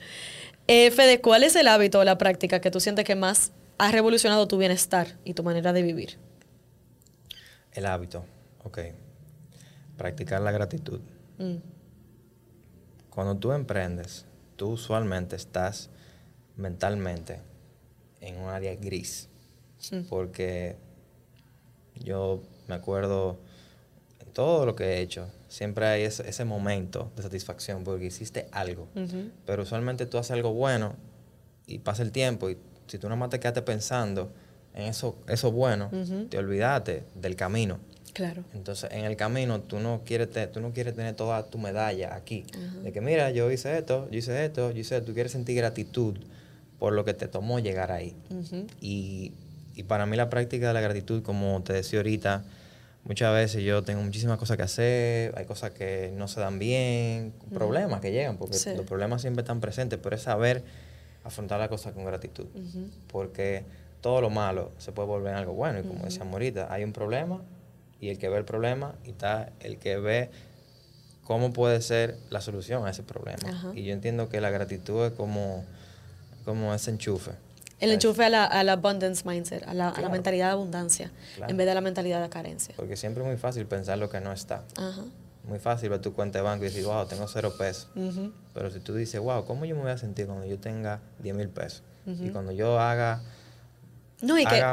Eh, 0.68 0.92
Fede, 0.92 1.22
¿cuál 1.22 1.44
es 1.44 1.56
el 1.56 1.68
hábito 1.68 2.00
o 2.00 2.04
la 2.04 2.18
práctica 2.18 2.60
que 2.60 2.72
tú 2.72 2.80
sientes 2.80 3.06
que 3.06 3.16
más 3.16 3.52
ha 3.78 3.92
revolucionado 3.92 4.48
tu 4.48 4.58
bienestar 4.58 5.18
y 5.24 5.34
tu 5.34 5.44
manera 5.44 5.72
de 5.74 5.82
vivir? 5.82 6.18
El 7.72 7.86
hábito, 7.86 8.26
ok. 8.64 8.80
Practicar 9.98 10.42
la 10.42 10.52
gratitud. 10.52 11.00
Mm, 11.38 11.58
Cuando 13.10 13.38
tú 13.38 13.52
emprendes, 13.52 14.26
tú 14.56 14.70
usualmente 14.70 15.36
estás 15.36 15.90
mentalmente 16.56 17.40
en 18.20 18.40
un 18.40 18.50
área 18.50 18.76
gris. 18.76 19.30
Porque 20.10 20.76
yo 22.04 22.42
me 22.68 22.76
acuerdo 22.76 23.38
en 24.20 24.32
todo 24.34 24.66
lo 24.66 24.76
que 24.76 24.84
he 24.86 25.02
hecho, 25.02 25.28
siempre 25.48 25.86
hay 25.88 26.04
ese, 26.04 26.28
ese 26.30 26.46
momento 26.46 27.12
de 27.16 27.24
satisfacción 27.24 27.84
porque 27.84 28.06
hiciste 28.06 28.48
algo. 28.52 28.88
Pero 29.46 29.64
usualmente 29.64 30.06
tú 30.06 30.18
haces 30.18 30.32
algo 30.32 30.54
bueno 30.54 30.96
y 31.66 31.80
pasa 31.80 32.04
el 32.04 32.12
tiempo 32.12 32.50
y 32.50 32.58
si 32.88 32.98
tú 32.98 33.08
nada 33.08 33.18
más 33.18 33.30
te 33.30 33.40
quedaste 33.40 33.62
pensando 33.62 34.32
en 34.74 34.84
eso, 34.88 35.18
eso 35.28 35.52
bueno, 35.52 35.90
te 36.30 36.38
olvidaste 36.38 37.04
del 37.16 37.36
camino. 37.36 37.80
Claro. 38.14 38.44
Entonces, 38.54 38.90
en 38.92 39.06
el 39.06 39.16
camino, 39.16 39.62
tú 39.62 39.80
no 39.80 40.02
quieres, 40.04 40.32
te- 40.32 40.48
tú 40.48 40.60
no 40.60 40.72
quieres 40.72 40.96
tener 40.96 41.16
toda 41.16 41.44
tu 41.46 41.58
medalla 41.60 42.16
aquí. 42.16 42.46
De 42.84 42.92
que, 42.92 43.00
mira, 43.02 43.30
yo 43.32 43.52
hice 43.52 43.78
esto, 43.78 44.08
yo 44.10 44.18
hice 44.18 44.44
esto, 44.46 44.72
yo 44.72 44.80
hice 44.80 44.96
esto. 44.98 45.08
Tú 45.08 45.14
quieres 45.14 45.32
sentir 45.32 45.56
gratitud 45.56 46.18
por 46.80 46.94
lo 46.94 47.06
que 47.06 47.14
te 47.14 47.28
tomó 47.28 47.60
llegar 47.60 47.92
ahí. 47.92 48.16
Y, 48.82 49.34
y 49.78 49.84
para 49.84 50.06
mí 50.06 50.18
la 50.18 50.30
práctica 50.30 50.68
de 50.70 50.74
la 50.74 50.82
gratitud, 50.82 51.22
como 51.24 51.62
te 51.64 51.72
decía 51.74 52.00
ahorita, 52.00 52.44
muchas 53.04 53.32
veces 53.34 53.64
yo 53.64 53.84
tengo 53.84 54.02
muchísimas 54.02 54.38
cosas 54.40 54.58
que 54.58 54.64
hacer, 54.64 55.34
hay 55.38 55.46
cosas 55.46 55.72
que 55.72 56.12
no 56.16 56.28
se 56.28 56.40
dan 56.40 56.58
bien, 56.60 57.32
problemas 57.54 58.02
que 58.02 58.12
llegan, 58.12 58.38
porque 58.38 58.56
Sí. 58.58 58.72
los 58.76 58.86
problemas 58.86 59.22
siempre 59.22 59.42
están 59.44 59.62
presentes, 59.62 60.00
pero 60.02 60.16
es 60.16 60.24
saber 60.24 60.64
afrontar 61.24 61.60
la 61.60 61.70
cosa 61.70 61.92
con 61.94 62.06
gratitud. 62.06 62.48
Porque 63.12 63.64
todo 64.02 64.20
lo 64.22 64.30
malo 64.30 64.72
se 64.80 64.92
puede 64.92 65.08
volver 65.08 65.34
en 65.34 65.38
algo 65.40 65.54
bueno. 65.54 65.80
Y 65.80 65.84
como 65.84 66.06
decíamos 66.06 66.34
ahorita, 66.34 66.74
hay 66.74 66.84
un 66.84 66.92
problema 66.94 67.42
y 68.02 68.10
el 68.10 68.18
que 68.18 68.30
ve 68.30 68.38
el 68.38 68.46
problema 68.46 68.96
y 69.06 69.10
está 69.12 69.52
el 69.60 69.78
que 69.78 69.98
ve 69.98 70.30
cómo 71.24 71.52
puede 71.54 71.82
ser 71.82 72.18
la 72.30 72.42
solución 72.42 72.86
a 72.88 72.90
ese 72.92 73.04
problema. 73.04 73.72
Y 73.76 73.84
yo 73.84 73.94
entiendo 73.94 74.28
que 74.30 74.42
la 74.42 74.50
gratitud 74.50 75.06
es 75.06 75.12
como, 75.12 75.66
como 76.46 76.74
ese 76.74 76.92
enchufe. 76.92 77.32
El 77.80 77.92
enchufe 77.92 78.26
a 78.26 78.30
la, 78.30 78.46
al 78.46 78.70
abundance 78.70 79.24
mindset, 79.28 79.68
a 79.68 79.74
la, 79.74 79.90
a 79.90 80.02
la 80.02 80.10
mentalidad 80.10 80.48
de 80.48 80.52
abundancia, 80.54 81.12
Claro. 81.36 81.52
en 81.52 81.58
vez 81.58 81.68
de 81.68 81.76
la 81.76 81.82
mentalidad 81.82 82.22
de 82.22 82.30
carencia. 82.30 82.74
Porque 82.76 82.96
siempre 82.98 83.22
es 83.24 83.28
muy 83.30 83.38
fácil 83.38 83.66
pensar 83.68 83.98
lo 84.00 84.10
que 84.10 84.20
no 84.20 84.32
está. 84.34 84.64
Ajá. 84.78 85.04
Muy 85.48 85.60
fácil 85.60 85.90
ver 85.90 86.02
tu 86.02 86.12
cuenta 86.14 86.40
de 86.40 86.44
banco 86.44 86.66
y 86.66 86.68
decir, 86.70 86.84
wow, 86.86 87.06
tengo 87.06 87.28
cero 87.28 87.54
pesos. 87.58 87.88
Pero 88.54 88.72
si 88.72 88.80
tú 88.80 88.94
dices, 88.96 89.22
wow, 89.22 89.46
¿cómo 89.46 89.64
yo 89.66 89.76
me 89.76 89.82
voy 89.84 89.92
a 89.92 89.98
sentir 89.98 90.26
cuando 90.26 90.46
yo 90.46 90.58
tenga 90.60 91.00
10 91.20 91.36
mil 91.36 91.50
pesos? 91.50 91.84
Y 92.06 92.30
cuando 92.30 92.52
yo 92.52 92.80
haga... 92.80 93.22
No, 94.22 94.38
y 94.40 94.46
que 94.46 94.64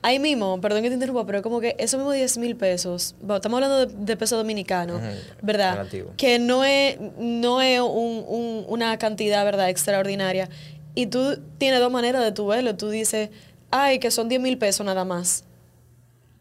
ahí 0.00 0.18
mismo, 0.18 0.60
perdón 0.60 0.82
que 0.82 0.88
te 0.88 0.94
interrumpa, 0.94 1.26
pero 1.26 1.42
como 1.42 1.60
que 1.60 1.74
esos 1.78 1.98
mismos 1.98 2.14
10 2.14 2.38
mil 2.38 2.56
pesos, 2.56 3.14
bueno, 3.20 3.36
estamos 3.36 3.56
hablando 3.62 3.86
de, 3.86 4.04
de 4.06 4.16
peso 4.16 4.36
dominicano, 4.36 5.00
¿verdad? 5.42 5.72
relativo. 5.76 6.12
Que 6.16 6.38
no 6.38 6.64
es, 6.64 6.98
no 7.18 7.60
es 7.60 7.80
un- 7.80 8.24
un- 8.26 8.64
una 8.68 8.96
cantidad, 8.98 9.44
¿verdad?, 9.44 9.68
extraordinaria. 9.68 10.48
Y 10.94 11.06
tú 11.06 11.38
tienes 11.58 11.80
dos 11.80 11.92
maneras 11.92 12.22
de 12.24 12.32
tu 12.32 12.46
verlo. 12.46 12.74
Tú 12.76 12.88
dices, 12.90 13.30
ay, 13.70 13.98
que 13.98 14.10
son 14.10 14.28
10 14.28 14.40
mil 14.40 14.58
pesos 14.58 14.84
nada 14.84 15.04
más. 15.04 15.44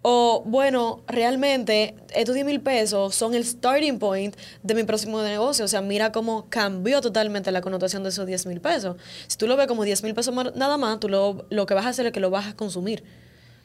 O, 0.04 0.44
bueno, 0.46 1.02
realmente 1.08 1.96
estos 2.16 2.34
10 2.34 2.46
mil 2.46 2.62
pesos 2.62 3.14
son 3.14 3.34
el 3.36 3.44
starting 3.44 4.00
point 4.00 4.36
de 4.64 4.74
mi 4.74 4.84
próximo 4.84 5.22
negocio. 5.22 5.66
O 5.66 5.68
sea, 5.68 5.82
mira 5.82 6.12
cómo 6.12 6.46
cambió 6.50 7.02
totalmente 7.02 7.52
la 7.52 7.62
connotación 7.62 8.04
de 8.04 8.10
esos 8.10 8.26
10 8.26 8.46
mil 8.46 8.62
pesos. 8.62 8.96
Si 9.28 9.38
tú 9.38 9.48
lo 9.48 9.58
ves 9.58 9.68
como 9.68 9.84
10 9.84 10.04
mil 10.04 10.14
pesos 10.14 10.34
nada 10.56 10.78
más, 10.78 11.00
tú 11.00 11.10
lo, 11.10 11.46
lo 11.50 11.66
que 11.66 11.74
vas 11.74 11.86
a 11.86 11.90
hacer 11.90 12.06
es 12.06 12.12
que 12.14 12.20
lo 12.22 12.30
vas 12.30 12.48
a 12.48 12.56
consumir, 12.56 13.04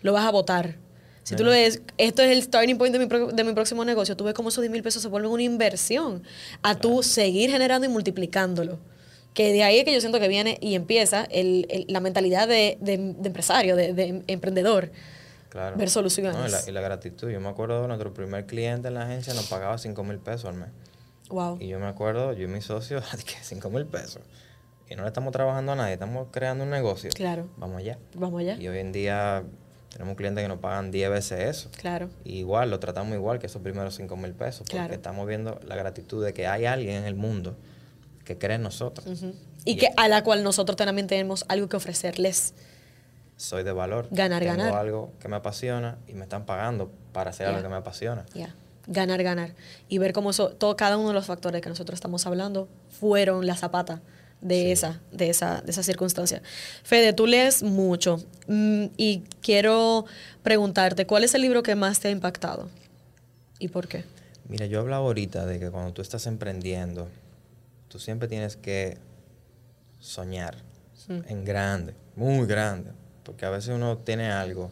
lo 0.00 0.12
vas 0.12 0.24
a 0.24 0.30
votar. 0.30 0.78
Si 1.22 1.36
tú 1.36 1.44
lo 1.44 1.50
ves, 1.52 1.80
esto 1.98 2.22
es 2.22 2.32
el 2.32 2.42
starting 2.42 2.76
point 2.76 2.92
de 2.92 2.98
mi, 2.98 3.06
pro- 3.06 3.28
de 3.28 3.44
mi 3.44 3.52
próximo 3.52 3.84
negocio, 3.84 4.16
tú 4.16 4.24
ves 4.24 4.34
cómo 4.34 4.48
esos 4.48 4.62
10 4.62 4.72
mil 4.72 4.82
pesos 4.82 5.00
se 5.02 5.08
vuelven 5.08 5.30
una 5.30 5.44
inversión 5.44 6.24
a 6.62 6.74
tú 6.74 7.04
seguir 7.04 7.50
generando 7.50 7.86
y 7.86 7.90
multiplicándolo. 7.90 8.80
Que 9.34 9.52
de 9.52 9.62
ahí 9.64 9.78
es 9.78 9.84
que 9.84 9.92
yo 9.94 10.00
siento 10.00 10.20
que 10.20 10.28
viene 10.28 10.58
y 10.60 10.74
empieza 10.74 11.24
el- 11.30 11.66
el- 11.70 11.86
la 11.88 12.00
mentalidad 12.00 12.46
de, 12.48 12.76
de- 12.80 13.14
de 13.18 13.26
empresario, 13.26 13.76
de, 13.76 13.92
de 13.94 14.22
emprendedor. 14.26 14.90
Claro. 15.48 15.76
ver 15.76 15.90
soluciones. 15.90 16.34
No, 16.34 16.46
y, 16.48 16.50
la, 16.50 16.60
y 16.66 16.72
la 16.72 16.80
gratitud. 16.80 17.28
Yo 17.28 17.38
me 17.38 17.48
acuerdo 17.50 17.82
de 17.82 17.86
nuestro 17.88 18.14
primer 18.14 18.46
cliente 18.46 18.88
en 18.88 18.94
la 18.94 19.02
agencia 19.02 19.34
nos 19.34 19.48
pagaba 19.48 19.76
5 19.76 20.02
mil 20.02 20.18
pesos 20.18 20.46
al 20.46 20.54
mes. 20.54 20.68
Wow. 21.28 21.58
Y 21.60 21.68
yo 21.68 21.78
me 21.78 21.86
acuerdo, 21.86 22.32
yo 22.32 22.44
y 22.44 22.46
mi 22.46 22.62
socio, 22.62 23.00
que 23.26 23.34
5 23.42 23.68
mil 23.68 23.84
pesos. 23.84 24.22
Y 24.88 24.94
no 24.96 25.02
le 25.02 25.08
estamos 25.08 25.30
trabajando 25.32 25.72
a 25.72 25.76
nadie, 25.76 25.92
estamos 25.94 26.28
creando 26.30 26.64
un 26.64 26.70
negocio. 26.70 27.10
Claro. 27.14 27.48
Vamos 27.58 27.78
allá. 27.78 27.98
Vamos 28.14 28.40
allá. 28.40 28.56
Y 28.58 28.66
hoy 28.68 28.78
en 28.78 28.92
día 28.92 29.42
tenemos 29.90 30.16
clientes 30.16 30.42
que 30.42 30.48
nos 30.48 30.58
pagan 30.58 30.90
10 30.90 31.10
veces 31.10 31.40
eso. 31.40 31.70
Claro. 31.78 32.08
Y 32.24 32.38
igual, 32.38 32.70
lo 32.70 32.80
tratamos 32.80 33.14
igual 33.14 33.38
que 33.38 33.44
esos 33.46 33.60
primeros 33.60 33.94
5 33.94 34.16
mil 34.16 34.32
pesos. 34.32 34.60
Porque 34.60 34.76
Claro. 34.76 34.94
estamos 34.94 35.26
viendo 35.28 35.60
la 35.66 35.76
gratitud 35.76 36.24
de 36.24 36.32
que 36.32 36.46
hay 36.46 36.64
alguien 36.64 36.96
en 36.96 37.04
el 37.04 37.14
mundo 37.14 37.56
que 38.24 38.38
cree 38.38 38.56
en 38.56 38.62
nosotros. 38.62 39.06
Ujú. 39.06 39.34
Y 39.64 39.76
que 39.76 39.88
a 39.96 40.08
la 40.08 40.22
cual 40.24 40.42
nosotros 40.42 40.76
también 40.76 41.06
tenemos 41.06 41.44
algo 41.48 41.68
que 41.68 41.76
ofrecerles. 41.76 42.54
Soy 43.36 43.62
de 43.64 43.72
valor. 43.72 44.08
Ganar, 44.10 44.42
Tengo 44.42 44.56
ganar. 44.56 44.74
algo 44.76 45.12
que 45.20 45.28
me 45.28 45.36
apasiona 45.36 45.98
y 46.06 46.14
me 46.14 46.22
están 46.24 46.44
pagando 46.46 46.90
para 47.12 47.30
hacer 47.30 47.46
algo 47.46 47.58
Ya. 47.58 47.62
que 47.64 47.68
me 47.68 47.76
apasiona. 47.76 48.24
Ya. 48.34 48.54
Ganar, 48.86 49.22
ganar. 49.22 49.54
Y 49.88 49.98
ver 49.98 50.12
cómo 50.12 50.30
eso, 50.30 50.50
todo, 50.50 50.76
cada 50.76 50.96
uno 50.98 51.08
de 51.08 51.14
los 51.14 51.26
factores 51.26 51.60
que 51.62 51.68
nosotros 51.68 51.96
estamos 51.96 52.26
hablando 52.26 52.68
fueron 53.00 53.46
la 53.46 53.56
zapata 53.56 54.00
de, 54.40 54.56
Sí. 54.64 54.70
esa, 54.72 55.00
de, 55.12 55.30
esa, 55.30 55.60
de 55.60 55.70
esa 55.70 55.82
circunstancia. 55.84 56.42
Fede, 56.82 57.12
tú 57.12 57.26
lees 57.28 57.62
mucho 57.62 58.18
mm, 58.48 58.86
y 58.96 59.22
quiero 59.40 60.04
preguntarte, 60.42 61.06
¿cuál 61.06 61.22
es 61.22 61.34
el 61.34 61.42
libro 61.42 61.62
que 61.62 61.76
más 61.76 62.00
te 62.00 62.08
ha 62.08 62.10
impactado? 62.10 62.68
¿Y 63.60 63.68
por 63.68 63.86
qué? 63.86 64.04
Mira, 64.48 64.66
yo 64.66 64.80
hablaba 64.80 65.04
ahorita 65.06 65.46
de 65.46 65.60
que 65.60 65.70
cuando 65.70 65.92
tú 65.92 66.02
estás 66.02 66.26
emprendiendo, 66.26 67.08
tú 67.92 67.98
siempre 67.98 68.26
tienes 68.26 68.56
que 68.56 68.96
soñar 70.00 70.56
en 71.08 71.44
grande, 71.44 71.94
muy 72.16 72.46
grande, 72.46 72.90
porque 73.22 73.44
a 73.44 73.50
veces 73.50 73.74
uno 73.74 73.98
tiene 73.98 74.32
algo, 74.32 74.70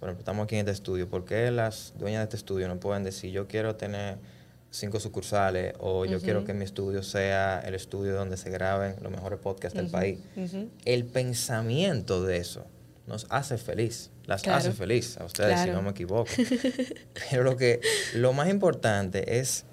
por 0.00 0.08
ejemplo, 0.08 0.22
estamos 0.22 0.44
aquí 0.44 0.56
en 0.56 0.60
este 0.60 0.72
estudio, 0.72 1.08
¿por 1.08 1.24
qué 1.24 1.50
las 1.52 1.94
dueñas 1.96 2.20
de 2.20 2.24
este 2.24 2.36
estudio 2.38 2.66
no 2.66 2.80
pueden 2.80 3.04
decir 3.04 3.30
yo 3.30 3.46
quiero 3.46 3.76
tener 3.76 4.18
cinco 4.70 4.98
sucursales 4.98 5.74
o 5.78 6.06
yo 6.06 6.20
quiero 6.20 6.44
que 6.44 6.54
mi 6.54 6.64
estudio 6.64 7.04
sea 7.04 7.60
el 7.60 7.74
estudio 7.76 8.16
donde 8.16 8.36
se 8.36 8.50
graben 8.50 8.96
los 9.00 9.12
mejores 9.12 9.38
podcasts 9.38 9.76
del 9.78 9.88
país? 9.88 10.18
El 10.84 11.04
pensamiento 11.04 12.24
de 12.24 12.38
eso 12.38 12.66
nos 13.06 13.26
hace 13.30 13.58
feliz, 13.58 14.10
las 14.24 14.42
Claro. 14.42 14.58
hace 14.58 14.72
feliz 14.72 15.16
a 15.18 15.24
ustedes 15.24 15.60
si 15.60 15.70
no 15.70 15.82
me 15.82 15.90
equivoco. 15.90 16.28
Pero 17.30 17.44
lo 17.44 17.56
que 17.56 17.80
lo 18.14 18.32
más 18.32 18.48
importante 18.48 19.38
es 19.38 19.64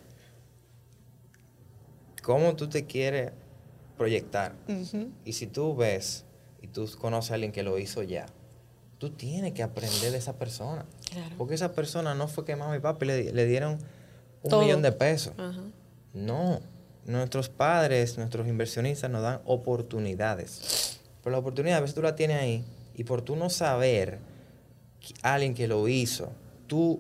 cómo 2.23 2.55
tú 2.55 2.67
te 2.67 2.85
quieres 2.85 3.31
proyectar. 3.97 4.53
Y 5.23 5.33
si 5.33 5.45
tú 5.45 5.75
ves 5.75 6.25
y 6.61 6.67
tú 6.67 6.89
conoces 6.99 7.29
a 7.31 7.33
alguien 7.35 7.51
que 7.51 7.61
lo 7.61 7.77
hizo 7.77 8.01
ya, 8.01 8.25
tú 8.97 9.11
tienes 9.11 9.53
que 9.53 9.61
aprender 9.61 10.11
de 10.11 10.17
esa 10.17 10.33
persona. 10.39 10.85
Claro. 11.11 11.35
Porque 11.37 11.53
esa 11.53 11.73
persona 11.73 12.15
no 12.15 12.27
fue 12.27 12.45
que 12.45 12.55
mamá 12.55 12.75
y 12.75 12.79
papi 12.79 13.05
le, 13.05 13.31
le 13.33 13.45
dieron 13.45 13.77
un 14.41 14.49
Todo. 14.49 14.61
millón 14.63 14.81
de 14.81 14.91
pesos. 14.91 15.33
No, 16.13 16.59
nuestros 17.05 17.49
padres, 17.49 18.17
nuestros 18.17 18.47
inversionistas 18.47 19.11
nos 19.11 19.21
dan 19.21 19.41
oportunidades. 19.45 20.99
Pero 21.23 21.31
la 21.33 21.39
oportunidad 21.39 21.77
a 21.77 21.81
veces 21.81 21.95
tú 21.95 22.01
la 22.01 22.15
tienes 22.15 22.39
ahí 22.41 22.63
y 22.95 23.03
por 23.03 23.21
tú 23.21 23.35
no 23.35 23.49
saber 23.49 24.19
que 24.99 25.13
alguien 25.21 25.53
que 25.53 25.67
lo 25.67 25.87
hizo, 25.87 26.31
tú, 26.67 26.99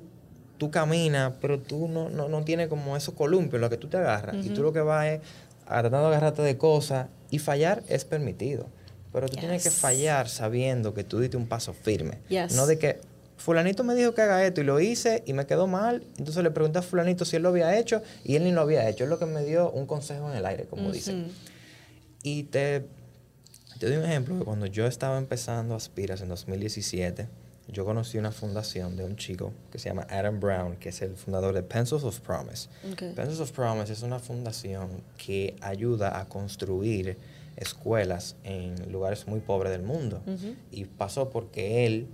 tú 0.57 0.71
caminas, 0.71 1.33
pero 1.41 1.59
tú 1.59 1.87
no, 1.87 2.09
no, 2.09 2.29
no 2.29 2.43
tienes 2.43 2.67
como 2.67 2.95
esos 2.95 3.13
columpios 3.13 3.55
en 3.55 3.61
los 3.61 3.69
que 3.69 3.77
tú 3.77 3.87
te 3.87 3.97
agarras 3.97 4.35
y 4.45 4.49
tú 4.49 4.63
lo 4.63 4.73
que 4.73 4.81
vas 4.81 5.07
es 5.07 5.21
a 5.65 5.81
tratando 5.81 6.09
de 6.09 6.15
agarrarte 6.15 6.41
de 6.41 6.57
cosas 6.57 7.07
y 7.29 7.39
fallar 7.39 7.83
es 7.87 8.05
permitido. 8.05 8.67
Pero 9.11 9.27
tú 9.27 9.37
tienes 9.37 9.63
que 9.63 9.69
fallar 9.69 10.27
sabiendo 10.27 10.93
que 10.93 11.03
tú 11.03 11.19
diste 11.19 11.37
un 11.37 11.47
paso 11.47 11.73
firme. 11.73 12.19
Yes. 12.29 12.55
No 12.55 12.65
de 12.65 12.79
que 12.79 12.99
fulanito 13.37 13.83
me 13.83 13.93
dijo 13.93 14.13
que 14.13 14.21
haga 14.21 14.43
esto 14.45 14.61
y 14.61 14.63
lo 14.63 14.79
hice 14.79 15.23
y 15.25 15.33
me 15.33 15.45
quedó 15.45 15.67
mal. 15.67 16.03
Entonces 16.17 16.43
le 16.43 16.49
pregunté 16.51 16.79
a 16.79 16.81
fulanito 16.81 17.23
si 17.23 17.35
él 17.35 17.43
lo 17.43 17.49
había 17.49 17.77
hecho 17.77 18.01
y 18.23 18.35
él 18.35 18.43
ni 18.43 18.51
lo 18.51 18.61
había 18.61 18.87
hecho. 18.89 19.03
Es 19.03 19.09
lo 19.09 19.19
que 19.19 19.25
me 19.25 19.43
dio 19.43 19.69
un 19.71 19.85
consejo 19.85 20.31
en 20.31 20.37
el 20.37 20.45
aire, 20.45 20.65
como 20.65 20.91
dicen. 20.91 21.27
Y 22.23 22.43
te, 22.43 22.85
te 23.79 23.87
doy 23.87 23.97
un 23.97 24.05
ejemplo. 24.05 24.43
Cuando 24.43 24.65
yo 24.65 24.87
estaba 24.87 25.17
empezando 25.17 25.75
Aspiras 25.75 26.21
en 26.21 26.29
2017, 26.29 27.27
yo 27.67 27.85
conocí 27.85 28.17
una 28.17 28.31
fundación 28.31 28.97
de 28.97 29.05
un 29.05 29.15
chico 29.15 29.53
que 29.71 29.79
se 29.79 29.89
llama 29.89 30.05
Adam 30.09 30.39
Brown, 30.39 30.75
que 30.75 30.89
es 30.89 31.01
el 31.01 31.15
fundador 31.15 31.53
de 31.53 31.63
Pencils 31.63 32.03
of 32.03 32.19
Promise. 32.19 32.67
Ok. 32.91 33.15
Pencils 33.15 33.39
of 33.39 33.51
Promise 33.51 33.93
es 33.93 34.03
una 34.03 34.19
fundación 34.19 34.89
que 35.17 35.55
ayuda 35.61 36.19
a 36.19 36.25
construir 36.27 37.17
escuelas 37.55 38.35
en 38.43 38.91
lugares 38.91 39.27
muy 39.27 39.39
pobres 39.39 39.71
del 39.71 39.83
mundo. 39.83 40.21
Y 40.71 40.85
pasó 40.85 41.29
porque 41.29 41.85
él 41.85 42.07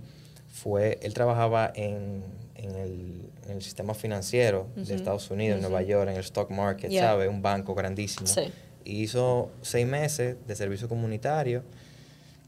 fue, 0.48 0.98
él 1.02 1.14
trabajaba 1.14 1.72
en, 1.74 2.22
en 2.54 2.70
el, 2.76 3.30
en 3.46 3.50
el 3.56 3.62
sistema 3.62 3.94
financiero 3.94 4.66
de 4.76 4.94
Estados 4.94 5.30
Unidos, 5.30 5.56
en 5.56 5.62
Nueva 5.62 5.82
York, 5.82 6.08
en 6.10 6.16
el 6.16 6.20
stock 6.20 6.50
market, 6.50 6.90
Yeah. 6.90 7.08
¿sabe? 7.08 7.28
Un 7.28 7.42
banco 7.42 7.74
grandísimo. 7.74 8.26
Sí. 8.26 8.52
Y 8.84 9.02
hizo 9.02 9.50
seis 9.62 9.86
meses 9.86 10.36
de 10.46 10.56
servicio 10.56 10.88
comunitario 10.88 11.62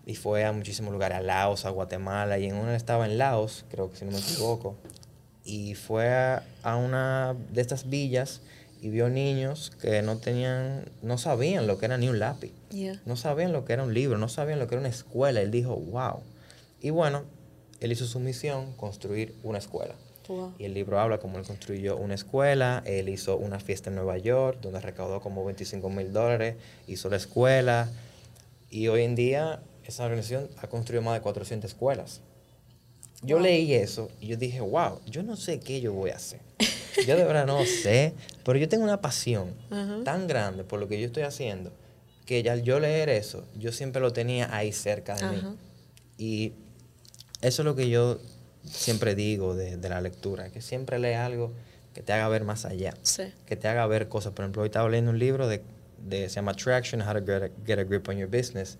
y 0.06 0.14
fue 0.16 0.44
a 0.44 0.52
muchísimos 0.52 0.92
lugares, 0.92 1.18
a 1.18 1.20
Laos, 1.22 1.64
a 1.64 1.70
Guatemala, 1.70 2.38
y 2.38 2.46
en 2.46 2.56
uno 2.56 2.72
estaba 2.72 3.06
en 3.06 3.18
Laos, 3.18 3.64
creo 3.70 3.90
que 3.90 3.96
si 3.96 4.04
no 4.04 4.10
me 4.12 4.18
equivoco, 4.18 4.76
y 5.44 5.74
fue 5.74 6.08
a, 6.08 6.42
a 6.62 6.76
una 6.76 7.34
de 7.52 7.60
estas 7.60 7.88
villas 7.88 8.40
y 8.80 8.88
vio 8.90 9.08
niños 9.08 9.70
que 9.80 10.02
no 10.02 10.18
tenían, 10.18 10.84
no 11.02 11.18
sabían 11.18 11.66
lo 11.68 11.78
que 11.78 11.86
era 11.86 11.98
ni 11.98 12.08
un 12.08 12.18
lápiz, 12.18 12.52
Yeah. 12.70 13.00
no 13.04 13.16
sabían 13.16 13.52
lo 13.52 13.64
que 13.66 13.74
era 13.74 13.82
un 13.82 13.92
libro, 13.92 14.16
no 14.18 14.28
sabían 14.30 14.58
lo 14.58 14.66
que 14.66 14.74
era 14.76 14.80
una 14.80 14.88
escuela. 14.88 15.42
Él 15.42 15.50
dijo, 15.50 15.76
wow. 15.76 16.20
Y 16.80 16.88
bueno, 16.88 17.24
él 17.80 17.92
hizo 17.92 18.06
su 18.06 18.18
misión, 18.18 18.72
construir 18.78 19.34
una 19.42 19.58
escuela. 19.58 19.94
Wow. 20.26 20.54
Y 20.58 20.64
el 20.64 20.72
libro 20.72 20.98
habla 20.98 21.18
cómo 21.18 21.38
él 21.38 21.44
construyó 21.44 21.96
una 21.98 22.14
escuela, 22.14 22.82
él 22.86 23.10
hizo 23.10 23.36
una 23.36 23.60
fiesta 23.60 23.90
en 23.90 23.96
Nueva 23.96 24.16
York, 24.16 24.58
donde 24.62 24.80
recaudó 24.80 25.20
como 25.20 25.44
25 25.44 25.90
mil 25.90 26.12
dólares, 26.14 26.56
hizo 26.86 27.10
la 27.10 27.16
escuela, 27.16 27.90
y 28.70 28.88
hoy 28.88 29.02
en 29.02 29.16
día 29.16 29.60
esa 29.84 30.04
organización 30.04 30.48
ha 30.58 30.68
construido 30.68 31.02
más 31.02 31.14
de 31.14 31.20
400 31.22 31.70
escuelas. 31.70 32.20
Yo 33.22 33.38
leí 33.38 33.72
eso 33.74 34.10
y 34.20 34.26
yo 34.26 34.36
dije, 34.36 34.60
wow, 34.60 35.00
yo 35.06 35.22
no 35.22 35.36
sé 35.36 35.60
qué 35.60 35.80
yo 35.80 35.92
voy 35.92 36.10
a 36.10 36.16
hacer. 36.16 36.40
Yo 37.06 37.16
de 37.16 37.24
verdad 37.24 37.46
no 37.46 37.64
sé, 37.82 38.14
pero 38.44 38.58
yo 38.58 38.68
tengo 38.68 38.84
una 38.84 39.00
pasión 39.00 39.54
tan 40.04 40.26
grande 40.26 40.64
por 40.64 40.80
lo 40.80 40.88
que 40.88 41.00
yo 41.00 41.06
estoy 41.06 41.22
haciendo, 41.22 41.72
que 42.26 42.42
ya 42.42 42.52
al 42.52 42.62
yo 42.62 42.80
leer 42.80 43.08
eso, 43.08 43.44
yo 43.58 43.70
siempre 43.72 44.00
lo 44.02 44.12
tenía 44.12 44.54
ahí 44.54 44.72
cerca 44.72 45.14
de 45.14 45.36
mí. 45.36 45.42
Y 46.18 46.52
eso 47.40 47.62
es 47.62 47.66
lo 47.66 47.76
que 47.76 47.88
yo 47.88 48.18
siempre 48.64 49.14
digo 49.14 49.54
de, 49.54 49.76
de 49.76 49.88
la 49.88 50.00
lectura, 50.00 50.50
que 50.50 50.60
siempre 50.60 50.98
lee 50.98 51.14
algo 51.14 51.52
que 51.94 52.02
te 52.02 52.12
haga 52.12 52.26
ver 52.28 52.42
más 52.44 52.64
allá, 52.64 52.94
Sí. 53.02 53.24
que 53.46 53.54
te 53.56 53.68
haga 53.68 53.86
ver 53.86 54.08
cosas. 54.08 54.32
Por 54.32 54.44
ejemplo, 54.44 54.62
hoy 54.62 54.66
estaba 54.68 54.88
leyendo 54.88 55.10
un 55.12 55.18
libro 55.18 55.46
de, 55.46 55.62
de 56.06 56.28
se 56.28 56.36
llama 56.36 56.54
Traction, 56.54 57.00
How 57.02 57.14
to 57.14 57.20
get 57.20 57.42
a, 57.42 57.50
Get 57.66 57.78
a 57.78 57.84
Grip 57.84 58.08
on 58.08 58.16
Your 58.16 58.28
Business, 58.30 58.78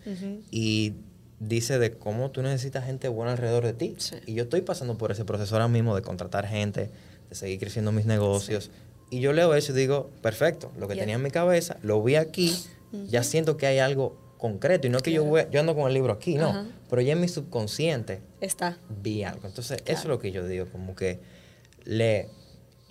y 0.51 0.95
dice 1.41 1.79
de 1.79 1.93
cómo 1.93 2.31
tú 2.31 2.43
necesitas 2.43 2.85
gente 2.85 3.09
buena 3.09 3.33
alrededor 3.33 3.65
de 3.65 3.73
ti. 3.73 3.95
Sí. 3.99 4.17
Y 4.27 4.35
yo 4.35 4.45
estoy 4.45 4.61
pasando 4.63 4.97
por 4.99 5.11
ese 5.13 5.25
proceso 5.25 5.55
ahora 5.55 5.69
mismo 5.69 5.95
de 5.97 6.03
contratar 6.03 6.47
gente, 6.47 6.91
de 7.29 7.35
seguir 7.35 7.59
creciendo 7.59 7.93
mis 7.93 8.07
negocios. 8.07 8.71
Y 9.11 9.21
yo 9.21 9.33
leo 9.33 9.55
eso 9.55 9.73
y 9.73 9.75
digo, 9.77 10.11
perfecto, 10.23 10.71
lo 10.79 10.89
que 10.89 10.95
Yeah. 10.95 11.03
tenía 11.03 11.17
en 11.17 11.23
mi 11.23 11.31
cabeza, 11.31 11.77
lo 11.83 12.03
vi 12.03 12.15
aquí, 12.17 12.55
ya 13.09 13.23
siento 13.23 13.57
que 13.57 13.67
hay 13.67 13.79
algo 13.79 14.17
concreto. 14.39 14.87
Y 14.87 14.91
no 14.91 14.97
es 14.99 15.03
que 15.03 15.13
yo, 15.13 15.25
voy- 15.25 15.47
yo 15.51 15.61
ando 15.61 15.75
con 15.75 15.87
el 15.87 15.95
libro 15.95 16.13
aquí, 16.13 16.35
no, 16.37 16.49
Ajá. 16.49 16.67
pero 16.91 17.03
ya 17.03 17.13
en 17.13 17.21
mi 17.21 17.29
subconsciente 17.29 18.21
Está. 18.41 18.79
vi 19.03 19.23
algo. 19.23 19.47
Entonces, 19.47 19.83
Claro. 19.83 19.93
eso 19.99 20.03
es 20.03 20.09
lo 20.09 20.19
que 20.19 20.33
yo 20.33 20.47
digo, 20.47 20.67
como 20.73 20.95
que 20.97 21.21
lee 21.85 22.27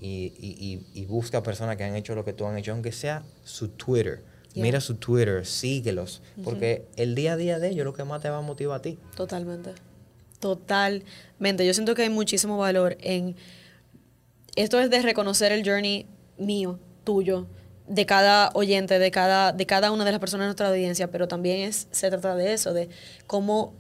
y, 0.02 0.34
y- 0.38 0.84
y- 0.99 1.06
busca 1.06 1.41
personas 1.43 1.78
que 1.78 1.84
han 1.86 1.95
hecho 1.95 2.16
lo 2.16 2.26
que 2.26 2.34
tú 2.34 2.45
han 2.47 2.58
hecho, 2.58 2.72
aunque 2.74 2.91
sea 2.91 3.24
su 3.45 3.68
Twitter. 3.70 4.24
Yeah. 4.54 4.64
Mira 4.64 4.82
su 4.82 4.95
Twitter, 4.95 5.45
síguelos, 5.45 6.22
porque 6.43 6.86
el 6.97 7.16
día 7.16 7.34
a 7.34 7.38
día 7.38 7.60
de 7.60 7.68
ellos 7.70 7.80
es 7.80 7.86
lo 7.86 7.93
que 7.93 8.04
más 8.04 8.22
te 8.22 8.30
va 8.30 8.39
a 8.39 8.41
motivar 8.41 8.80
a 8.80 8.82
ti. 8.82 8.97
Totalmente. 9.16 9.72
Totalmente. 10.39 11.66
Yo 11.66 11.74
siento 11.74 11.95
que 11.95 12.02
hay 12.02 12.10
muchísimo 12.10 12.58
valor 12.58 12.97
en. 12.99 13.36
Esto 14.56 14.80
es 14.82 14.89
de 14.89 15.02
reconocer 15.02 15.52
el 15.54 15.64
journey 15.66 16.06
mío, 16.38 16.78
tuyo, 17.06 17.47
de 17.88 18.06
cada 18.06 18.49
oyente, 18.54 18.99
de 18.99 19.10
cada, 19.12 19.54
de 19.54 19.66
cada 19.66 19.91
una 19.91 20.04
de 20.04 20.12
las 20.12 20.20
personas 20.20 20.43
de 20.45 20.47
nuestra 20.47 20.68
audiencia, 20.70 21.10
pero 21.10 21.28
también 21.28 21.62
es, 21.62 21.88
se 21.91 22.10
trata 22.10 22.36
de 22.36 22.52
eso, 22.54 22.74
de 22.74 22.89
cómo 23.28 23.74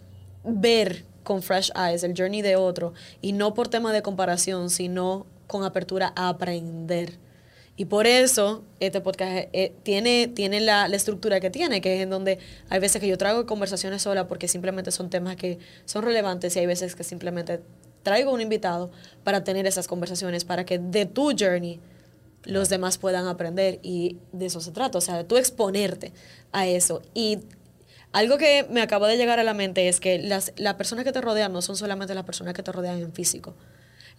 ver 0.45 1.03
con 1.23 1.41
fresh 1.41 1.71
eyes 1.75 2.03
el 2.03 2.13
journey 2.17 2.41
de 2.41 2.55
otro, 2.55 2.93
y 3.21 3.33
no 3.33 3.53
por 3.53 3.67
tema 3.67 3.91
de 3.91 4.01
comparación, 4.01 4.69
sino 4.69 5.25
con 5.51 5.65
apertura 5.65 6.13
a 6.15 6.29
aprender. 6.29 7.19
Y 7.75 7.85
por 7.85 8.07
eso 8.07 8.63
este 8.79 9.01
podcast 9.01 9.49
eh, 9.51 9.73
tiene, 9.83 10.29
tiene 10.29 10.61
la, 10.61 10.87
la 10.87 10.95
estructura 10.95 11.41
que 11.41 11.49
tiene, 11.49 11.81
que 11.81 11.97
es 11.97 12.03
en 12.03 12.09
donde 12.09 12.39
hay 12.69 12.79
veces 12.79 13.01
que 13.01 13.07
yo 13.07 13.17
traigo 13.17 13.45
conversaciones 13.45 14.01
sola 14.01 14.27
porque 14.27 14.47
simplemente 14.47 14.91
son 14.91 15.09
temas 15.09 15.35
que 15.35 15.59
son 15.83 16.03
relevantes 16.03 16.55
y 16.55 16.59
hay 16.59 16.67
veces 16.67 16.95
que 16.95 17.03
simplemente 17.03 17.59
traigo 18.01 18.31
un 18.31 18.39
invitado 18.39 18.91
para 19.25 19.43
tener 19.43 19.67
esas 19.67 19.87
conversaciones, 19.87 20.45
para 20.45 20.65
que 20.65 20.79
de 20.79 21.05
tu 21.05 21.33
journey 21.37 21.81
los 22.43 22.69
demás 22.69 22.97
puedan 22.97 23.27
aprender 23.27 23.79
y 23.83 24.19
de 24.31 24.45
eso 24.45 24.61
se 24.61 24.71
trata, 24.71 24.97
o 24.97 25.01
sea, 25.01 25.17
de 25.17 25.23
tú 25.25 25.35
exponerte 25.35 26.13
a 26.53 26.67
eso. 26.67 27.01
Y 27.13 27.39
algo 28.13 28.37
que 28.37 28.65
me 28.69 28.81
acaba 28.81 29.09
de 29.09 29.17
llegar 29.17 29.39
a 29.39 29.43
la 29.43 29.53
mente 29.53 29.89
es 29.89 29.99
que 29.99 30.17
las, 30.17 30.53
las 30.55 30.75
personas 30.75 31.03
que 31.03 31.11
te 31.11 31.19
rodean 31.19 31.51
no 31.51 31.61
son 31.61 31.75
solamente 31.75 32.15
las 32.15 32.23
personas 32.23 32.53
que 32.53 32.63
te 32.63 32.71
rodean 32.71 32.99
en 32.99 33.11
físico. 33.11 33.53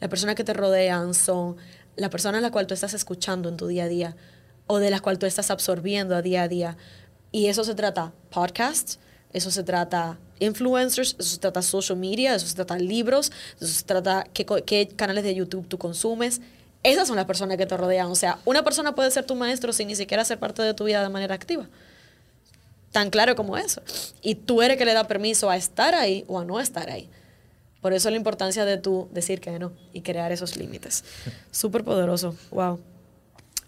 Las 0.03 0.11
personas 0.11 0.35
que 0.35 0.43
te 0.43 0.53
rodean 0.53 1.15
son 1.15 1.57
las 1.95 2.11
personas 2.11 2.41
a 2.41 2.43
las 2.43 2.51
cuales 2.51 2.67
tú 2.67 2.75
estás 2.75 2.93
escuchando 2.93 3.49
en 3.49 3.57
tu 3.57 3.69
día 3.69 3.85
a 3.85 3.89
día. 3.89 4.17
o 4.67 4.79
de 4.79 4.91
las 4.91 5.01
cuales 5.01 5.21
tú 5.21 5.27
estás 5.27 5.49
absorbiendo 5.53 6.17
a 6.17 6.23
día 6.23 6.43
a 6.43 6.49
día. 6.49 6.77
Y 7.31 7.47
eso 7.47 7.63
se 7.63 7.77
trata 7.77 8.13
podcasts, 8.31 8.99
eso 9.33 9.53
se 9.53 9.63
trata 9.63 10.19
influencers, 10.41 11.15
eso 11.21 11.31
se 11.31 11.39
trata 11.39 11.63
social 11.63 11.97
media, 11.97 12.35
eso 12.35 12.49
se 12.49 12.55
trata 12.57 12.77
libros, 12.79 13.31
eso 13.61 13.73
se 13.73 13.85
trata 13.85 14.27
qué, 14.33 14.45
qué 14.67 14.89
canales 14.89 15.23
de 15.23 15.37
YouTube 15.37 15.69
tú 15.69 15.79
consumes. 15.79 16.41
Esas 16.83 17.07
son 17.07 17.15
las 17.15 17.27
personas 17.27 17.57
que 17.57 17.67
te 17.67 17.77
rodean. 17.77 18.11
O 18.11 18.17
sea, 18.17 18.41
una 18.45 18.65
persona 18.65 18.97
puede 18.97 19.13
ser 19.13 19.25
tu 19.25 19.37
maestro 19.37 19.73
sin 19.73 19.87
ni 19.87 19.95
siquiera 19.95 20.25
ser 20.25 20.41
parte 20.41 20.63
de 20.63 20.75
tu 20.75 20.83
vida 20.83 21.01
de 21.01 21.11
manera 21.11 21.37
activa. 21.37 21.69
Tan 22.91 23.09
claro 23.09 23.37
como 23.37 23.57
eso. 23.57 23.81
Y 24.21 24.35
tú 24.35 24.63
eres 24.63 24.79
que 24.79 24.85
le 24.85 24.95
da 24.95 25.07
permiso 25.07 25.49
a 25.49 25.57
estar 25.57 25.95
ahí 25.95 26.25
o 26.27 26.41
a 26.41 26.45
no 26.45 26.59
estar 26.59 26.91
ahí. 26.91 27.09
Por 27.83 27.93
eso 27.93 28.09
la 28.11 28.17
importancia 28.17 28.65
de 28.65 28.79
tú 28.79 29.09
decir 29.13 29.41
que 29.41 29.59
no 29.59 29.73
y 29.93 30.01
crear 30.01 30.33
esos 30.33 30.57
límites. 30.57 31.05
Súper 31.51 31.85
poderoso. 31.85 32.37
Wow. 32.51 32.81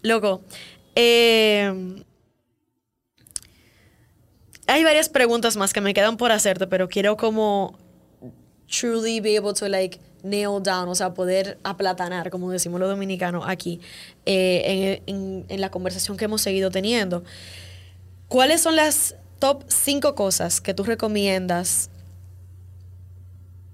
Loco. 0.01 0.41
Eh, 0.95 2.03
hay 4.67 4.83
varias 4.83 5.09
preguntas 5.09 5.57
más 5.57 5.73
que 5.73 5.81
me 5.81 5.93
quedan 5.93 6.17
por 6.17 6.31
hacerte, 6.31 6.65
pero 6.65 6.87
quiero 6.87 7.17
como 7.17 7.77
truly 8.67 9.19
be 9.19 9.37
able 9.37 9.53
to 9.53 9.67
like 9.67 9.99
nail 10.23 10.61
down, 10.63 10.89
o 10.89 10.95
sea, 10.95 11.13
poder 11.13 11.59
aplatanar, 11.63 12.31
como 12.31 12.49
decimos 12.49 12.79
los 12.79 12.89
dominicanos 12.89 13.43
aquí, 13.47 13.79
eh, 14.25 15.03
en, 15.05 15.45
en 15.49 15.61
la 15.61 15.69
conversación 15.69 16.17
que 16.17 16.25
hemos 16.25 16.41
seguido 16.41 16.71
teniendo. 16.71 17.23
¿Cuáles 18.27 18.61
son 18.61 18.75
las 18.75 19.15
top 19.39 19.63
5 19.67 20.15
cosas 20.15 20.61
que 20.61 20.73
tú 20.73 20.83
recomiendas 20.83 21.91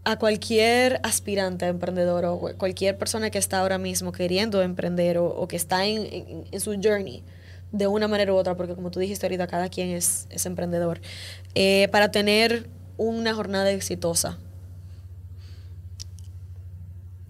a 0.04 0.18
cualquier 0.18 1.00
aspirante 1.04 1.66
a 1.66 1.68
emprendedor 1.68 2.26
o 2.26 2.40
cualquier 2.58 2.98
persona 2.98 3.30
que 3.30 3.38
está 3.38 3.60
ahora 3.60 3.78
mismo 3.78 4.12
queriendo 4.12 4.62
emprender 4.62 5.18
o, 5.20 5.48
que 5.48 5.56
está 5.56 5.86
en, 5.86 6.46
su 6.60 6.80
journey 6.82 7.24
de 7.72 7.88
una 7.88 8.08
manera 8.08 8.34
u 8.34 8.36
otra, 8.36 8.58
porque 8.58 8.76
como 8.76 8.92
tú 8.92 9.00
dijiste 9.00 9.26
ahorita, 9.26 9.48
cada 9.48 9.70
quien 9.70 9.90
es, 9.90 10.28
emprendedor, 10.44 11.00
eh, 11.56 11.88
para 11.92 12.12
tener 12.12 12.68
una 12.98 13.34
jornada 13.34 13.72
exitosa? 13.72 14.38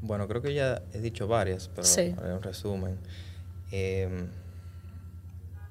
Bueno, 0.02 0.28
creo 0.28 0.42
que 0.42 0.54
ya 0.54 0.82
he 0.94 1.00
dicho 1.00 1.28
varias, 1.28 1.70
pero 1.76 1.86
sí. 1.86 2.16
un 2.18 2.42
resumen. 2.42 2.98
Em, 3.72 4.30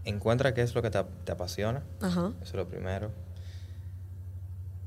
encuentra 0.05 0.55
qué 0.55 0.63
es 0.63 0.75
lo 0.75 0.83
que 0.83 0.91
te, 0.91 1.03
te 1.25 1.33
apasiona. 1.33 1.83
Eso 2.01 2.35
es 2.43 2.55
lo 2.55 2.69
primero. 2.69 3.11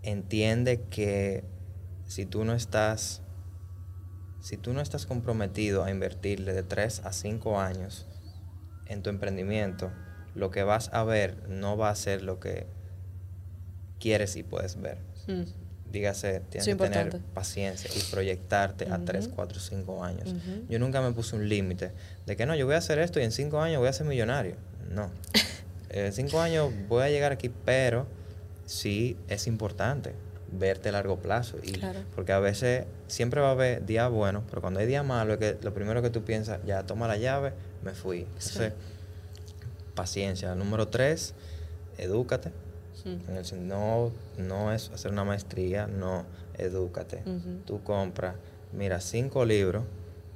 Entiende 0.01 0.81
que 0.89 1.43
si 2.13 2.27
tú 2.27 2.45
no 2.45 2.53
estás 2.53 3.23
si 4.39 4.55
tú 4.57 4.71
no 4.73 4.81
estás 4.81 5.07
comprometido 5.07 5.83
a 5.83 5.89
invertirle 5.89 6.53
de 6.53 6.61
3 6.61 7.05
a 7.05 7.11
5 7.11 7.59
años 7.59 8.05
en 8.85 9.01
tu 9.01 9.09
emprendimiento, 9.09 9.91
lo 10.35 10.51
que 10.51 10.61
vas 10.61 10.91
a 10.93 11.03
ver 11.03 11.49
no 11.49 11.75
va 11.75 11.89
a 11.89 11.95
ser 11.95 12.21
lo 12.21 12.39
que 12.39 12.67
quieres 13.99 14.35
y 14.35 14.43
puedes 14.43 14.79
ver. 14.79 14.99
Mm. 15.27 15.43
Dígase, 15.91 16.41
tienes 16.51 16.67
que 16.67 16.75
tener 16.75 17.19
paciencia 17.33 17.89
y 17.95 18.11
proyectarte 18.11 18.91
a 18.91 18.99
3, 19.03 19.29
4, 19.29 19.59
5 19.59 20.03
años. 20.03 20.35
Yo 20.69 20.77
nunca 20.77 21.01
me 21.01 21.13
puse 21.13 21.35
un 21.35 21.49
límite 21.49 21.93
de 22.27 22.35
que 22.35 22.45
no, 22.45 22.53
yo 22.55 22.67
voy 22.67 22.75
a 22.75 22.79
hacer 22.79 22.99
esto 22.99 23.19
y 23.19 23.23
en 23.23 23.31
5 23.31 23.59
años 23.59 23.79
voy 23.79 23.87
a 23.87 23.93
ser 23.93 24.05
millonario. 24.05 24.57
No. 24.91 25.09
en 25.89 26.13
5 26.13 26.41
años 26.41 26.71
voy 26.87 27.01
a 27.01 27.09
llegar 27.09 27.31
aquí, 27.31 27.49
pero 27.49 28.05
sí 28.65 29.17
es 29.29 29.47
importante 29.47 30.13
verte 30.57 30.89
a 30.89 30.91
largo 30.91 31.17
plazo. 31.17 31.57
Y, 31.63 31.79
Porque 32.15 32.31
a 32.31 32.39
veces 32.39 32.85
siempre 33.07 33.41
va 33.41 33.49
a 33.49 33.51
haber 33.51 33.85
días 33.85 34.09
buenos, 34.09 34.43
pero 34.49 34.61
cuando 34.61 34.79
hay 34.79 34.85
días 34.85 35.05
malos, 35.05 35.37
que 35.37 35.57
lo 35.61 35.73
primero 35.73 36.01
que 36.01 36.09
tú 36.09 36.23
piensas, 36.23 36.59
ya 36.65 36.83
toma 36.83 37.07
la 37.07 37.17
llave, 37.17 37.53
me 37.83 37.91
fui. 37.91 38.19
Entonces, 38.19 38.73
paciencia. 39.95 40.55
Número 40.55 40.87
tres, 40.87 41.33
edúcate. 41.97 42.51
no, 43.59 44.11
no 44.37 44.73
es 44.73 44.89
hacer 44.91 45.11
una 45.11 45.23
maestría, 45.23 45.87
no, 45.87 46.25
edúcate. 46.57 47.23
Tú 47.65 47.83
compras, 47.83 48.35
mira, 48.71 49.01
cinco 49.01 49.45
libros 49.45 49.83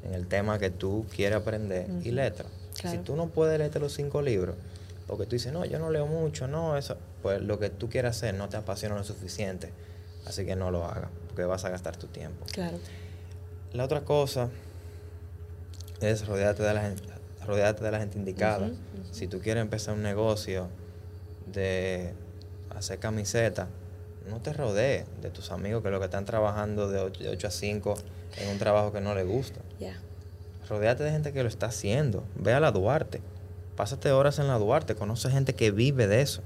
en 0.04 0.14
el 0.14 0.28
tema 0.28 0.60
que 0.60 0.70
tú 0.70 1.06
quieres 1.14 1.40
aprender 1.40 1.88
y 2.04 2.12
letra. 2.12 2.46
Si 2.74 2.98
tú 3.00 3.16
no 3.16 3.28
puedes 3.28 3.58
leerte 3.58 3.80
los 3.80 3.94
cinco 3.94 4.22
libros, 4.22 4.56
porque 5.08 5.26
tú 5.26 5.32
dices, 5.32 5.54
no, 5.54 5.66
yo 5.66 5.80
no 5.80 5.90
leo 5.90 6.06
mucho, 6.06 6.48
no, 6.48 6.78
eso, 6.78 6.98
pues 7.24 7.42
lo 7.42 7.58
que 7.60 7.70
tú 7.70 7.90
quieras 7.90 8.18
hacer 8.18 8.36
no 8.36 8.50
te 8.50 8.58
apasiona 8.58 8.96
lo 8.96 9.04
suficiente 9.04 9.72
Así 10.28 10.46
que 10.46 10.58
no 10.58 10.72
lo 10.72 10.84
hagas, 10.84 11.10
porque 11.28 11.46
vas 11.46 11.64
a 11.64 11.70
gastar 11.70 11.96
tu 11.96 12.08
tiempo. 12.08 12.46
Claro. 12.52 12.78
La 13.72 13.86
otra 13.86 14.02
cosa 14.02 14.50
es 16.02 16.28
rodearte 16.28 16.64
de 16.64 16.74
la 16.74 16.82
gente, 16.82 17.04
rodearte 17.46 17.84
de 17.84 17.92
la 17.92 18.00
gente 18.00 18.18
indicada. 18.18 18.70
Si 19.12 19.28
tú 19.28 19.40
quieres 19.40 19.62
empezar 19.62 19.94
un 19.94 20.04
negocio 20.04 20.68
de 21.46 22.14
hacer 22.76 23.00
camisetas, 23.00 23.70
no 24.30 24.42
te 24.42 24.52
rodees 24.52 25.06
de 25.22 25.30
tus 25.30 25.52
amigos 25.52 25.82
que 25.82 25.90
lo 25.90 26.00
que 26.00 26.06
están 26.06 26.26
trabajando 26.26 26.90
de 26.90 27.00
8, 27.30 27.48
a 27.48 27.52
5 27.52 27.98
en 28.38 28.50
un 28.50 28.58
trabajo 28.58 28.92
que 28.92 29.00
no 29.00 29.16
les 29.16 29.26
gusta. 29.26 29.62
Yeah. 29.80 29.98
Rodéate 30.68 31.06
de 31.06 31.12
gente 31.12 31.32
que 31.32 31.42
lo 31.42 31.48
está 31.48 31.68
haciendo. 31.68 32.26
Ve 32.36 32.52
a 32.52 32.60
la 32.60 32.72
Duarte 32.72 33.22
pásate 33.78 34.12
horas 34.12 34.40
en 34.40 34.48
la 34.48 34.58
Duarte, 34.58 34.96
conoce 34.96 35.30
gente 35.30 35.54
que 35.54 35.72
vive 35.72 36.08
de 36.08 36.22
eso. 36.22 36.42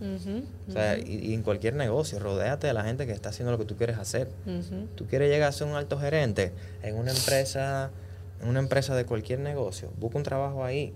o 0.68 0.72
sea, 0.72 1.00
y, 1.00 1.34
en 1.34 1.42
cualquier 1.42 1.74
negocio, 1.74 2.20
rodéate 2.20 2.68
de 2.68 2.74
la 2.74 2.84
gente 2.84 3.08
que 3.08 3.14
está 3.14 3.30
haciendo 3.30 3.52
lo 3.52 3.58
que 3.58 3.66
tú 3.66 3.76
quieres 3.76 3.98
hacer. 3.98 4.28
Tú 4.96 5.08
quieres 5.08 5.32
llegar 5.32 5.50
a 5.50 5.52
ser 5.52 5.66
un 5.66 5.76
alto 5.76 5.98
gerente 5.98 6.52
en 6.84 6.96
una 6.96 7.12
empresa, 7.12 7.90
en 8.42 8.50
una 8.50 8.60
empresa 8.60 8.96
de 8.96 9.06
cualquier 9.06 9.40
negocio, 9.40 9.90
busca 10.00 10.18
un 10.18 10.24
trabajo 10.24 10.64
ahí, 10.64 10.94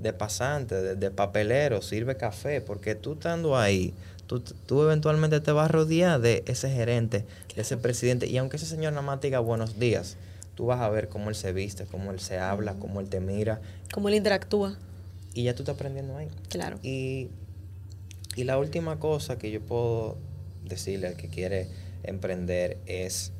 de 0.00 0.12
pasante, 0.12 0.94
de, 0.94 1.10
papelero, 1.10 1.82
sirve 1.82 2.16
café, 2.16 2.60
porque 2.60 2.94
tú 2.94 3.14
estando 3.14 3.58
ahí, 3.58 3.92
tú, 4.26 4.40
tú, 4.40 4.82
eventualmente 4.82 5.40
te 5.40 5.50
vas 5.52 5.66
a 5.66 5.72
rodear 5.72 6.20
de 6.20 6.44
ese 6.46 6.70
gerente, 6.70 7.26
de 7.56 7.62
ese 7.62 7.76
presidente, 7.76 8.28
y 8.28 8.38
aunque 8.38 8.56
ese 8.56 8.66
señor 8.66 8.92
nada 8.92 9.04
más 9.04 9.20
diga 9.20 9.40
buenos 9.40 9.80
días, 9.80 10.16
tú 10.54 10.66
vas 10.66 10.80
a 10.80 10.88
ver 10.90 11.08
cómo 11.08 11.28
él 11.28 11.34
se 11.34 11.52
viste, 11.52 11.86
cómo 11.86 12.12
él 12.12 12.20
se 12.20 12.38
habla, 12.38 12.74
cómo 12.74 13.00
él 13.00 13.08
te 13.08 13.18
mira. 13.18 13.60
Cómo 13.92 14.08
él 14.08 14.14
interactúa. 14.14 14.76
Y 15.34 15.44
ya 15.44 15.54
tú 15.54 15.62
estás 15.62 15.76
aprendiendo 15.76 16.16
ahí. 16.16 16.28
Claro. 16.48 16.78
Y, 16.82 17.30
la 18.36 18.58
última 18.58 18.98
cosa 18.98 19.36
que 19.36 19.50
yo 19.50 19.60
puedo 19.60 20.16
decirle 20.64 21.06
al 21.08 21.16
que 21.16 21.28
quiere 21.28 21.68
emprender 22.02 22.78
es, 22.86 23.32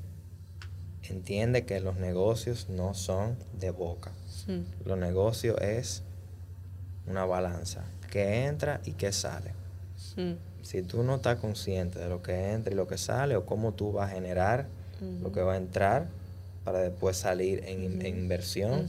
entiende 1.03 1.65
que 1.65 1.81
los 1.81 1.97
negocios 1.97 2.69
no 2.69 2.93
son 2.93 3.37
de 3.59 3.71
boca. 3.71 4.13
Mm. 4.47 4.87
Los 4.87 4.99
negocios 4.99 5.59
es 5.63 6.03
una 7.07 7.25
balanza, 7.25 7.85
que 8.11 8.45
entra 8.45 8.81
y 8.85 8.93
que 8.93 9.13
sale. 9.13 9.53
Mm. 10.17 10.33
Si 10.63 10.83
tú 10.83 11.03
no 11.03 11.17
estás 11.17 11.39
consciente 11.39 11.99
de 11.99 12.09
lo 12.09 12.23
que 12.23 12.53
entra 12.53 12.73
y 12.73 12.77
lo 12.77 12.87
que 12.87 12.99
sale, 12.99 13.35
o 13.37 13.47
cómo 13.47 13.73
tú 13.73 13.93
vas 13.93 14.11
a 14.11 14.15
generar 14.15 14.69
lo 15.21 15.33
que 15.33 15.41
va 15.41 15.55
a 15.55 15.57
entrar 15.57 16.07
para 16.65 16.79
después 16.79 17.17
salir 17.17 17.65
en, 17.67 18.07
inversión, 18.07 18.87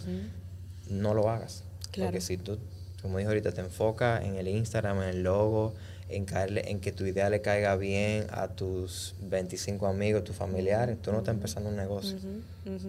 no 0.90 1.14
lo 1.14 1.30
hagas. 1.30 1.64
Porque 1.98 2.22
si 2.22 2.38
tú 2.38 2.60
como 3.04 3.18
dijo 3.18 3.30
ahorita, 3.30 3.52
te 3.52 3.60
enfoca 3.60 4.24
en 4.24 4.36
el 4.36 4.48
Instagram, 4.48 5.04
en 5.04 5.10
el 5.10 5.24
logo, 5.24 5.74
en, 6.08 6.24
caerle, 6.24 6.72
en 6.72 6.80
que 6.80 6.94
tu 6.94 7.06
idea 7.06 7.30
le 7.30 7.42
caiga 7.42 7.76
bien 7.76 8.28
a 8.32 8.48
tus 8.48 9.14
25 9.24 9.86
amigos, 9.88 10.24
tus 10.24 10.38
familiares. 10.38 10.98
Tú 11.02 11.12
no 11.12 11.18
estás 11.20 11.36
empezando 11.36 11.70
un 11.70 11.76
negocio. 11.76 12.18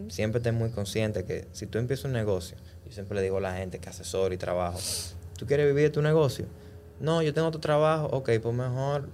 Siempre 0.08 0.38
estés 0.38 0.54
muy 0.54 0.70
consciente 0.70 1.24
que 1.24 1.48
si 1.52 1.66
tú 1.66 1.78
empiezas 1.78 2.04
un 2.04 2.12
negocio, 2.12 2.56
yo 2.86 2.92
siempre 2.92 3.16
le 3.16 3.22
digo 3.22 3.38
a 3.38 3.40
la 3.40 3.56
gente 3.56 3.80
que 3.80 3.88
asesor 3.88 4.32
y 4.32 4.36
trabajo, 4.36 4.78
¿tú 5.36 5.46
quieres 5.46 5.66
vivir 5.66 5.82
de 5.82 5.90
tu 5.90 6.00
negocio? 6.00 6.46
No, 7.00 7.20
yo 7.20 7.34
tengo 7.34 7.50
tu 7.50 7.58
trabajo, 7.58 8.06
ok, 8.06 8.30
pues 8.40 8.54
mejor 8.54 9.08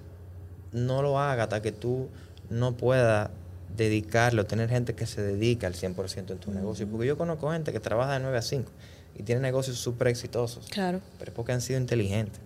no 0.72 1.01
lo 1.01 1.18
haga 1.18 1.44
hasta 1.44 1.62
que 1.62 1.72
tú 1.72 2.09
no 2.51 2.76
puedas 2.76 3.30
dedicarlo, 3.74 4.44
tener 4.44 4.68
gente 4.68 4.94
que 4.94 5.07
se 5.07 5.22
dedica 5.22 5.66
al 5.66 5.72
100% 5.72 6.32
en 6.32 6.38
tu 6.38 6.53
negocio. 6.53 6.86
Porque 6.86 7.07
yo 7.07 7.16
conozco 7.16 7.51
gente 7.51 7.72
que 7.72 7.80
trabaja 7.80 8.12
de 8.12 8.20
9 8.20 8.36
a 8.36 8.42
5 8.42 8.70
y 9.16 9.22
tienen 9.22 9.42
negocios 9.42 9.78
súper 9.78 10.08
exitosos. 10.08 10.66
Claro. 10.68 11.00
Pero 11.18 11.30
es 11.30 11.34
porque 11.34 11.52
han 11.52 11.61
sido 11.61 11.78
inteligentes. 11.78 12.40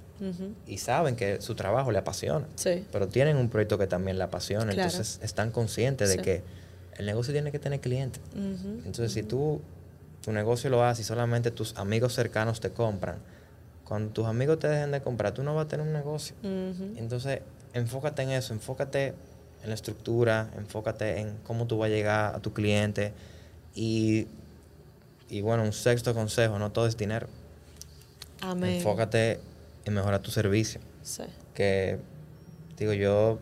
Y 0.66 0.78
saben 0.78 1.16
que 1.16 1.42
su 1.42 1.54
trabajo 1.54 1.92
le 1.92 1.98
apasiona. 1.98 2.46
Sí. 2.54 2.86
Pero 2.90 3.08
tienen 3.08 3.36
un 3.36 3.50
proyecto 3.50 3.76
que 3.76 3.86
también 3.86 4.16
le 4.16 4.24
apasiona. 4.24 4.72
Entonces 4.72 5.20
están 5.22 5.50
conscientes 5.50 6.08
de 6.08 6.18
que 6.18 6.42
el 6.96 7.04
negocio 7.04 7.32
tiene 7.34 7.52
que 7.52 7.58
tener 7.58 7.80
clientes. 7.80 8.22
Entonces, 8.34 9.12
si 9.12 9.22
tú 9.22 9.60
tu 10.24 10.32
negocio 10.32 10.70
lo 10.70 10.82
haces 10.82 11.04
y 11.04 11.08
solamente 11.08 11.50
tus 11.50 11.76
amigos 11.76 12.14
cercanos 12.14 12.60
te 12.60 12.70
compran, 12.70 13.18
cuando 13.84 14.10
tus 14.10 14.26
amigos 14.26 14.58
te 14.58 14.68
dejen 14.68 14.90
de 14.90 15.02
comprar, 15.02 15.34
tú 15.34 15.42
no 15.42 15.54
vas 15.54 15.66
a 15.66 15.68
tener 15.68 15.86
un 15.86 15.92
negocio. 15.92 16.34
Entonces, 16.96 17.40
enfócate 17.74 18.22
en 18.22 18.30
eso, 18.30 18.54
enfócate 18.54 19.08
en 19.62 19.68
la 19.68 19.74
estructura, 19.74 20.50
enfócate 20.56 21.20
en 21.20 21.36
cómo 21.44 21.66
tú 21.66 21.76
vas 21.76 21.88
a 21.88 21.90
llegar 21.90 22.34
a 22.34 22.40
tu 22.40 22.54
cliente 22.54 23.12
y 23.74 24.26
y 25.28 25.40
bueno, 25.40 25.62
un 25.62 25.72
sexto 25.72 26.14
consejo, 26.14 26.58
no 26.58 26.72
todo 26.72 26.86
es 26.86 26.96
dinero. 26.96 27.28
Amén. 28.40 28.76
Enfócate 28.76 29.40
en 29.84 29.94
mejorar 29.94 30.20
tu 30.20 30.30
servicio. 30.30 30.80
Sí. 31.02 31.22
Que, 31.54 31.98
digo, 32.78 32.92
yo 32.92 33.38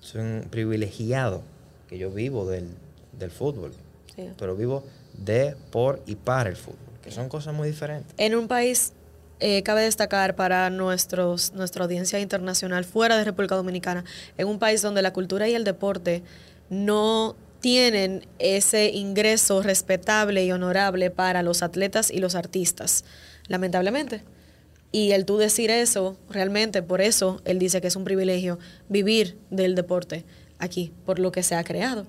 soy 0.00 0.20
un 0.20 0.48
privilegiado, 0.50 1.42
que 1.88 1.98
yo 1.98 2.10
vivo 2.10 2.46
del, 2.46 2.68
fútbol. 3.30 3.72
Pero 4.36 4.56
vivo 4.56 4.82
de, 5.12 5.54
por 5.70 6.02
y 6.06 6.16
para 6.16 6.50
el 6.50 6.56
fútbol, 6.56 6.78
que 7.02 7.12
son 7.12 7.28
cosas 7.28 7.54
muy 7.54 7.68
diferentes. 7.68 8.12
En 8.18 8.34
un 8.34 8.48
país 8.48 8.92
eh, 9.38 9.62
cabe 9.62 9.82
destacar 9.82 10.34
para 10.34 10.70
nuestros, 10.70 11.52
nuestra 11.52 11.84
audiencia 11.84 12.18
internacional 12.18 12.84
fuera 12.84 13.16
de 13.16 13.24
República 13.24 13.54
Dominicana, 13.54 14.04
en 14.36 14.48
un 14.48 14.58
país 14.58 14.82
donde 14.82 15.02
la 15.02 15.12
cultura 15.12 15.48
y 15.48 15.54
el 15.54 15.62
deporte 15.62 16.24
no 16.68 17.36
tienen 17.68 18.26
ese 18.38 18.88
ingreso 18.88 19.60
respetable 19.60 20.42
y 20.42 20.52
honorable 20.52 21.10
para 21.10 21.42
los 21.42 21.62
atletas 21.62 22.10
y 22.10 22.18
los 22.18 22.34
artistas, 22.34 23.04
lamentablemente. 23.46 24.22
Y 24.90 25.10
el 25.10 25.26
tú 25.26 25.36
decir 25.36 25.70
eso, 25.70 26.16
realmente, 26.30 26.82
por 26.82 27.02
eso 27.02 27.42
él 27.44 27.58
dice 27.58 27.82
que 27.82 27.88
es 27.88 27.96
un 27.96 28.04
privilegio 28.04 28.58
vivir 28.88 29.36
del 29.50 29.74
deporte 29.74 30.24
aquí, 30.58 30.94
por 31.04 31.18
lo 31.18 31.30
que 31.30 31.42
se 31.42 31.56
ha 31.56 31.62
creado. 31.62 32.06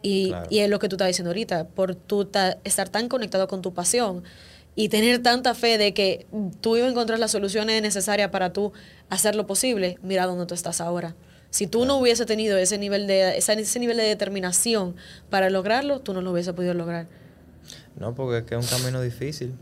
Y, 0.00 0.32
y 0.48 0.60
es 0.60 0.70
lo 0.70 0.78
que 0.78 0.88
tú 0.88 0.94
estás 0.94 1.08
diciendo 1.08 1.30
ahorita, 1.30 1.66
por 1.66 1.96
tú 1.96 2.30
estar 2.62 2.88
tan 2.88 3.08
conectado 3.08 3.48
con 3.48 3.62
tu 3.62 3.74
pasión 3.74 4.22
y 4.76 4.90
tener 4.90 5.20
tanta 5.24 5.56
fe 5.56 5.76
de 5.76 5.92
que 5.92 6.28
tú 6.60 6.76
ibas 6.76 6.86
a 6.86 6.92
encontrar 6.92 7.18
las 7.18 7.32
soluciones 7.32 7.82
necesarias 7.82 8.30
para 8.30 8.52
tú 8.52 8.72
hacer 9.10 9.34
lo 9.34 9.44
posible, 9.48 9.98
mira 10.02 10.26
dónde 10.26 10.46
tú 10.46 10.54
estás 10.54 10.80
ahora. 10.80 11.16
Si 11.54 11.68
tú 11.68 11.84
no 11.84 11.98
hubiese 11.98 12.26
tenido 12.26 12.58
ese 12.58 12.78
nivel 12.78 13.06
de 13.06 13.38
ese 13.38 13.78
nivel 13.78 13.96
de 13.96 14.02
determinación 14.02 14.96
para 15.30 15.50
lograrlo, 15.50 16.00
tú 16.00 16.12
no 16.12 16.20
lo 16.20 16.32
hubiese 16.32 16.52
podido 16.52 16.74
lograr. 16.74 17.06
No, 17.94 18.12
porque 18.12 18.38
es 18.38 18.44
que 18.44 18.56
es 18.56 18.72
un 18.72 18.78
camino 18.78 19.00
difícil. 19.00 19.54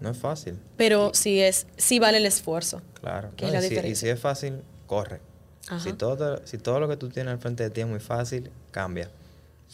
No 0.00 0.10
es 0.10 0.16
fácil. 0.16 0.56
Pero 0.76 1.12
si 1.14 1.40
es, 1.40 1.66
si 1.76 1.98
vale 1.98 2.18
el 2.18 2.26
esfuerzo. 2.26 2.80
Claro. 3.00 3.30
y, 3.38 3.96
si, 3.96 4.08
es 4.08 4.20
fácil, 4.20 4.62
corre. 4.86 5.20
Si 5.82 5.92
todo, 5.94 6.46
si 6.46 6.58
todo 6.58 6.78
lo 6.78 6.86
que 6.86 6.96
tú 6.96 7.08
tienes 7.08 7.32
al 7.32 7.40
frente 7.40 7.64
de 7.64 7.70
ti 7.70 7.80
es 7.80 7.88
muy 7.88 7.98
fácil, 7.98 8.52
cambia. 8.70 9.10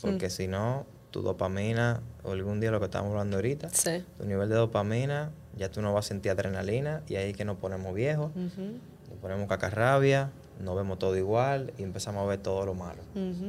Porque 0.00 0.28
mm. 0.28 0.30
si 0.30 0.48
no, 0.48 0.86
tu 1.10 1.20
dopamina, 1.20 2.00
o 2.22 2.32
algún 2.32 2.60
día 2.60 2.70
lo 2.70 2.78
que 2.78 2.86
estamos 2.86 3.10
hablando 3.10 3.36
ahorita, 3.36 3.68
tu 4.16 4.24
nivel 4.24 4.48
de 4.48 4.54
dopamina, 4.54 5.32
ya 5.54 5.70
tú 5.70 5.82
no 5.82 5.92
vas 5.92 6.06
a 6.06 6.08
sentir 6.08 6.32
adrenalina 6.32 7.02
y 7.08 7.16
ahí 7.16 7.34
que 7.34 7.44
nos 7.44 7.58
ponemos 7.58 7.94
viejos, 7.94 8.34
nos 8.34 9.18
ponemos 9.20 9.46
cacarrabia, 9.48 10.30
nos 10.61 10.76
vemos 10.76 10.98
todo 10.98 11.16
igual 11.16 11.72
y 11.78 11.82
empezamos 11.82 12.22
a 12.22 12.26
ver 12.26 12.40
todo 12.40 12.64
lo 12.66 12.74
malo. 12.74 13.02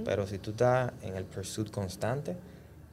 Pero 0.05 0.27
si 0.27 0.37
tú 0.37 0.51
estás 0.51 0.91
en 1.01 1.15
el 1.15 1.25
pursuit 1.25 1.71
constante, 1.71 2.35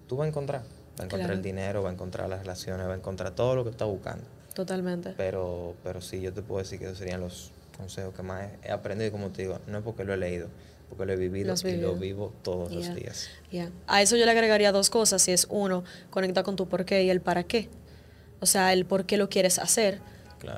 tú 0.09 0.17
vas 0.17 0.27
a 0.27 0.29
encontrar. 0.29 0.63
Va 0.99 1.03
a 1.03 1.05
encontrar 1.05 1.33
el 1.33 1.43
dinero, 1.43 1.83
va 1.83 1.91
a 1.91 1.93
encontrar 1.93 2.29
las 2.29 2.41
relaciones, 2.41 2.87
va 2.87 2.95
a 2.95 2.97
encontrar 2.97 3.35
todo 3.35 3.55
lo 3.55 3.65
que 3.65 3.71
está 3.71 3.85
buscando. 3.85 4.25
Totalmente. 4.55 5.13
Pero, 5.17 5.75
pero 5.85 6.01
sí, 6.01 6.21
yo 6.23 6.33
te 6.33 6.41
puedo 6.41 6.63
decir 6.63 6.79
que 6.79 6.87
esos 6.87 6.99
serían 6.99 7.21
los 7.21 7.53
consejos 7.77 8.15
que 8.15 8.23
más 8.23 8.49
he 8.65 8.73
aprendido 8.73 9.09
y 9.09 9.11
como 9.11 9.29
te 9.29 9.43
digo, 9.43 9.59
no 9.67 9.79
es 9.79 9.85
porque 9.85 10.05
lo 10.05 10.15
he 10.15 10.17
leído, 10.17 10.49
porque 10.89 11.05
lo 11.05 11.13
he 11.13 11.17
vivido 11.17 11.55
y 11.63 11.77
lo 11.77 11.95
vivo 11.97 12.33
todos 12.43 12.73
los 12.73 12.95
días. 12.95 13.29
A 13.87 14.01
eso 14.01 14.17
yo 14.17 14.25
le 14.25 14.31
agregaría 14.31 14.73
dos 14.73 14.89
cosas, 14.89 15.21
si 15.21 15.33
es 15.33 15.47
uno, 15.51 15.85
conecta 16.09 16.43
con 16.43 16.57
tu 16.57 16.67
por 16.67 16.87
qué 16.87 17.03
y 17.03 17.11
el 17.11 17.21
para 17.21 17.45
qué. 17.45 17.69
O 18.41 18.47
sea, 18.47 18.73
el 18.73 18.87
por 18.87 19.05
qué 19.05 19.19
lo 19.19 19.29
quieres 19.29 19.59
hacer 19.59 20.01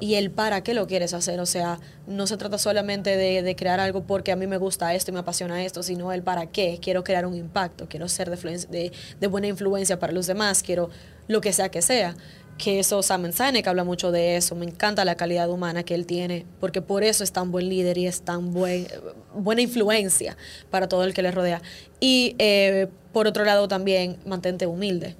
y 0.01 0.15
el 0.15 0.31
para 0.31 0.63
qué 0.63 0.75
lo 0.75 0.87
quieres 0.87 1.15
hacer. 1.15 1.41
O 1.41 1.47
sea, 1.47 1.79
no 2.07 2.27
se 2.27 2.37
trata 2.37 2.59
solamente 2.59 3.17
de, 3.17 3.57
crear 3.57 3.81
algo 3.81 4.05
porque 4.05 4.33
a 4.33 4.37
mí 4.37 4.47
me 4.47 4.57
gusta 4.57 4.95
esto 4.95 5.11
y 5.11 5.15
me 5.15 5.21
apasiona 5.21 5.65
esto, 5.65 5.83
sino 5.83 6.13
el 6.13 6.23
para 6.23 6.47
qué. 6.47 6.79
Quiero 6.81 7.05
crear 7.05 7.27
un 7.27 7.35
impacto, 7.35 7.89
quiero 7.89 8.09
ser 8.09 8.31
de, 8.31 8.93
de, 9.21 9.27
buena 9.27 9.47
influencia 9.47 9.99
para 9.99 10.13
los 10.13 10.27
demás, 10.27 10.63
quiero 10.63 10.91
lo 11.27 11.41
que 11.41 11.53
sea 11.53 11.71
que 11.71 11.83
sea. 11.83 12.15
Que 12.57 12.81
eso, 12.81 13.03
Simon 13.05 13.33
Sinek 13.33 13.67
habla 13.69 13.85
mucho 13.85 14.11
de 14.11 14.37
eso. 14.37 14.57
Me 14.57 14.67
encanta 14.67 15.05
la 15.05 15.15
calidad 15.15 15.49
humana 15.49 15.85
que 15.85 15.95
él 15.95 16.07
tiene, 16.07 16.45
porque 16.59 16.83
por 16.83 17.05
eso 17.05 17.23
es 17.23 17.31
tan 17.31 17.53
buen 17.53 17.69
líder 17.69 17.99
y 17.99 18.07
es 18.09 18.23
tan 18.23 18.53
buen, 18.53 18.89
buena 19.33 19.63
influencia 19.63 20.37
para 20.71 20.89
todo 20.89 21.05
el 21.05 21.15
que 21.15 21.23
le 21.23 21.31
rodea. 21.31 21.63
Y 22.01 22.35
eh, 22.39 22.89
por 23.13 23.29
otro 23.29 23.45
lado, 23.45 23.69
también 23.69 24.17
mantente 24.27 24.67
humilde. 24.67 25.15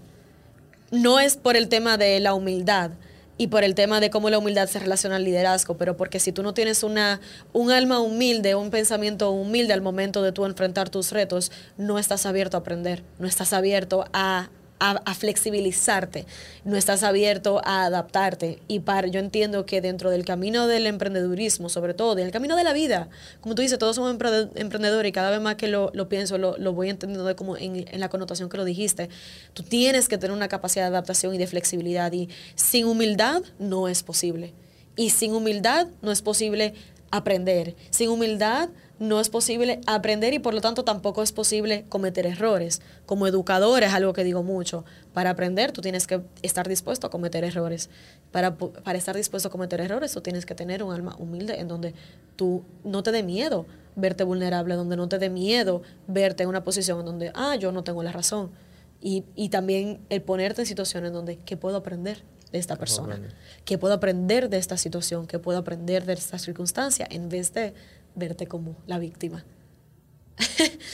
No 0.91 1.21
es 1.21 1.37
por 1.37 1.57
el 1.57 1.69
tema 1.69 1.97
de 1.97 2.19
la 2.19 2.35
humildad, 2.35 2.93
y 3.39 3.47
por 3.47 3.65
el 3.65 3.75
tema 3.75 4.01
de 4.01 4.11
cómo 4.11 4.29
la 4.29 4.39
humildad 4.39 4.69
se 4.69 4.81
relaciona 4.81 5.17
al 5.17 5.25
liderazgo, 5.25 5.79
pero 5.79 5.97
porque 5.97 6.21
si 6.21 6.33
tú 6.33 6.43
no 6.43 6.53
tienes 6.53 6.83
una, 6.83 7.21
un 7.53 7.71
alma 7.71 8.01
humilde, 8.01 8.57
un 8.57 8.71
pensamiento 8.71 9.31
humilde 9.31 9.73
al 9.73 9.81
momento 9.81 10.23
de 10.23 10.33
tú 10.33 10.45
enfrentar 10.45 10.91
tus 10.91 11.13
retos, 11.13 11.53
no 11.79 11.99
estás 11.99 12.27
abierto 12.27 12.57
a 12.57 12.61
aprender, 12.61 13.05
no 13.19 13.29
estás 13.29 13.53
abierto 13.53 14.05
a 14.13 14.51
a, 14.81 15.15
flexibilizarte, 15.15 16.27
no 16.65 16.77
estás 16.77 17.03
abierto 17.03 17.61
a 17.65 17.85
adaptarte. 17.85 18.61
Y 18.69 18.81
para, 18.81 19.09
yo 19.09 19.21
entiendo 19.21 19.67
que 19.67 19.81
dentro 19.81 20.11
del 20.11 20.25
camino 20.25 20.67
del 20.67 20.87
emprendedurismo, 20.87 21.69
sobre 21.69 21.95
todo, 21.95 22.15
del 22.15 22.31
camino 22.31 22.57
de 22.57 22.65
la 22.65 22.73
vida, 22.73 23.09
como 23.41 23.55
tú 23.55 23.63
dices, 23.63 23.79
todos 23.79 23.97
somos 23.97 24.11
emprendedores 24.11 25.09
y 25.09 25.13
cada 25.13 25.31
vez 25.31 25.41
más 25.41 25.57
que 25.57 25.69
lo, 25.69 25.93
pienso, 26.09 26.39
lo, 26.39 26.73
voy 26.73 26.91
entendiendo 26.91 27.35
como 27.37 27.57
en, 27.57 27.89
en, 27.89 28.01
la 28.01 28.09
connotación 28.09 28.49
que 28.49 28.57
lo 28.57 28.65
dijiste, 28.65 29.09
tú 29.55 29.63
tienes 29.63 30.09
que 30.09 30.19
tener 30.19 30.37
una 30.37 30.49
capacidad 30.49 30.85
de 30.85 30.89
adaptación 30.89 31.35
y 31.35 31.39
de 31.39 31.47
flexibilidad 31.47 32.13
y 32.13 32.29
sin 32.55 32.87
humildad 32.87 33.43
no 33.59 33.89
es 33.89 34.03
posible. 34.03 34.55
Y 34.97 35.11
sin 35.11 35.33
humildad 35.33 35.87
no 36.03 36.11
es 36.11 36.23
posible 36.23 36.75
aprender. 37.11 37.77
Sin 37.91 38.09
humildad 38.11 38.69
no 38.99 39.21
es 39.21 39.29
posible 39.29 39.81
aprender 39.87 40.35
y 40.35 40.39
por 40.39 40.55
lo 40.55 40.61
tanto 40.61 40.85
tampoco 40.85 41.23
es 41.23 41.33
posible 41.33 41.85
cometer 41.89 42.27
errores. 42.27 42.83
Como 43.07 43.27
educador 43.27 43.83
es 43.83 43.93
algo 43.93 44.13
que 44.13 44.25
digo 44.25 44.43
mucho. 44.43 44.85
Para 45.13 45.31
aprender 45.31 45.73
tú 45.73 45.81
tienes 45.81 46.07
que 46.07 46.23
estar 46.43 46.69
dispuesto 46.69 47.07
a 47.07 47.11
cometer 47.11 47.45
errores. 47.45 47.91
Para, 48.33 48.57
para 48.57 48.99
estar 48.99 49.17
dispuesto 49.17 49.49
a 49.49 49.53
cometer 49.53 49.81
errores 49.81 50.13
tú 50.13 50.21
tienes 50.21 50.47
que 50.47 50.55
tener 50.55 50.83
un 50.83 50.93
alma 50.93 51.15
humilde 51.19 51.61
en 51.61 51.69
donde 51.69 51.95
tú 52.37 52.65
no 52.85 53.03
te 53.03 53.13
dé 53.13 53.23
miedo 53.23 53.67
verte 53.95 54.25
vulnerable, 54.25 54.75
donde 54.75 54.97
no 54.97 55.09
te 55.09 55.19
dé 55.19 55.29
miedo 55.29 55.83
verte 56.07 56.45
en 56.45 56.49
una 56.49 56.65
posición 56.65 57.01
en 57.01 57.07
donde, 57.07 57.33
ah, 57.35 57.57
yo 57.57 57.73
no 57.73 57.83
tengo 57.83 58.03
la 58.03 58.13
razón. 58.13 58.51
Y, 59.01 59.25
y 59.35 59.49
también 59.49 60.01
el 60.09 60.23
ponerte 60.23 60.63
en 60.63 60.67
situaciones 60.67 61.13
donde, 61.13 61.37
¿qué 61.39 61.57
puedo 61.57 61.77
aprender? 61.77 62.23
de 62.53 62.59
esta 62.59 62.77
persona, 62.77 63.21
¿qué 63.65 63.77
puedo 63.79 63.95
aprender 63.95 64.49
de 64.49 64.57
esta 64.57 64.77
situación, 64.77 65.27
¿Qué 65.27 65.39
puedo 65.39 65.59
aprender 65.59 66.07
de 66.07 66.15
esta 66.15 66.39
circunstancia, 66.39 67.07
en 67.11 67.29
vez 67.29 67.53
de 67.53 67.75
verte 68.19 68.47
como 68.47 68.77
la 68.87 68.99
víctima. 68.99 69.45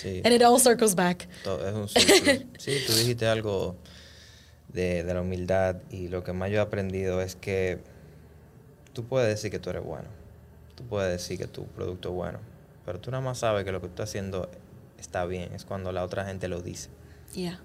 Sí. 0.01 0.23
And 0.25 0.35
it 0.35 0.43
all 0.43 0.59
circles 0.59 0.95
back. 0.95 1.29
Es 1.45 1.75
un 1.75 1.89
sí, 1.89 2.83
tú 2.87 2.93
dijiste 2.95 3.27
algo 3.27 3.77
de, 4.69 5.05
de, 5.05 5.15
la 5.15 5.21
humildad 5.21 5.77
y 5.91 6.09
lo 6.09 6.25
que 6.25 6.33
más 6.33 6.51
yo 6.51 6.57
he 6.57 6.61
aprendido 6.61 7.21
es 7.21 7.37
que 7.37 7.79
tú 8.93 9.05
puedes 9.05 9.29
decir 9.29 9.51
que 9.51 9.59
tú 9.59 9.71
eres 9.71 9.85
bueno, 9.85 10.09
tú 10.75 10.85
puedes 10.85 11.11
decir 11.11 11.39
que 11.39 11.47
tu 11.47 11.67
producto 11.67 12.09
es 12.09 12.15
bueno, 12.15 12.39
pero 12.85 13.01
tú 13.01 13.11
nada 13.11 13.23
más 13.23 13.39
sabes 13.39 13.65
que 13.65 13.73
lo 13.73 13.81
que 13.81 13.89
tú 13.89 13.93
estás 13.93 14.09
haciendo 14.11 14.49
está 14.99 15.27
bien, 15.27 15.53
es 15.53 15.65
cuando 15.65 15.93
la 15.93 16.03
otra 16.03 16.25
gente 16.25 16.49
lo 16.49 16.63
dice. 16.63 16.89
Yeah. 17.35 17.61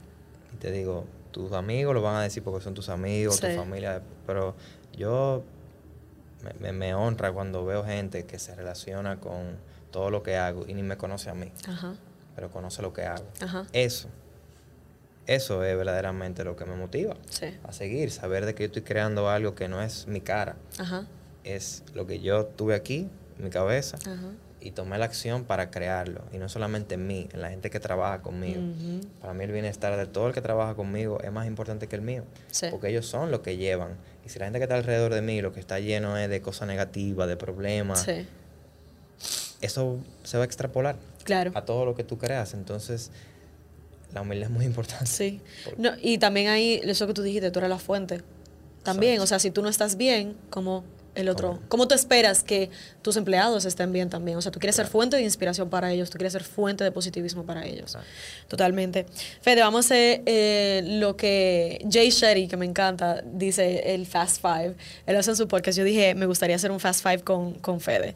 Y 0.54 0.58
te 0.58 0.72
digo, 0.72 1.06
tus 1.32 1.52
amigos 1.54 1.94
lo 1.94 2.02
van 2.02 2.16
a 2.16 2.22
decir 2.24 2.44
porque 2.44 2.64
son 2.64 2.74
tus 2.74 2.90
amigos, 2.90 3.40
tu 3.40 3.48
familia, 3.48 4.02
pero 4.26 4.56
yo 4.98 5.44
me, 6.60 6.72
me, 6.72 6.94
honra 6.94 7.32
cuando 7.32 7.66
veo 7.66 7.84
gente 7.84 8.26
que 8.26 8.40
se 8.40 8.56
relaciona 8.56 9.20
con 9.20 9.58
todo 9.92 10.10
lo 10.10 10.24
que 10.24 10.38
hago 10.38 10.66
y 10.68 10.74
ni 10.74 10.84
me 10.84 10.98
conoce 10.98 11.30
a 11.30 11.34
mí, 11.34 11.52
pero 12.36 12.50
conoce 12.50 12.82
lo 12.82 12.94
que 12.94 13.04
hago. 13.04 13.26
Eso, 13.74 14.10
eso 15.26 15.64
es 15.64 15.78
verdaderamente 15.78 16.44
lo 16.44 16.56
que 16.56 16.66
me 16.66 16.76
motiva 16.76 17.16
a 17.64 17.74
seguir, 17.74 18.12
saber 18.12 18.46
de 18.46 18.56
que 18.56 18.64
yo 18.64 18.68
estoy 18.68 18.84
creando 18.84 19.30
algo 19.30 19.56
que 19.56 19.68
no 19.68 19.82
es 19.82 20.08
mi 20.08 20.22
cara, 20.22 20.56
es 21.44 21.84
lo 21.94 22.08
que 22.08 22.20
yo 22.20 22.46
tuve 22.46 22.76
aquí, 22.76 23.10
mi 23.38 23.50
cabeza, 23.50 23.98
y 24.62 24.72
tomé 24.72 24.98
la 24.98 25.06
acción 25.06 25.46
para 25.46 25.72
crearlo. 25.72 26.24
Y 26.34 26.38
no 26.38 26.50
solamente 26.50 26.96
en 26.96 27.08
mí, 27.08 27.30
en 27.32 27.42
la 27.42 27.50
gente 27.50 27.70
que 27.70 27.80
trabaja 27.80 28.22
conmigo. 28.22 28.62
Para 29.22 29.34
mí 29.34 29.44
el 29.44 29.52
bienestar 29.52 29.96
de 29.98 30.06
todo 30.06 30.28
el 30.28 30.34
que 30.34 30.42
trabaja 30.42 30.76
conmigo 30.76 31.20
es 31.22 31.32
más 31.32 31.48
importante 31.48 31.88
que 31.88 31.96
el 31.96 32.02
mío. 32.02 32.24
Porque 32.70 32.90
ellos 32.90 33.06
son 33.06 33.32
los 33.32 33.40
que 33.40 33.58
llevan. 33.58 33.98
Y 34.26 34.30
si 34.30 34.40
la 34.40 34.46
gente 34.46 34.60
que 34.60 34.64
está 34.64 34.76
alrededor 34.76 35.14
de 35.14 35.22
mí 35.22 35.42
lo 35.42 35.54
que 35.54 35.60
está 35.60 35.80
lleno 35.80 36.18
es 36.18 36.30
de 36.30 36.42
cosas 36.42 36.68
negativas, 36.68 37.28
de 37.28 37.38
problemas, 37.38 38.06
eso 39.62 39.98
se 40.24 40.38
va 40.38 40.44
a 40.44 40.46
extrapolar 40.46 40.98
claro. 41.24 41.52
a 41.56 41.66
todo 41.66 41.86
lo 41.86 41.96
que 41.96 42.04
tú 42.04 42.18
creas. 42.18 42.54
Entonces, 42.54 43.12
la 44.14 44.22
humildad 44.22 44.50
es 44.50 44.56
muy 44.56 44.66
importante. 44.66 45.06
Sí. 45.06 45.42
No, 45.78 45.92
y 46.02 46.18
también 46.18 46.48
hay 46.50 46.82
eso 46.84 47.08
que 47.08 47.14
tú 47.14 47.22
dijiste, 47.22 47.52
tú 47.52 47.60
eres 47.60 47.70
la 47.70 47.80
fuente. 47.80 48.22
También, 48.84 49.20
o 49.20 49.28
sea, 49.28 49.40
si 49.40 49.52
tú 49.52 49.62
no 49.62 49.70
estás 49.70 49.98
bien, 49.98 50.36
como 50.50 50.84
el 51.20 51.30
otro. 51.30 51.60
¿Cómo 51.68 51.88
tú 51.88 51.96
esperas 51.96 52.44
que 52.44 52.70
tus 53.02 53.18
empleados 53.18 53.66
estén 53.66 53.92
bien 53.92 54.10
también? 54.10 54.38
O 54.38 54.42
sea, 54.42 54.52
tú 54.52 54.60
quieres 54.60 54.76
ser 54.76 54.88
fuente 54.88 55.18
de 55.18 55.24
inspiración 55.24 55.70
para 55.70 55.92
ellos, 55.92 56.10
tú 56.10 56.18
quieres 56.18 56.34
ser 56.34 56.44
fuente 56.44 56.84
de 56.84 56.92
positivismo 56.92 57.46
para 57.46 57.66
ellos. 57.66 57.98
Totalmente. 58.48 59.06
Fede, 59.42 59.62
vamos 59.62 59.86
a 59.86 59.88
hacer 59.88 60.22
eh, 60.26 60.82
lo 60.86 61.16
que 61.18 61.86
Jay 61.90 62.10
Shetty, 62.10 62.48
que 62.48 62.58
me 62.58 62.66
encanta, 62.66 63.22
dice 63.26 63.94
el 63.94 64.06
Fast 64.06 64.42
Five. 64.42 64.76
Él 65.06 65.16
hace 65.16 65.32
en 65.32 65.38
su 65.38 65.48
podcast. 65.48 65.78
Yo 65.78 65.84
dije, 65.84 66.16
me 66.16 66.26
gustaría 66.26 66.56
hacer 66.56 66.72
un 66.72 66.80
Fast 66.80 67.04
Five 67.04 67.20
con, 67.20 67.54
con 67.56 67.80
Fede. 67.80 68.16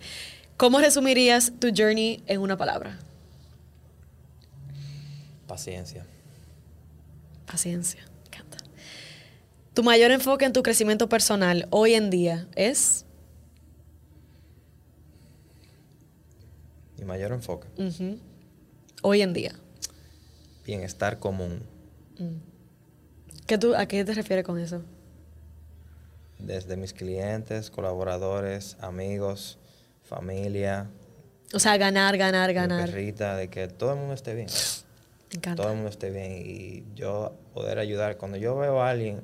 ¿Cómo 0.58 0.80
resumirías 0.80 1.52
tu 1.60 1.70
journey 1.76 2.24
en 2.28 2.40
una 2.40 2.58
palabra? 2.58 3.00
Paciencia. 5.48 6.06
Paciencia. 7.46 8.13
Tu 9.74 9.84
mayor 9.84 10.12
enfoque 10.12 10.46
en 10.46 10.54
tu 10.54 10.64
crecimiento 10.64 11.10
personal 11.10 11.68
hoy 11.72 11.94
en 11.94 12.10
día 12.10 12.48
es... 12.56 13.06
Mi 16.98 17.06
mayor 17.06 17.32
enfoque. 17.32 17.68
Hoy 19.02 19.22
en 19.22 19.34
día. 19.34 19.54
Bienestar 20.66 21.20
común. 21.20 21.64
Mm. 22.18 22.38
¿Qué 23.46 23.58
tú, 23.58 23.76
¿A 23.76 23.88
qué 23.88 24.06
te 24.06 24.14
refieres 24.14 24.46
con 24.46 24.60
eso? 24.60 24.84
desde 26.46 26.76
mis 26.78 26.94
clientes, 26.94 27.70
colaboradores, 27.70 28.78
amigos, 28.82 29.58
familia. 30.04 30.90
O 31.54 31.60
sea, 31.60 31.78
ganar, 31.78 32.18
ganar, 32.18 32.50
mi 32.50 32.56
ganar. 32.56 32.90
perrita, 32.90 33.36
de 33.38 33.50
que 33.50 33.68
todo 33.68 33.94
el 33.94 34.00
mundo 34.00 34.14
esté 34.14 34.36
bien. 34.36 34.48
Me 35.32 35.38
encanta. 35.38 35.62
Todo 35.62 35.72
el 35.72 35.78
mundo 35.78 35.90
esté 35.90 36.10
bien 36.10 36.42
y 36.46 36.84
yo 36.96 37.34
poder 37.54 37.80
ayudar. 37.80 38.18
Cuando 38.18 38.38
yo 38.38 38.56
veo 38.58 38.82
a 38.82 38.90
alguien, 38.90 39.22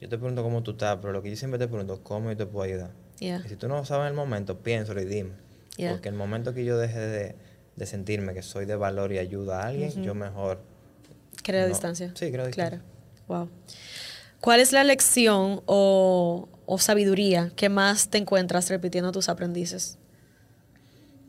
yo 0.00 0.08
te 0.08 0.16
pregunto 0.18 0.42
cómo 0.42 0.62
tú 0.62 0.72
estás, 0.72 0.98
pero 1.00 1.12
lo 1.12 1.22
que 1.22 1.30
yo 1.30 1.36
siempre 1.36 1.58
te 1.58 1.66
pregunto, 1.68 2.00
¿cómo 2.02 2.30
yo 2.30 2.36
te 2.36 2.46
puedo 2.46 2.64
ayudar? 2.64 2.90
Yeah. 3.18 3.42
Y 3.44 3.48
si 3.48 3.56
tú 3.56 3.68
no 3.68 3.84
sabes 3.84 4.02
en 4.02 4.08
el 4.08 4.14
momento, 4.14 4.58
piénsalo 4.58 5.00
y 5.00 5.04
dime. 5.04 5.30
Yeah. 5.76 5.92
Porque 5.92 6.08
el 6.08 6.14
momento 6.14 6.54
que 6.54 6.64
yo 6.64 6.78
deje 6.78 6.98
de, 7.00 7.34
de 7.76 7.86
sentirme 7.86 8.34
que 8.34 8.42
soy 8.42 8.64
de 8.64 8.76
valor 8.76 9.12
y 9.12 9.18
ayuda 9.18 9.62
a 9.62 9.68
alguien, 9.68 10.02
yo 10.02 10.14
mejor... 10.14 10.60
Crea 11.42 11.62
no. 11.62 11.68
distancia. 11.68 12.12
Sí, 12.14 12.30
creo 12.30 12.46
distancia. 12.46 12.80
Claro. 12.80 12.82
Wow. 13.26 13.48
¿Cuál 14.40 14.60
es 14.60 14.72
la 14.72 14.84
lección 14.84 15.62
o, 15.66 16.48
o 16.66 16.78
sabiduría 16.78 17.50
que 17.56 17.68
más 17.68 18.08
te 18.08 18.18
encuentras 18.18 18.70
repitiendo 18.70 19.10
a 19.10 19.12
tus 19.12 19.28
aprendices? 19.28 19.98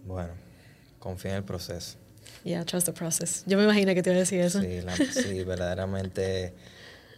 Bueno, 0.06 0.30
confía 1.00 1.32
en 1.32 1.38
el 1.38 1.44
proceso. 1.44 1.98
Yeah, 2.44 2.64
trust 2.66 2.86
the 2.86 2.94
process. 2.94 3.44
Yo 3.46 3.58
me 3.58 3.64
imagino 3.64 3.94
que 3.94 4.02
te 4.02 4.10
iba 4.12 4.18
a 4.18 4.20
decir 4.20 4.40
eso. 4.42 4.62
Sí, 4.62 4.82
la- 4.82 4.96
sí, 4.96 5.44
verdaderamente. 5.46 6.54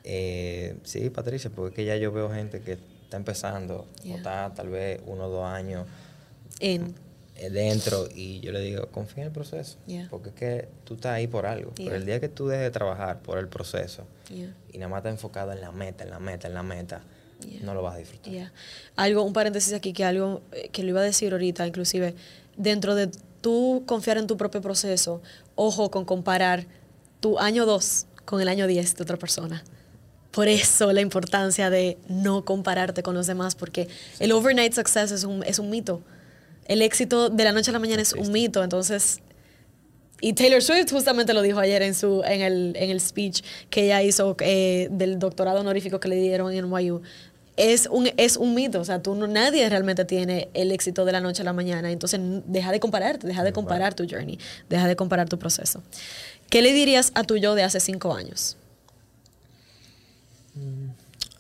Eh, 0.04 0.76
sí, 0.84 1.10
Patricia, 1.10 1.50
porque 1.54 1.70
es 1.70 1.76
que 1.76 1.86
ya 1.86 1.96
yo 1.98 2.12
veo 2.12 2.30
gente 2.32 2.62
que 2.62 2.74
está 3.04 3.18
empezando, 3.18 3.86
Yeah. 4.04 4.16
o 4.16 4.18
está 4.18 4.54
tal 4.56 4.70
vez 4.70 5.02
uno 5.06 5.26
o 5.26 5.30
dos 5.30 5.46
años 5.46 5.86
In. 6.60 6.96
eh, 7.36 7.50
dentro, 7.50 8.08
y 8.14 8.40
yo 8.40 8.52
le 8.52 8.60
digo, 8.62 8.88
confía 8.88 9.24
en 9.24 9.28
el 9.28 9.34
proceso. 9.34 9.78
Yeah. 9.88 10.08
Porque 10.10 10.30
es 10.30 10.36
que 10.36 10.68
tú 10.86 10.94
estás 10.96 11.14
ahí 11.14 11.28
por 11.28 11.46
algo. 11.46 11.74
Yeah. 11.76 11.86
Pero 11.86 11.96
el 11.98 12.06
día 12.06 12.20
que 12.20 12.30
tú 12.30 12.48
dejes 12.48 12.66
de 12.66 12.72
trabajar 12.72 13.20
por 13.22 13.38
el 13.38 13.48
proceso 13.48 14.04
y 14.72 14.78
nada 14.78 14.88
más 14.90 15.00
estás 15.00 15.12
enfocado 15.12 15.52
en 15.52 15.60
la 15.62 15.72
meta, 15.72 16.04
en 16.06 16.10
la 16.10 16.20
meta, 16.20 16.48
en 16.48 16.54
la 16.54 16.64
meta, 16.64 17.02
no 17.64 17.74
lo 17.74 17.82
vas 17.82 17.96
a 17.96 17.98
disfrutar. 17.98 18.52
Algo, 18.96 19.24
un 19.24 19.34
paréntesis 19.34 19.74
aquí, 19.74 19.94
que 19.94 20.06
algo 20.06 20.42
eh, 20.52 20.70
que 20.72 20.84
lo 20.84 20.90
iba 20.90 21.02
a 21.02 21.04
decir 21.04 21.34
ahorita, 21.34 21.66
inclusive, 21.68 22.14
dentro 22.56 22.96
de 22.96 23.10
tú 23.42 23.84
confiar 23.88 24.18
en 24.20 24.28
tu 24.28 24.38
propio 24.38 24.62
proceso, 24.62 25.22
ojo 25.56 25.90
con 25.92 26.06
comparar 26.06 26.66
tu 27.20 27.40
año 27.40 27.66
2 27.66 28.06
con 28.26 28.40
el 28.42 28.48
año 28.48 28.68
10 28.68 28.96
de 28.96 29.04
otra 29.04 29.18
persona. 29.18 29.64
Por 30.32 30.48
eso 30.48 30.92
la 30.94 31.02
importancia 31.02 31.70
de 31.70 31.98
no 32.08 32.46
compararte 32.46 33.04
con 33.04 33.16
los 33.16 33.28
demás, 33.28 33.56
porque 33.56 33.88
el 34.20 34.32
overnight 34.32 34.74
success 34.74 35.12
es 35.12 35.24
un, 35.24 35.44
es 35.44 35.60
un 35.60 35.70
mito. 35.70 36.02
El 36.66 36.82
éxito 36.82 37.30
de 37.30 37.44
la 37.44 37.52
noche 37.52 37.72
a 37.72 37.74
la 37.74 37.80
mañana 37.80 38.02
es 38.02 38.14
un 38.14 38.32
mito, 38.32 38.64
entonces 38.64 39.22
y 40.22 40.34
Taylor 40.34 40.62
Swift 40.62 40.92
justamente 40.92 41.34
lo 41.34 41.42
dijo 41.42 41.60
ayer 41.60 41.82
en 41.82 41.96
su 41.96 42.22
en 42.24 42.42
el, 42.42 42.74
en 42.76 42.92
el 42.92 43.02
speech 43.02 43.42
que 43.72 43.86
ella 43.86 44.04
hizo 44.04 44.38
eh, 44.40 44.88
del 44.92 45.18
doctorado 45.18 45.60
honorífico 45.60 46.00
que 46.00 46.08
le 46.08 46.16
dieron 46.16 46.54
en 46.54 46.70
NYU. 46.70 47.02
Es 47.58 47.88
un, 47.92 48.10
es 48.16 48.38
un 48.38 48.54
mito, 48.54 48.80
o 48.80 48.86
sea, 48.86 49.04
tú 49.04 49.14
no, 49.14 49.28
nadie 49.28 49.68
realmente 49.68 50.06
tiene 50.06 50.48
el 50.54 50.72
éxito 50.72 51.04
de 51.06 51.12
la 51.12 51.20
noche 51.20 51.42
a 51.42 51.46
la 51.46 51.54
mañana, 51.54 51.92
entonces 51.92 52.20
deja 52.46 52.72
de 52.72 52.80
compararte, 52.80 53.28
deja 53.28 53.44
de 53.44 53.52
comparar 53.52 53.94
tu 53.94 54.08
journey, 54.10 54.40
deja 54.70 54.88
de 54.88 54.96
comparar 54.96 55.28
tu 55.28 55.38
proceso. 55.38 55.84
¿Qué 56.50 56.62
le 56.62 56.72
dirías 56.72 57.12
a 57.14 57.24
tu 57.24 57.36
yo 57.36 57.54
de 57.54 57.64
hace 57.64 57.80
cinco 57.80 58.14
años? 58.14 58.58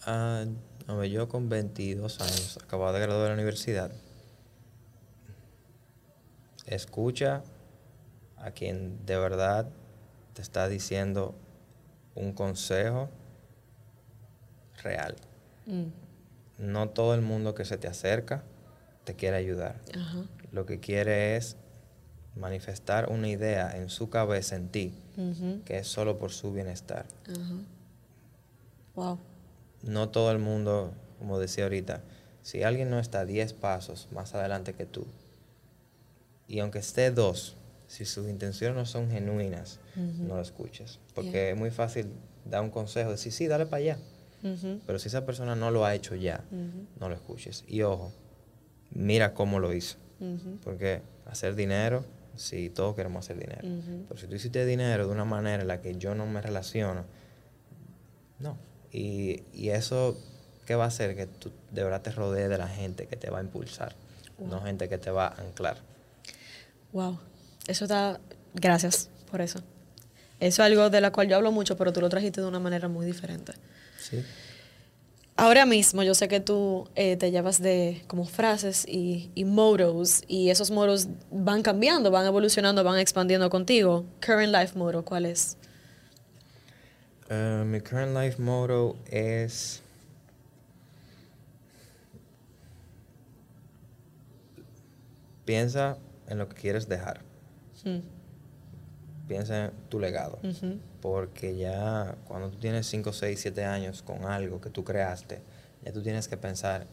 Ah, 0.05 0.45
hombre, 0.87 1.09
yo 1.09 1.27
con 1.27 1.49
22 1.49 2.21
años, 2.21 2.59
acabado 2.63 2.93
de 2.93 2.99
graduar 2.99 3.23
de 3.23 3.27
la 3.29 3.33
universidad, 3.35 3.91
escucha 6.65 7.43
a 8.37 8.51
quien 8.51 9.05
de 9.05 9.17
verdad 9.17 9.69
te 10.33 10.41
está 10.41 10.67
diciendo 10.67 11.35
un 12.15 12.33
consejo 12.33 13.09
real. 14.81 15.15
No 16.57 16.89
todo 16.89 17.13
el 17.13 17.21
mundo 17.21 17.53
que 17.55 17.65
se 17.65 17.77
te 17.77 17.87
acerca 17.87 18.43
te 19.03 19.15
quiere 19.15 19.37
ayudar. 19.37 19.79
Ajá. 19.95 20.25
Lo 20.51 20.65
que 20.65 20.79
quiere 20.79 21.35
es 21.37 21.57
manifestar 22.35 23.09
una 23.09 23.27
idea 23.27 23.75
en 23.77 23.89
su 23.89 24.09
cabeza, 24.09 24.55
en 24.55 24.69
ti, 24.69 24.93
que 25.65 25.77
es 25.77 25.87
solo 25.87 26.17
por 26.17 26.31
su 26.31 26.51
bienestar. 26.51 27.05
Ajá. 27.29 27.55
Wow. 28.95 29.19
no 29.83 30.09
todo 30.09 30.31
el 30.31 30.39
mundo, 30.39 30.93
como 31.19 31.39
decía 31.39 31.63
ahorita, 31.63 32.01
si 32.43 32.63
alguien 32.63 32.89
no 32.89 32.99
está 32.99 33.25
10 33.25 33.53
pasos 33.53 34.07
más 34.11 34.33
adelante 34.35 34.73
que 34.73 34.85
tú, 34.85 35.05
y 36.47 36.59
aunque 36.59 36.79
esté 36.79 37.11
dos, 37.11 37.55
si 37.87 38.05
sus 38.05 38.27
intenciones 38.29 38.75
no 38.77 38.85
son 38.85 39.09
genuinas, 39.09 39.79
no 39.95 40.35
lo 40.35 40.41
escuches. 40.41 40.99
Porque 41.15 41.31
Yeah. 41.31 41.49
es 41.51 41.57
muy 41.57 41.71
fácil 41.71 42.07
dar 42.45 42.61
un 42.61 42.69
consejo, 42.69 43.11
decir, 43.11 43.31
sí, 43.31 43.47
dale 43.47 43.65
para 43.65 43.77
allá. 43.77 43.97
Pero 44.85 44.97
si 44.99 45.07
esa 45.07 45.25
persona 45.25 45.55
no 45.55 45.71
lo 45.71 45.85
ha 45.85 45.93
hecho 45.95 46.15
ya, 46.15 46.43
no 46.99 47.09
lo 47.09 47.15
escuches. 47.15 47.63
Y 47.67 47.81
ojo, 47.83 48.11
mira 48.91 49.33
cómo 49.33 49.59
lo 49.59 49.73
hizo. 49.73 49.97
Porque 50.63 51.01
hacer 51.25 51.55
dinero, 51.55 52.03
sí, 52.35 52.69
todos 52.69 52.95
queremos 52.95 53.25
hacer 53.25 53.37
dinero. 53.37 53.61
Pero 54.07 54.19
si 54.19 54.27
tú 54.27 54.35
hiciste 54.35 54.65
dinero 54.65 55.05
de 55.07 55.13
una 55.13 55.25
manera 55.25 55.61
en 55.61 55.67
la 55.67 55.79
que 55.81 55.95
yo 55.95 56.15
no 56.15 56.25
me 56.25 56.41
relaciono, 56.41 57.05
no. 58.39 58.57
Y, 58.91 59.43
y 59.53 59.69
eso, 59.69 60.17
¿qué 60.65 60.75
va 60.75 60.85
a 60.85 60.87
hacer? 60.87 61.15
Que 61.15 61.27
tú 61.27 61.51
de 61.71 61.83
verdad 61.83 62.01
te 62.01 62.11
rodees 62.11 62.49
de 62.49 62.57
la 62.57 62.67
gente 62.67 63.07
que 63.07 63.15
te 63.15 63.29
va 63.29 63.39
a 63.39 63.41
impulsar, 63.41 63.95
no 64.37 64.61
gente 64.61 64.89
que 64.89 64.97
te 64.97 65.11
va 65.11 65.27
a 65.27 65.41
anclar. 65.41 65.77
Wow. 66.93 67.19
Eso 67.67 67.85
está. 67.85 68.19
Gracias 68.53 69.09
por 69.29 69.41
eso. 69.41 69.59
Eso 70.39 70.63
es 70.63 70.67
algo 70.71 70.89
de 70.89 71.01
la 71.01 71.11
cual 71.11 71.29
yo 71.29 71.35
hablo 71.35 71.51
mucho, 71.51 71.77
pero 71.77 71.93
tú 71.93 72.01
lo 72.01 72.09
trajiste 72.09 72.41
de 72.41 72.47
una 72.47 72.59
manera 72.59 72.87
muy 72.87 73.05
diferente. 73.05 73.53
Sí. 73.99 74.23
Ahora 75.37 75.65
mismo 75.65 76.03
yo 76.03 76.13
sé 76.13 76.27
que 76.27 76.39
tú 76.39 76.89
eh, 76.95 77.15
te 77.15 77.31
llevas 77.31 77.61
de 77.61 78.03
como 78.07 78.25
frases 78.25 78.85
y, 78.87 79.31
y 79.33 79.45
mottos 79.45 80.23
y 80.27 80.49
esos 80.49 80.71
mottos 80.71 81.07
van 81.31 81.63
cambiando, 81.63 82.11
van 82.11 82.25
evolucionando, 82.25 82.83
van 82.83 82.99
expandiendo 82.99 83.49
contigo. 83.49 84.05
Current 84.25 84.53
life 84.53 84.77
motto, 84.77 85.05
¿cuál 85.05 85.25
es? 85.25 85.57
Eh, 87.33 87.63
mi 87.65 87.79
current 87.79 88.13
life 88.13 88.41
motto 88.41 88.97
es 89.09 89.81
piensa 95.45 95.97
en 96.27 96.39
lo 96.39 96.49
que 96.49 96.55
quieres 96.55 96.89
dejar. 96.89 97.21
Hmm. 97.85 97.99
Piensa 99.29 99.65
en 99.67 99.71
tu 99.87 99.97
legado. 99.97 100.39
Porque 101.01 101.55
ya 101.55 102.15
cuando 102.27 102.49
tú 102.49 102.57
tienes 102.57 102.85
5, 102.87 103.13
6, 103.13 103.39
7 103.39 103.63
años 103.63 104.01
con 104.01 104.25
algo 104.25 104.59
que 104.59 104.69
tú 104.69 104.83
creaste, 104.83 105.39
ya 105.85 105.93
tú 105.93 106.01
tienes 106.03 106.27
que 106.27 106.35
pensar 106.35 106.85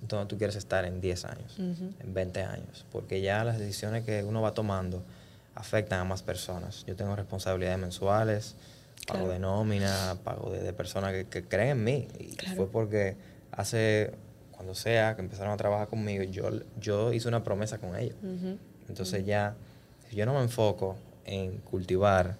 dónde 0.00 0.26
tú 0.26 0.38
quieres 0.38 0.56
estar 0.56 0.86
en 0.86 1.02
10 1.02 1.24
años, 1.26 1.58
en 1.58 2.14
20 2.14 2.42
años. 2.44 2.86
Porque 2.90 3.20
ya 3.20 3.44
las 3.44 3.58
decisiones 3.58 4.04
que 4.04 4.24
uno 4.24 4.40
va 4.40 4.54
tomando 4.54 5.02
afectan 5.54 6.00
a 6.00 6.04
más 6.04 6.22
personas. 6.22 6.86
Yo 6.86 6.96
tengo 6.96 7.14
responsabilidades 7.14 7.78
mensuales, 7.78 8.56
pago 9.06 9.20
Claro. 9.20 9.32
de 9.32 9.38
nómina, 9.38 10.16
pago 10.24 10.50
de, 10.50 10.62
de 10.62 10.72
personas 10.72 11.12
que, 11.12 11.26
que 11.26 11.42
creen 11.44 11.70
en 11.78 11.84
mí. 11.84 12.08
Y 12.18 12.36
Claro. 12.36 12.56
fue 12.56 12.70
porque 12.70 13.16
hace, 13.52 14.12
cuando 14.52 14.74
sea, 14.74 15.14
que 15.16 15.22
empezaron 15.22 15.52
a 15.52 15.56
trabajar 15.56 15.88
conmigo, 15.88 16.22
yo, 16.24 16.48
yo 16.80 17.12
hice 17.12 17.28
una 17.28 17.42
promesa 17.44 17.78
con 17.78 17.96
ellos. 17.96 18.16
Entonces 18.88 19.24
ya, 19.26 19.54
si 20.08 20.16
yo 20.16 20.26
no 20.26 20.34
me 20.34 20.40
enfoco 20.40 20.96
en 21.24 21.58
cultivar, 21.58 22.36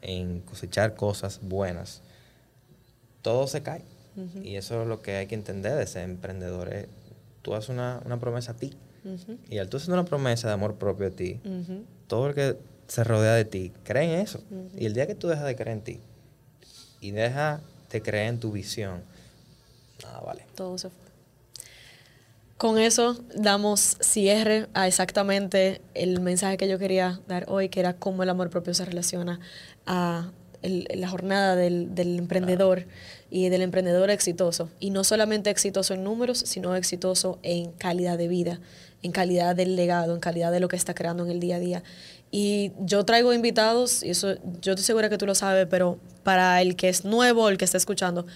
en 0.00 0.40
cosechar 0.40 0.94
cosas 0.94 1.40
buenas, 1.42 2.02
todo 3.22 3.46
se 3.46 3.62
cae. 3.62 3.82
Y 4.42 4.56
eso 4.56 4.82
es 4.82 4.88
lo 4.88 5.00
que 5.00 5.16
hay 5.16 5.26
que 5.26 5.34
entender 5.34 5.74
de 5.74 5.86
ser 5.86 6.02
emprendedor. 6.02 6.72
es, 6.72 6.86
tú 7.40 7.54
haces 7.54 7.70
una, 7.70 8.00
una 8.04 8.18
promesa 8.20 8.52
a 8.52 8.56
ti. 8.56 8.74
Y 9.50 9.58
al 9.58 9.68
tú 9.68 9.78
hacer 9.78 9.92
una 9.92 10.04
promesa 10.04 10.48
de 10.48 10.54
amor 10.54 10.74
propio 10.76 11.06
a 11.08 11.10
ti, 11.10 11.40
todo 12.06 12.28
el 12.28 12.34
que 12.34 12.56
se 12.92 13.04
rodea 13.04 13.32
de 13.32 13.46
ti 13.46 13.72
cree 13.84 14.04
en 14.12 14.20
eso. 14.20 14.42
Y 14.76 14.84
el 14.84 14.92
día 14.92 15.06
que 15.06 15.14
tú 15.14 15.28
dejas 15.28 15.46
de 15.46 15.56
creer 15.56 15.78
en 15.78 15.82
ti 15.82 16.00
y 17.00 17.10
dejas 17.12 17.62
de 17.90 18.02
creer 18.02 18.28
en 18.28 18.38
tu 18.38 18.52
visión, 18.52 19.02
nada 20.02 20.20
vale. 20.20 20.44
Todo 20.54 20.76
se 20.76 20.90
fue. 20.90 20.98
Con 22.58 22.78
eso 22.78 23.18
damos 23.34 23.96
cierre 24.00 24.66
a 24.74 24.86
exactamente 24.86 25.80
el 25.94 26.20
mensaje 26.20 26.58
que 26.58 26.68
yo 26.68 26.78
quería 26.78 27.20
dar 27.26 27.46
hoy, 27.48 27.70
que 27.70 27.80
era 27.80 27.94
cómo 27.94 28.22
el 28.22 28.28
amor 28.28 28.50
propio 28.50 28.74
se 28.74 28.84
relaciona 28.84 29.40
a 29.86 30.30
el- 30.60 30.86
la 30.94 31.08
jornada 31.08 31.56
del, 31.56 31.94
del 31.94 32.18
emprendedor 32.18 32.86
y 33.30 33.48
del 33.48 33.62
emprendedor 33.62 34.10
exitoso. 34.10 34.68
Y 34.78 34.90
no 34.90 35.02
solamente 35.02 35.48
exitoso 35.50 35.94
en 35.94 36.04
números, 36.04 36.38
sino 36.38 36.76
exitoso 36.76 37.38
en 37.42 37.72
calidad 37.72 38.16
de 38.18 38.28
vida, 38.28 38.60
en 39.02 39.10
calidad 39.10 39.56
del 39.56 39.74
legado, 39.74 40.14
en 40.14 40.20
calidad 40.20 40.52
de 40.52 40.60
lo 40.60 40.68
que 40.68 40.76
está 40.76 40.94
creando 40.94 41.24
en 41.24 41.32
el 41.32 41.40
día 41.40 41.56
a 41.56 41.58
día. 41.58 41.82
Y 42.32 42.72
yo 42.80 43.04
traigo 43.04 43.32
invitados, 43.32 44.02
y 44.02 44.10
eso 44.10 44.34
yo 44.60 44.72
estoy 44.72 44.84
segura 44.84 45.08
que 45.08 45.18
tú 45.18 45.26
lo 45.26 45.36
sabes, 45.36 45.68
pero 45.70 45.98
para 46.24 46.60
el 46.62 46.74
que 46.74 46.88
es 46.88 47.04
nuevo, 47.04 47.48
el 47.48 47.58
que 47.58 47.64
está 47.64 47.76
escuchando, 47.76 48.26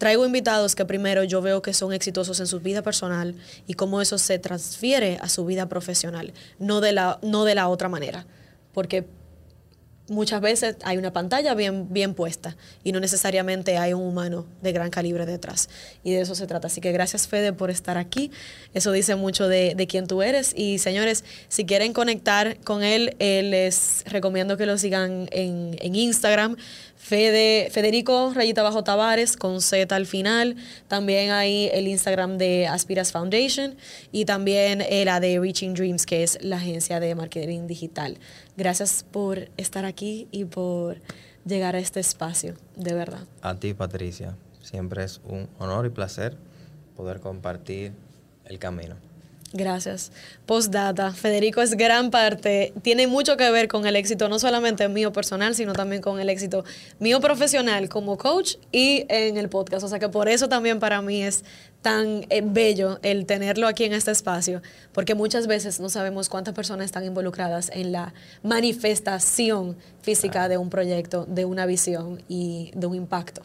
Traigo 0.00 0.24
invitados 0.24 0.76
que 0.76 0.86
primero 0.86 1.24
yo 1.24 1.42
veo 1.42 1.60
que 1.60 1.74
son 1.74 1.92
exitosos 1.92 2.40
en 2.40 2.46
su 2.46 2.60
vida 2.60 2.80
personal 2.80 3.34
y 3.66 3.74
cómo 3.74 4.00
eso 4.00 4.16
se 4.16 4.38
transfiere 4.38 5.18
a 5.20 5.28
su 5.28 5.44
vida 5.44 5.68
profesional, 5.68 6.32
no 6.58 6.80
de 6.80 6.92
la, 6.92 7.18
no 7.20 7.44
de 7.44 7.54
la 7.54 7.68
otra 7.68 7.90
manera. 7.90 8.24
Porque 8.72 9.04
muchas 10.10 10.40
veces 10.40 10.76
hay 10.84 10.98
una 10.98 11.12
pantalla 11.12 11.54
bien, 11.54 11.90
bien 11.90 12.14
puesta 12.14 12.56
y 12.84 12.92
no 12.92 13.00
necesariamente 13.00 13.78
hay 13.78 13.94
un 13.94 14.02
humano 14.02 14.44
de 14.60 14.72
gran 14.72 14.90
calibre 14.90 15.24
detrás. 15.24 15.70
Y 16.04 16.12
de 16.12 16.20
eso 16.20 16.34
se 16.34 16.46
trata. 16.46 16.66
Así 16.66 16.80
que 16.80 16.92
gracias 16.92 17.28
Fede 17.28 17.52
por 17.52 17.70
estar 17.70 17.96
aquí. 17.96 18.30
Eso 18.74 18.92
dice 18.92 19.14
mucho 19.14 19.48
de, 19.48 19.74
de 19.74 19.86
quién 19.86 20.06
tú 20.06 20.22
eres. 20.22 20.52
Y 20.54 20.78
señores, 20.78 21.24
si 21.48 21.64
quieren 21.64 21.92
conectar 21.92 22.58
con 22.60 22.82
él, 22.82 23.16
eh, 23.20 23.42
les 23.42 24.04
recomiendo 24.06 24.56
que 24.56 24.66
lo 24.66 24.76
sigan 24.76 25.28
en, 25.30 25.76
en 25.80 25.94
Instagram. 25.94 26.56
Fede, 27.02 27.70
Federico 27.70 28.30
Rayita 28.34 28.62
Bajo 28.62 28.84
Tavares 28.84 29.36
con 29.36 29.62
Z 29.62 29.96
al 29.96 30.06
final. 30.06 30.56
También 30.86 31.30
hay 31.30 31.70
el 31.72 31.88
Instagram 31.88 32.36
de 32.36 32.66
Aspiras 32.66 33.10
Foundation 33.10 33.74
y 34.12 34.26
también 34.26 34.82
eh, 34.82 35.04
la 35.06 35.18
de 35.18 35.40
Reaching 35.40 35.72
Dreams, 35.72 36.04
que 36.04 36.22
es 36.22 36.38
la 36.42 36.56
agencia 36.56 37.00
de 37.00 37.14
marketing 37.14 37.66
digital. 37.66 38.18
Gracias 38.60 39.06
por 39.10 39.48
estar 39.56 39.86
aquí 39.86 40.28
y 40.30 40.44
por 40.44 40.98
llegar 41.46 41.76
a 41.76 41.78
este 41.78 41.98
espacio, 41.98 42.56
de 42.76 42.92
verdad. 42.92 43.26
A 43.40 43.54
ti, 43.54 43.72
Patricia. 43.72 44.36
Siempre 44.60 45.02
es 45.02 45.22
un 45.24 45.48
honor 45.58 45.86
y 45.86 45.88
placer 45.88 46.36
poder 46.94 47.20
compartir 47.20 47.94
el 48.44 48.58
camino. 48.58 48.96
Gracias. 49.54 50.12
Postdata. 50.44 51.12
Federico 51.12 51.62
es 51.62 51.74
gran 51.74 52.10
parte, 52.10 52.74
tiene 52.82 53.06
mucho 53.06 53.38
que 53.38 53.50
ver 53.50 53.66
con 53.66 53.86
el 53.86 53.96
éxito, 53.96 54.28
no 54.28 54.38
solamente 54.38 54.86
mío 54.88 55.10
personal, 55.10 55.54
sino 55.54 55.72
también 55.72 56.02
con 56.02 56.20
el 56.20 56.28
éxito 56.28 56.62
mío 56.98 57.18
profesional 57.20 57.88
como 57.88 58.18
coach 58.18 58.56
y 58.72 59.06
en 59.08 59.38
el 59.38 59.48
podcast. 59.48 59.84
O 59.84 59.88
sea 59.88 59.98
que 59.98 60.10
por 60.10 60.28
eso 60.28 60.50
también 60.50 60.78
para 60.78 61.00
mí 61.00 61.22
es 61.22 61.44
tan 61.82 62.26
eh, 62.28 62.42
bello 62.44 62.98
el 63.02 63.26
tenerlo 63.26 63.66
aquí 63.66 63.84
en 63.84 63.92
este 63.92 64.10
espacio, 64.10 64.62
porque 64.92 65.14
muchas 65.14 65.46
veces 65.46 65.80
no 65.80 65.88
sabemos 65.88 66.28
cuántas 66.28 66.54
personas 66.54 66.86
están 66.86 67.04
involucradas 67.04 67.70
en 67.72 67.92
la 67.92 68.12
manifestación 68.42 69.76
física 70.02 70.48
de 70.48 70.58
un 70.58 70.70
proyecto, 70.70 71.24
de 71.26 71.44
una 71.44 71.66
visión 71.66 72.22
y 72.28 72.70
de 72.74 72.86
un 72.86 72.94
impacto. 72.94 73.42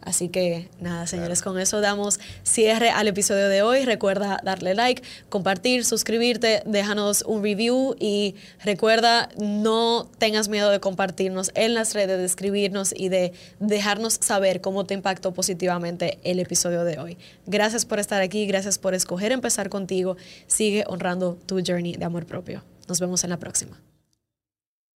Así 0.00 0.28
que 0.28 0.68
nada, 0.80 1.06
señores, 1.06 1.42
con 1.42 1.58
eso 1.58 1.80
damos 1.80 2.20
cierre 2.42 2.90
al 2.90 3.08
episodio 3.08 3.48
de 3.48 3.62
hoy. 3.62 3.84
Recuerda 3.84 4.40
darle 4.42 4.74
like, 4.74 5.02
compartir, 5.28 5.84
suscribirte, 5.84 6.62
déjanos 6.66 7.22
un 7.26 7.42
review 7.42 7.96
y 7.98 8.34
recuerda 8.64 9.28
no 9.38 10.08
tengas 10.18 10.48
miedo 10.48 10.70
de 10.70 10.80
compartirnos 10.80 11.50
en 11.54 11.74
las 11.74 11.94
redes, 11.94 12.18
de 12.18 12.24
escribirnos 12.24 12.94
y 12.96 13.08
de 13.08 13.32
dejarnos 13.60 14.14
saber 14.14 14.60
cómo 14.60 14.86
te 14.86 14.94
impactó 14.94 15.34
positivamente 15.34 16.18
el 16.24 16.40
episodio 16.40 16.84
de 16.84 16.98
hoy. 16.98 17.18
Gracias 17.46 17.84
por 17.84 17.98
estar 17.98 18.22
aquí, 18.22 18.46
gracias 18.46 18.78
por 18.78 18.94
escoger 18.94 19.32
empezar 19.32 19.68
contigo. 19.68 20.16
Sigue 20.46 20.84
honrando 20.86 21.38
tu 21.46 21.60
journey 21.64 21.96
de 21.96 22.04
amor 22.04 22.26
propio. 22.26 22.62
Nos 22.88 23.00
vemos 23.00 23.24
en 23.24 23.30
la 23.30 23.38
próxima. 23.38 23.80